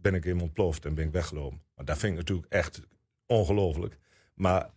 ben 0.00 0.14
ik 0.14 0.24
hem 0.24 0.40
ontploft 0.40 0.84
en 0.84 0.94
ben 0.94 1.06
ik 1.06 1.12
weggelopen. 1.12 1.60
Maar 1.74 1.84
dat 1.84 1.98
vind 1.98 2.12
ik 2.12 2.18
natuurlijk 2.18 2.52
echt 2.52 2.80
ongelooflijk. 3.26 3.98
Maar 4.34 4.70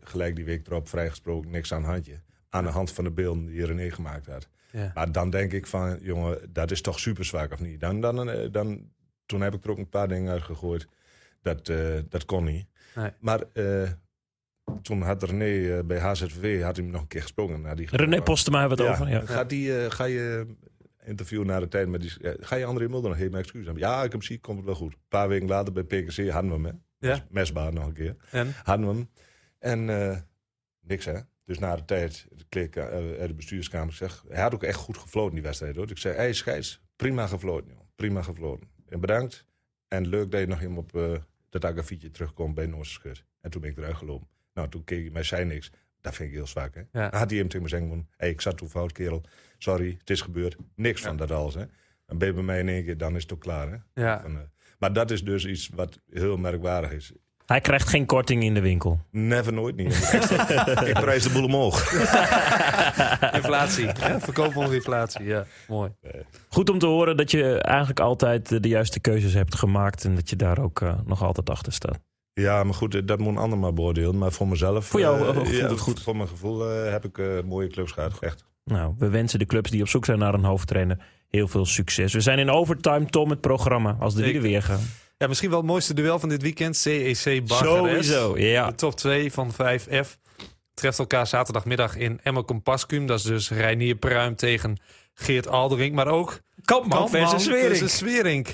gelijk 0.00 0.36
die 0.36 0.44
week 0.44 0.66
erop 0.66 0.88
vrijgesproken, 0.88 1.50
niks 1.50 1.72
aan 1.72 1.84
handje. 1.84 2.20
Aan 2.48 2.64
de 2.64 2.70
hand 2.70 2.92
van 2.92 3.04
de 3.04 3.10
beelden 3.10 3.46
die 3.46 3.66
René 3.66 3.90
gemaakt 3.90 4.26
had. 4.26 4.48
Ja. 4.72 4.90
Maar 4.94 5.12
dan 5.12 5.30
denk 5.30 5.52
ik 5.52 5.66
van, 5.66 5.98
jongen, 6.00 6.52
dat 6.52 6.70
is 6.70 6.80
toch 6.80 6.98
super 6.98 7.24
zwak 7.24 7.52
of 7.52 7.60
niet? 7.60 7.80
Dan, 7.80 8.00
dan, 8.00 8.48
dan, 8.52 8.90
toen 9.26 9.40
heb 9.40 9.54
ik 9.54 9.64
er 9.64 9.70
ook 9.70 9.78
een 9.78 9.88
paar 9.88 10.08
dingen 10.08 10.32
uitgegooid. 10.32 10.86
Dat, 11.42 11.68
eh, 11.68 11.98
dat 12.08 12.24
kon 12.24 12.44
niet. 12.44 12.66
Nee. 12.94 13.10
Maar 13.20 13.40
toen 14.82 15.02
had 15.02 15.22
René 15.22 15.78
eh, 15.78 15.84
bij 15.84 15.98
HZV 15.98 16.62
had 16.62 16.76
hij 16.76 16.86
nog 16.86 17.00
een 17.00 17.06
keer 17.06 17.22
gesproken. 17.22 17.60
Naar 17.60 17.76
die 17.76 17.88
René 17.90 18.22
Postema 18.22 18.60
hebben 18.60 18.78
we 18.78 18.84
het 18.84 18.92
ja, 18.92 19.02
over. 19.02 19.14
Ja. 19.14 19.26
Gaat 19.26 19.48
die, 19.48 19.78
eh, 19.78 19.90
ga 19.90 20.04
je 20.04 20.46
interview 21.04 21.44
naar 21.44 21.60
de 21.60 21.68
tijd 21.68 21.88
met 21.88 22.00
die... 22.00 22.12
ga 22.40 22.56
je 22.56 22.64
André 22.64 22.88
Mulder 22.88 23.10
nog 23.10 23.18
even 23.18 23.38
excuus 23.38 23.64
hebben? 23.64 23.82
Ja, 23.82 24.02
ik 24.02 24.12
heb 24.12 24.22
zie, 24.22 24.40
komt 24.40 24.56
het 24.56 24.66
wel 24.66 24.74
goed. 24.74 24.92
Een 24.92 24.98
paar 25.08 25.28
weken 25.28 25.48
later 25.48 25.72
bij 25.72 25.82
PKC 25.82 26.28
hadden 26.28 26.50
we 26.50 26.56
hem, 26.56 26.64
hè. 26.64 26.72
Ja. 27.08 27.26
Mesbaar 27.30 27.72
nog 27.72 27.86
een 27.86 27.92
keer. 27.92 28.16
En? 28.30 28.52
Hadden 28.62 28.88
we 28.88 28.94
hem. 28.94 29.08
En 29.58 30.10
eh, 30.10 30.18
niks, 30.80 31.04
hè. 31.04 31.18
Dus 31.44 31.58
na 31.58 31.76
de 31.76 31.84
tijd, 31.84 32.26
de 32.30 32.44
klik 32.48 32.76
eh, 32.76 32.84
uit 32.84 33.28
de 33.28 33.34
bestuurskamer, 33.34 33.88
ik 33.88 33.94
zeg... 33.94 34.24
Hij 34.28 34.42
had 34.42 34.54
ook 34.54 34.62
echt 34.62 34.78
goed 34.78 34.98
gefloten, 34.98 35.34
die 35.34 35.42
wedstrijd, 35.42 35.76
hoor. 35.76 35.86
Dus 35.86 35.94
ik 35.94 36.00
zei, 36.00 36.14
hey, 36.14 36.32
scheids, 36.32 36.82
prima 36.96 37.26
gefloten, 37.26 37.70
joh. 37.70 37.80
Prima 37.96 38.22
gefloten. 38.22 38.68
En 38.88 39.00
bedankt. 39.00 39.46
En 39.88 40.08
leuk 40.08 40.30
dat 40.30 40.40
je 40.40 40.46
nog 40.46 40.60
even 40.60 40.76
op 40.76 41.20
dat 41.48 41.64
akkefietje 41.64 42.10
terugkomt 42.10 42.54
bij 42.54 42.66
Noorse 42.66 42.92
Schut. 42.92 43.24
En 43.40 43.50
toen 43.50 43.60
ben 43.60 43.70
ik 43.70 43.76
eruit 43.76 43.96
gelopen. 43.96 44.28
Nou, 44.54 44.68
toen 44.68 44.84
keek 44.84 45.00
hij 45.00 45.10
mij, 45.10 45.22
zei 45.22 45.44
niks. 45.44 45.70
Dat 46.00 46.14
vind 46.14 46.28
ik 46.28 46.34
heel 46.34 46.46
zwak, 46.46 46.74
hè. 46.74 46.80
Ja. 46.80 47.08
Dan 47.08 47.20
had 47.20 47.30
hij 47.30 47.38
hem 47.38 47.48
tegen 47.48 47.62
me 47.62 47.68
zeggen, 47.68 47.88
van, 47.88 48.06
hey, 48.16 48.30
ik 48.30 48.40
zat 48.40 48.56
toen 48.56 48.68
fout, 48.68 48.92
kerel. 48.92 49.22
sorry, 49.58 49.96
het 49.98 50.10
is 50.10 50.20
gebeurd. 50.20 50.56
Niks 50.74 51.00
van 51.02 51.16
dat 51.16 51.30
alles. 51.30 51.54
Hè. 51.54 51.64
Dan 52.06 52.18
ben 52.18 52.28
je 52.28 52.34
bij 52.34 52.42
mij 52.42 52.58
in 52.58 52.68
één 52.68 52.84
keer, 52.84 52.98
dan 52.98 53.16
is 53.16 53.22
het 53.22 53.32
ook 53.32 53.40
klaar. 53.40 53.70
Hè. 53.70 54.02
Ja. 54.02 54.20
Van, 54.20 54.36
eh, 54.36 54.42
maar 54.78 54.92
dat 54.92 55.10
is 55.10 55.24
dus 55.24 55.46
iets 55.46 55.68
wat 55.74 56.00
heel 56.10 56.36
merkwaardig 56.36 56.92
is. 56.92 57.12
Hij 57.50 57.60
krijgt 57.60 57.88
geen 57.88 58.06
korting 58.06 58.42
in 58.42 58.54
de 58.54 58.60
winkel. 58.60 59.00
Never, 59.10 59.52
nooit 59.52 59.76
niet. 59.76 59.92
ik 60.90 61.00
prijs 61.00 61.22
de 61.22 61.30
boel 61.32 61.44
omhoog. 61.44 61.92
Inflatie. 63.34 63.86
hè? 64.00 64.20
Verkoop 64.20 64.56
onder 64.56 64.74
inflatie. 64.74 65.24
Ja, 65.24 65.46
mooi. 65.68 65.90
Goed 66.48 66.70
om 66.70 66.78
te 66.78 66.86
horen 66.86 67.16
dat 67.16 67.30
je 67.30 67.58
eigenlijk 67.58 68.00
altijd 68.00 68.52
eh, 68.52 68.60
de 68.60 68.68
juiste 68.68 69.00
keuzes 69.00 69.34
hebt 69.34 69.54
gemaakt. 69.54 70.04
En 70.04 70.14
dat 70.14 70.30
je 70.30 70.36
daar 70.36 70.58
ook 70.58 70.80
eh, 70.80 70.98
nog 71.04 71.22
altijd 71.22 71.50
achter 71.50 71.72
staat. 71.72 71.98
Ja, 72.40 72.64
maar 72.64 72.74
goed, 72.74 72.94
eh, 72.94 73.00
dat 73.04 73.18
moet 73.18 73.28
een 73.28 73.38
ander 73.38 73.58
maar 73.58 73.72
beoordelen. 73.72 74.18
Maar 74.18 74.32
voor 74.32 74.48
mezelf... 74.48 74.86
Voor 74.86 75.00
jou, 75.00 75.34
voelt 75.34 75.48
ja, 75.48 75.68
het 75.68 75.80
goed? 75.80 76.02
Voor 76.02 76.16
mijn 76.16 76.28
gevoel 76.28 76.70
eh, 76.70 76.90
heb 76.90 77.04
ik 77.04 77.18
eh, 77.18 77.26
mooie 77.44 77.68
clubs 77.68 77.92
gehad. 77.92 78.18
Echt. 78.20 78.44
Nou, 78.64 78.94
we 78.98 79.08
wensen 79.08 79.38
de 79.38 79.46
clubs 79.46 79.70
die 79.70 79.82
op 79.82 79.88
zoek 79.88 80.04
zijn 80.04 80.18
naar 80.18 80.34
een 80.34 80.44
hoofdtrainer 80.44 80.98
heel 81.28 81.48
veel 81.48 81.66
succes. 81.66 82.12
We 82.12 82.20
zijn 82.20 82.38
in 82.38 82.50
overtime, 82.50 83.06
Tom, 83.06 83.30
het 83.30 83.40
programma. 83.40 83.96
Als 84.00 84.14
de 84.14 84.22
wielen 84.22 84.42
weer 84.42 84.62
gaan. 84.62 84.80
Ja, 85.18 85.26
misschien 85.26 85.50
wel 85.50 85.58
het 85.58 85.66
mooiste 85.66 85.94
duel 85.94 86.18
van 86.18 86.28
dit 86.28 86.42
weekend. 86.42 86.76
CEC 86.76 87.46
Bargeres. 87.46 88.06
Sowieso, 88.06 88.38
ja. 88.38 88.66
De 88.66 88.74
top 88.74 88.96
2 88.96 89.32
van 89.32 89.52
5F 89.52 90.18
treft 90.74 90.98
elkaar 90.98 91.26
zaterdagmiddag 91.26 91.96
in 91.96 92.20
Emmer 92.22 92.44
Compascum. 92.44 93.06
Dat 93.06 93.18
is 93.18 93.24
dus 93.24 93.50
Reinier 93.50 93.96
Pruim 93.96 94.36
tegen 94.36 94.80
Geert 95.14 95.48
Aldering. 95.48 95.94
Maar 95.94 96.08
ook 96.08 96.40
Kampman 96.64 96.98
Kampman 96.98 97.40
versus. 97.40 98.02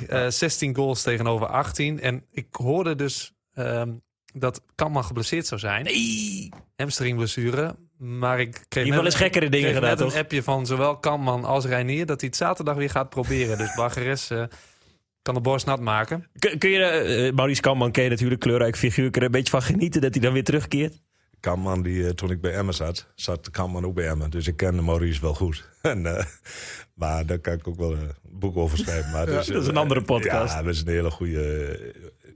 Eh, 0.08 0.28
16 0.28 0.74
goals 0.74 1.02
tegenover 1.02 1.46
18. 1.46 2.00
En 2.00 2.24
ik 2.30 2.46
hoorde 2.50 2.94
dus 2.94 3.35
ehm, 3.56 3.92
dat 4.34 4.62
Kampman 4.74 5.04
geblesseerd 5.04 5.46
zou 5.46 5.60
zijn. 5.60 5.84
Nee. 5.84 6.48
Hamstringblessure. 6.76 7.76
Maar 7.98 8.40
ik 8.40 8.64
kreeg 8.68 8.88
wel 8.88 9.04
eens 9.04 9.14
gekkere 9.14 9.48
dingen 9.48 9.70
kreeg 9.70 9.74
gedaan, 9.74 9.90
net 9.90 9.98
toch? 9.98 10.12
een 10.12 10.20
appje 10.20 10.42
van 10.42 10.66
zowel 10.66 10.96
Kampman 10.98 11.44
als 11.44 11.64
Reinier... 11.64 12.06
dat 12.06 12.20
hij 12.20 12.28
het 12.28 12.38
zaterdag 12.38 12.76
weer 12.76 12.90
gaat 12.90 13.08
proberen. 13.08 13.58
Dus 13.58 13.74
Bargeres 13.74 14.30
eh, 14.30 14.44
kan 15.22 15.34
de 15.34 15.40
borst 15.40 15.66
nat 15.66 15.80
maken. 15.80 16.28
Kun, 16.38 16.58
kun 16.58 16.70
je, 16.70 16.84
eh, 16.84 17.32
Maurice 17.32 17.60
Kampman 17.60 17.90
ken 17.90 18.04
je 18.04 18.10
natuurlijk, 18.10 18.40
kleurrijk 18.40 18.76
figuur. 18.76 19.10
Kun 19.10 19.20
je 19.20 19.26
er 19.26 19.34
een 19.34 19.40
beetje 19.40 19.50
van 19.50 19.62
genieten 19.62 20.00
dat 20.00 20.14
hij 20.14 20.22
dan 20.22 20.32
weer 20.32 20.44
terugkeert? 20.44 21.00
Kamman, 21.40 21.82
die, 21.82 22.06
eh, 22.06 22.10
toen 22.10 22.30
ik 22.30 22.40
bij 22.40 22.52
Emmen 22.52 22.74
zat, 22.74 23.06
zat 23.14 23.50
Kamman 23.50 23.84
ook 23.84 23.94
bij 23.94 24.08
Emmen. 24.08 24.30
Dus 24.30 24.46
ik 24.46 24.56
ken 24.56 24.84
Maurice 24.84 25.20
wel 25.20 25.34
goed. 25.34 25.68
en, 25.82 26.06
eh, 26.06 26.24
maar 26.94 27.26
daar 27.26 27.38
kan 27.38 27.52
ik 27.52 27.68
ook 27.68 27.76
wel 27.76 27.92
een 27.92 28.10
boek 28.22 28.56
over 28.56 28.78
schrijven. 28.78 29.12
Maar 29.12 29.26
dus, 29.26 29.46
dat 29.46 29.62
is 29.62 29.68
een 29.68 29.76
andere 29.76 30.02
podcast. 30.02 30.54
Ja, 30.54 30.62
dat 30.62 30.74
is 30.74 30.80
een 30.80 30.88
hele 30.88 31.10
goede, 31.10 31.78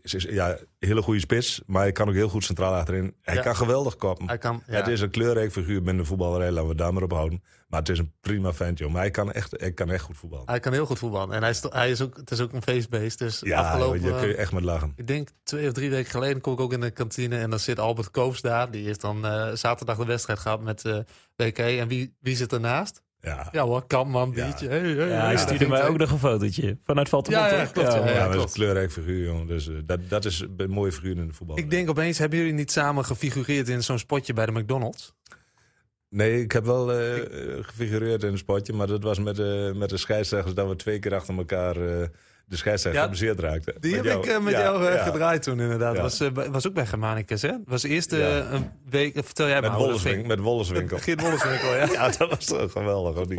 is- 0.02 0.14
is- 0.14 0.24
ja, 0.24 0.58
hele 0.78 1.02
goede 1.02 1.20
spits. 1.20 1.62
Maar 1.66 1.82
hij 1.82 1.92
kan 1.92 2.08
ook 2.08 2.14
heel 2.14 2.28
goed 2.28 2.44
centraal 2.44 2.74
achterin. 2.74 3.14
Hij 3.22 3.34
Ja. 3.34 3.40
kan 3.42 3.56
geweldig 3.56 3.96
koppen. 3.96 4.26
Hij 4.28 4.38
kan, 4.38 4.62
ja. 4.66 4.72
Het 4.74 4.88
is 4.88 5.00
een 5.00 5.10
kleurrijk 5.10 5.52
figuur 5.52 5.82
binnen 5.82 6.02
de 6.02 6.08
voetballerij. 6.08 6.50
Laten 6.50 6.68
we 6.68 6.74
daar 6.74 6.92
maar 6.92 7.02
op 7.02 7.12
houden. 7.12 7.42
Maar 7.68 7.80
het 7.80 7.88
is 7.88 7.98
een 7.98 8.12
prima 8.20 8.52
vent, 8.52 8.78
joh. 8.78 8.90
Maar 8.92 9.00
hij 9.00 9.10
kan 9.10 9.32
echt, 9.32 9.54
hij 9.60 9.72
kan 9.72 9.90
echt 9.90 10.04
goed 10.04 10.16
voetballen. 10.16 10.48
Hij 10.48 10.60
kan 10.60 10.72
heel 10.72 10.86
goed 10.86 10.98
voetballen. 10.98 11.34
En 11.34 11.40
hij 11.40 11.50
is, 11.50 11.62
hij 11.68 11.90
is 11.90 12.00
ook, 12.00 12.16
het 12.16 12.30
is 12.30 12.40
ook 12.40 12.52
een 12.52 12.62
feestbeest. 12.62 13.18
Dus 13.18 13.40
ja, 13.44 13.60
afgelopen, 13.60 14.02
je 14.02 14.18
kun 14.18 14.28
je 14.28 14.34
echt 14.34 14.52
met 14.52 14.62
lachen. 14.62 14.92
ik 14.96 15.06
denk 15.06 15.28
twee 15.42 15.66
of 15.66 15.72
drie 15.72 15.90
weken 15.90 16.10
geleden 16.10 16.40
kom 16.40 16.52
ik 16.52 16.60
ook 16.60 16.72
in 16.72 16.80
de 16.80 16.90
kantine. 16.90 17.38
En 17.38 17.50
dan 17.50 17.58
zit 17.58 17.78
Albert 17.78 18.10
Koops 18.10 18.40
daar. 18.40 18.70
Die 18.70 18.84
heeft 18.84 19.00
dan 19.00 19.26
eh, 19.26 19.50
zaterdag 19.54 19.96
de 19.96 20.04
wedstrijd 20.04 20.38
gehad 20.38 20.60
met 20.62 20.84
eh 20.84 20.98
WK. 21.36 21.58
En 21.58 21.88
wie, 21.88 22.16
wie 22.20 22.36
zit 22.36 22.52
ernaast? 22.52 23.02
Ja. 23.22 23.48
Ja 23.52 23.62
hoor, 23.64 23.86
Kampman, 23.86 24.32
Ja. 24.34 24.44
biertje. 24.44 24.68
Hey, 24.68 24.78
hey, 24.80 25.08
Ja, 25.08 25.24
hij 25.24 25.36
stuurde 25.36 25.68
mij 25.68 25.86
ook 25.88 25.96
nog 25.98 26.10
een 26.10 26.18
fotootje. 26.18 26.76
Vanuit 26.84 27.08
Valtemont. 27.08 27.50
Ja, 27.50 27.56
ja, 27.56 27.64
klopt, 27.64 27.92
ja, 27.92 27.98
Ja, 27.98 28.06
ja. 28.10 28.14
dat 28.18 28.28
is 28.28 28.34
klopt. 28.34 28.48
een 28.48 28.54
kleurrijk 28.54 28.92
figuur, 28.92 29.24
jongen. 29.24 29.46
Dus 29.46 29.68
eh, 29.68 29.74
dat, 29.84 30.00
dat 30.08 30.24
is 30.24 30.44
een 30.56 30.70
mooie 30.70 30.92
figuur 30.92 31.16
in 31.16 31.26
de 31.26 31.32
voetbal. 31.32 31.58
Ik 31.58 31.70
denk 31.70 31.90
opeens, 31.90 32.18
hebben 32.18 32.38
jullie 32.38 32.52
niet 32.52 32.70
samen 32.72 33.04
gefigureerd 33.04 33.68
in 33.68 33.82
zo'n 33.82 33.98
spotje 33.98 34.32
bij 34.32 34.46
de 34.46 34.52
McDonald's? 34.52 35.14
Nee, 36.08 36.42
ik 36.42 36.52
heb 36.52 36.64
wel 36.64 36.92
eh, 36.92 37.16
eh, 37.18 37.24
gefigureerd 37.64 38.22
in 38.22 38.30
een 38.32 38.38
spotje, 38.38 38.72
maar 38.72 38.86
dat 38.86 39.02
was 39.02 39.18
met, 39.18 39.36
de 39.36 39.72
met 39.76 39.88
de 39.90 39.96
scheidsrechters 39.96 40.54
dat 40.54 40.68
we 40.68 40.76
twee 40.76 40.98
keer 40.98 41.14
achter 41.14 41.36
elkaar 41.36 41.76
eh, 41.76 42.06
de 42.50 42.56
scheidsrechter 42.56 43.02
Ja, 43.02 43.08
geblesseerd 43.08 43.40
raakten. 43.40 43.74
Die 43.80 43.94
heb 43.94 44.04
jou. 44.04 44.22
ik 44.22 44.26
eh, 44.30 44.40
met 44.40 44.52
Ja, 44.52 44.60
jou 44.60 44.86
eh, 44.86 44.94
ja. 44.94 45.02
gedraaid 45.04 45.42
toen 45.42 45.60
inderdaad. 45.60 45.96
Was, 45.98 46.20
eh, 46.20 46.30
bij- 46.32 46.50
was 46.50 46.66
ook 46.66 46.74
bij 46.74 46.86
Germanicus, 46.86 47.42
hè? 47.42 47.52
Was 47.64 47.82
eerst 47.82 48.12
een 48.12 48.70
week... 48.88 49.12
Vertel 49.24 49.46
jij 49.46 49.60
Met 49.60 49.70
maar 49.70 49.78
hoe 49.78 49.86
Wolleswinkel. 49.86 50.20
ging. 50.24 50.36
Met 50.36 50.44
Wolleswinkel. 50.46 50.98
Geert 50.98 51.20
Wolleswinkel, 51.20 51.74
ja. 51.76 51.86
Ja, 51.98 52.08
dat 52.18 52.28
was 52.30 52.44
toch 52.44 52.72
geweldig. 52.72 53.28
Niet? 53.28 53.36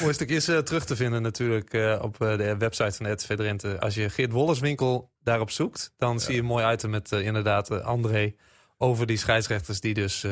Mooi 0.00 0.14
stuk 0.14 0.30
is 0.30 0.44
terug 0.44 0.84
te 0.84 0.96
vinden 0.96 1.22
natuurlijk 1.22 1.72
op 2.00 2.16
de 2.18 2.54
website 2.58 2.92
van 2.92 3.06
de 3.06 3.12
RTV 3.12 3.34
Drenthe. 3.36 3.80
Als 3.80 3.94
je 3.94 4.10
Geert 4.10 4.32
Wolleswinkel 4.32 5.10
daarop 5.22 5.50
zoekt, 5.50 5.92
dan 5.96 6.20
zie 6.20 6.34
je 6.34 6.40
een 6.40 6.46
mooi 6.46 6.72
item 6.72 6.90
met 6.90 7.12
inderdaad 7.12 7.82
André 7.82 8.34
over 8.78 9.06
die 9.06 9.16
scheidsrechters 9.18 9.80
die 9.80 9.94
dus 9.94 10.26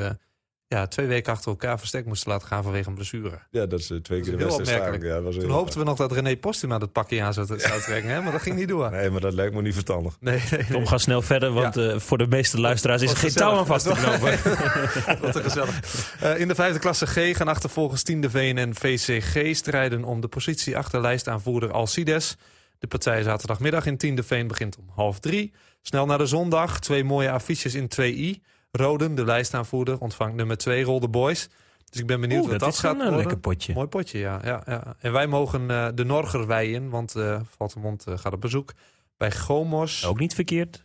ja, 0.71 0.87
twee 0.87 1.07
weken 1.07 1.33
achter 1.33 1.51
elkaar 1.51 1.79
versterkt 1.79 2.07
moesten 2.07 2.31
laten 2.31 2.47
gaan 2.47 2.63
vanwege 2.63 2.89
een 2.89 2.95
blessure. 2.95 3.39
Ja, 3.51 3.67
dat 3.67 3.79
is 3.79 3.91
eh, 3.91 3.97
twee 3.97 4.19
Dat 4.19 4.29
keer 4.29 4.39
is 4.39 4.45
de 4.45 4.49
heel 4.49 4.57
wedstrijd. 4.57 5.03
Ja, 5.03 5.21
was 5.21 5.35
Toen 5.35 5.45
heel 5.45 5.53
hoopten 5.53 5.79
we 5.79 5.85
nog 5.85 5.97
dat 5.97 6.13
René 6.13 6.37
Postuma 6.37 6.79
dat 6.79 6.93
pakje 6.93 7.23
aan 7.23 7.35
zou, 7.35 7.47
zou 7.59 7.81
trekken, 7.81 8.11
hè? 8.11 8.21
maar 8.21 8.33
dat 8.33 8.43
ging 8.43 8.57
niet 8.57 8.69
door. 8.69 8.91
Nee, 8.91 9.11
maar 9.11 9.21
dat 9.21 9.33
lijkt 9.33 9.55
me 9.55 9.63
niet 9.63 9.73
verstandig. 9.73 10.17
Nee, 10.21 10.43
nee, 10.51 10.67
Tom, 10.71 10.87
ga 10.87 10.99
snel 10.99 11.23
verder, 11.23 11.53
want 11.53 11.77
eh, 11.77 11.99
voor 11.99 12.19
de 12.19 12.27
meeste 12.27 12.61
luisteraars 12.61 13.03
is 13.03 13.11
er 13.11 13.17
geen 13.17 13.33
touw 13.33 13.59
aan 13.59 13.67
vast 13.67 13.87
te 13.87 13.93
knopen. 13.93 14.39
Wat 15.27 15.37
een 15.37 15.43
gezellig. 15.43 15.81
Eh, 16.21 16.41
in 16.41 16.49
de 16.49 16.55
vijfde 16.55 16.79
klasse 16.79 17.07
G 17.07 17.37
gaan 17.37 17.49
achtervolgens 17.49 18.03
Tiende 18.03 18.31
Veen 18.31 18.59
en 18.59 18.75
VCG 18.75 19.57
strijden 19.57 20.05
om 20.05 20.21
de 20.21 20.29
positie 20.29 20.77
achter 20.77 21.01
lijstaanvoerder 21.01 21.73
Alcides. 21.73 22.37
De 22.79 22.87
partij 22.87 23.23
zaterdagmiddag 23.23 23.87
in 23.87 23.97
Tiende 23.97 24.23
Veen 24.23 24.47
begint 24.47 24.77
om 24.77 24.91
half 24.95 25.19
drie. 25.19 25.53
Snel 25.83 26.07
naar 26.07 26.19
de 26.19 26.27
zondag. 26.27 26.81
Twee 26.81 27.05
mooie 27.05 27.31
affiches 27.31 27.75
in 27.75 27.91
2i. 28.01 28.49
Roden, 28.71 29.15
de 29.15 29.25
lijstaanvoerder, 29.25 29.99
ontvangt 29.99 30.35
nummer 30.35 30.57
2 30.57 30.85
Rolde 30.85 31.09
Boys. 31.09 31.49
Dus 31.91 32.01
ik 32.01 32.07
ben 32.07 32.21
benieuwd 32.21 32.43
Oeh, 32.43 32.51
wat 32.51 32.61
dat 32.61 32.69
dat, 32.69 32.79
is 32.79 32.85
gaat 32.85 32.95
een 32.95 33.01
eh, 33.01 33.07
worden. 33.07 33.27
lekker 33.27 33.39
potje. 33.39 33.73
Mooi 33.73 33.87
potje, 33.87 34.19
ja. 34.19 34.41
ja, 34.45 34.63
ja. 34.67 34.97
En 34.99 35.13
wij 35.13 35.27
mogen 35.27 35.71
eh, 35.71 35.89
de 35.95 36.05
Norger 36.05 36.47
wijen, 36.47 36.91
want 36.91 37.15
Valtemont 37.57 38.07
eh, 38.07 38.19
gaat 38.19 38.33
op 38.33 38.41
bezoek 38.41 38.73
bij 39.17 39.33
Gomos. 39.33 40.07
Ook 40.07 40.19
niet 40.19 40.35
verkeerd. 40.35 40.83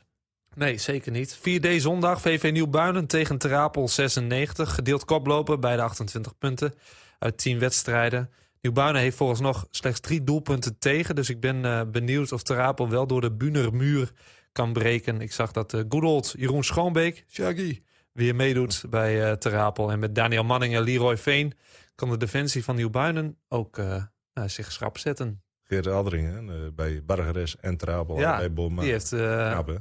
Nee, 0.55 0.77
zeker 0.77 1.11
niet. 1.11 1.39
4D 1.39 1.75
zondag, 1.77 2.21
VV 2.21 2.51
Nieuwbuinen 2.51 3.07
tegen 3.07 3.37
Terapel 3.37 3.87
96. 3.87 4.75
Gedeeld 4.75 5.05
koploper 5.05 5.59
bij 5.59 5.75
de 5.75 5.81
28 5.81 6.37
punten 6.37 6.73
uit 7.19 7.37
10 7.37 7.59
wedstrijden. 7.59 8.31
Nieuwbuinen 8.61 9.01
heeft 9.01 9.17
volgens 9.17 9.39
nog 9.39 9.67
slechts 9.71 9.99
drie 9.99 10.23
doelpunten 10.23 10.77
tegen. 10.79 11.15
Dus 11.15 11.29
ik 11.29 11.39
ben 11.39 11.91
benieuwd 11.91 12.31
of 12.31 12.43
Terapel 12.43 12.89
wel 12.89 13.07
door 13.07 13.21
de 13.21 13.31
Bunermuur 13.31 14.11
kan 14.55 14.73
breken. 14.73 15.21
Ik 15.21 15.31
zag 15.31 15.51
dat 15.51 15.73
uh, 15.73 15.81
good 15.89 16.03
old 16.03 16.33
Jeroen 16.37 16.63
Schoonbeek, 16.63 17.25
Shaggy, 17.29 17.81
weer 18.11 18.35
meedoet 18.35 18.83
bij 18.89 19.25
uh, 19.29 19.31
Terapel. 19.31 19.91
En 19.91 19.99
met 19.99 20.15
Daniel 20.15 20.43
Manning 20.43 20.75
en 20.75 20.81
Leroy 20.81 21.17
Veen 21.17 21.53
kan 21.95 22.09
de 22.09 22.17
defensie 22.17 22.63
van 22.63 22.75
Nieuwbuinen 22.75 23.37
ook 23.47 23.77
uh, 23.77 24.03
zich 24.45 24.71
schrap 24.71 24.97
zetten. 24.97 25.41
Geert 25.63 25.87
Aldering, 25.87 26.27
hè, 26.27 26.65
eh, 26.65 26.71
bij 26.73 27.03
Bargeres 27.03 27.55
en 27.59 27.77
Trapel. 27.77 28.19
Ja, 28.19 28.37
bij 28.37 28.53
Boma. 28.53 28.81
Die, 28.81 28.91
heeft, 28.91 29.09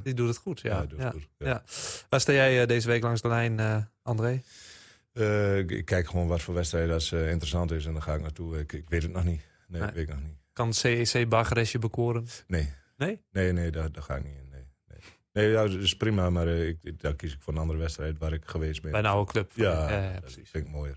die 0.03 0.13
doet 0.13 0.27
het 0.27 0.37
goed. 0.37 0.61
Ja, 0.61 0.75
Ja, 0.75 0.85
doet 0.85 0.99
ja, 0.99 1.11
goed, 1.11 1.27
ja. 1.37 1.63
Waar 2.09 2.19
sta 2.19 2.31
jij 2.33 2.65
deze 2.65 2.87
week 2.87 3.03
langs 3.03 3.21
de 3.21 3.27
lijn, 3.27 3.89
André? 4.03 4.41
Ik, 5.67 5.85
kijk 5.85 6.07
gewoon 6.07 6.27
wat 6.27 6.41
voor 6.41 6.53
wedstrijden 6.53 6.89
dat 6.89 7.11
interessant 7.11 7.71
is 7.71 7.85
en 7.85 7.93
dan 7.93 8.01
ga 8.01 8.13
ik 8.13 8.21
naartoe. 8.21 8.59
Ik, 8.59 8.73
ik 8.73 8.89
weet 8.89 9.03
het 9.03 9.11
nog 9.11 9.23
niet. 9.23 9.41
Nee, 9.67 9.81
Nee. 9.81 9.89
ik 9.89 9.95
weet 9.95 10.07
nog 10.09 10.21
niet. 10.21 10.37
Kan 10.53 10.73
CEC 10.73 11.29
Bargeresje 11.29 11.79
bekoren? 11.79 12.27
Nee. 12.47 12.73
Nee? 12.97 13.21
Nee, 13.31 13.51
nee, 13.51 13.71
daar, 13.71 13.91
daar 13.91 14.03
ga 14.03 14.15
ik 14.15 14.23
niet 14.23 14.35
in. 14.35 14.44
Nee, 15.35 15.49
ja, 15.49 15.61
dat 15.61 15.71
is 15.71 15.95
prima, 15.95 16.29
maar 16.29 16.47
uh, 16.47 16.67
ik, 16.67 16.77
daar 17.01 17.15
kies 17.15 17.33
ik 17.33 17.37
voor 17.41 17.53
een 17.53 17.59
andere 17.59 17.79
wedstrijd 17.79 18.17
waar 18.17 18.33
ik 18.33 18.41
geweest 18.45 18.81
ben. 18.81 18.91
Bij 18.91 18.99
een 18.99 19.05
oude 19.05 19.31
club. 19.31 19.51
Ja, 19.55 19.71
ja, 19.71 20.03
ja, 20.03 20.11
dat 20.11 20.21
precies. 20.21 20.49
vind 20.49 20.65
ik 20.65 20.71
mooier. 20.71 20.95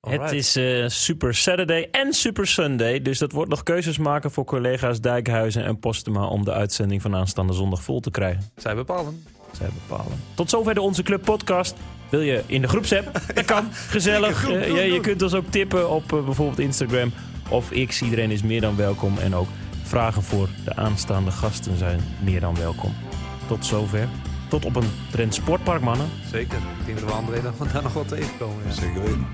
Het 0.00 0.32
is 0.32 0.56
eh, 0.56 0.84
Super 0.88 1.34
Saturday 1.34 1.88
en 1.90 2.12
Super 2.12 2.46
Sunday. 2.46 3.02
Dus 3.02 3.18
dat 3.18 3.32
wordt 3.32 3.50
nog 3.50 3.62
keuzes 3.62 3.98
maken 3.98 4.30
voor 4.30 4.44
collega's 4.44 5.00
Dijkhuizen 5.00 5.64
en 5.64 5.78
Postema... 5.78 6.26
om 6.26 6.44
de 6.44 6.52
uitzending 6.52 7.02
van 7.02 7.14
aanstaande 7.14 7.52
zondag 7.52 7.82
vol 7.82 8.00
te 8.00 8.10
krijgen. 8.10 8.42
Zij 8.56 8.74
bepalen. 8.74 9.24
Zij 9.52 9.68
bepalen. 9.88 10.20
Tot 10.34 10.50
zover 10.50 10.74
de 10.74 10.80
Onze 10.80 11.02
Club 11.02 11.24
podcast. 11.24 11.76
Wil 12.08 12.20
je 12.20 12.42
in 12.46 12.60
de 12.62 12.68
groepsapp? 12.68 13.20
Dat 13.34 13.44
kan. 13.44 13.68
Gezellig. 13.72 14.36
Groep, 14.36 14.56
Eh, 14.56 14.62
groep, 14.62 14.76
ja, 14.76 14.82
je 14.82 15.00
kunt 15.00 15.22
ons 15.22 15.34
ook 15.34 15.46
tippen 15.50 15.90
op 15.90 16.12
eh, 16.12 16.24
bijvoorbeeld 16.24 16.58
Instagram 16.58 17.12
of 17.48 17.70
X. 17.86 18.02
Iedereen 18.02 18.30
is 18.30 18.42
meer 18.42 18.60
dan 18.60 18.76
welkom. 18.76 19.18
En 19.18 19.34
ook 19.34 19.48
vragen 19.82 20.22
voor 20.22 20.48
de 20.64 20.76
aanstaande 20.76 21.30
gasten 21.30 21.76
zijn 21.78 22.00
meer 22.24 22.40
dan 22.40 22.54
welkom. 22.56 22.94
Tot 23.50 23.66
zover. 23.66 24.08
Tot 24.48 24.64
op 24.64 24.76
een 24.76 24.90
Trend 25.10 25.34
Sportpark, 25.34 25.80
mannen. 25.80 26.08
Zeker. 26.30 26.58
Ik 26.58 26.86
denk 26.86 26.98
dat 27.00 27.08
we 27.08 27.14
André 27.14 27.42
dan 27.42 27.54
daar 27.72 27.82
nog 27.82 27.92
wel 27.92 28.04
tegenkomen. 28.04 28.64
Ja. 28.66 28.72
Zeker 28.72 29.00
weten. 29.00 29.26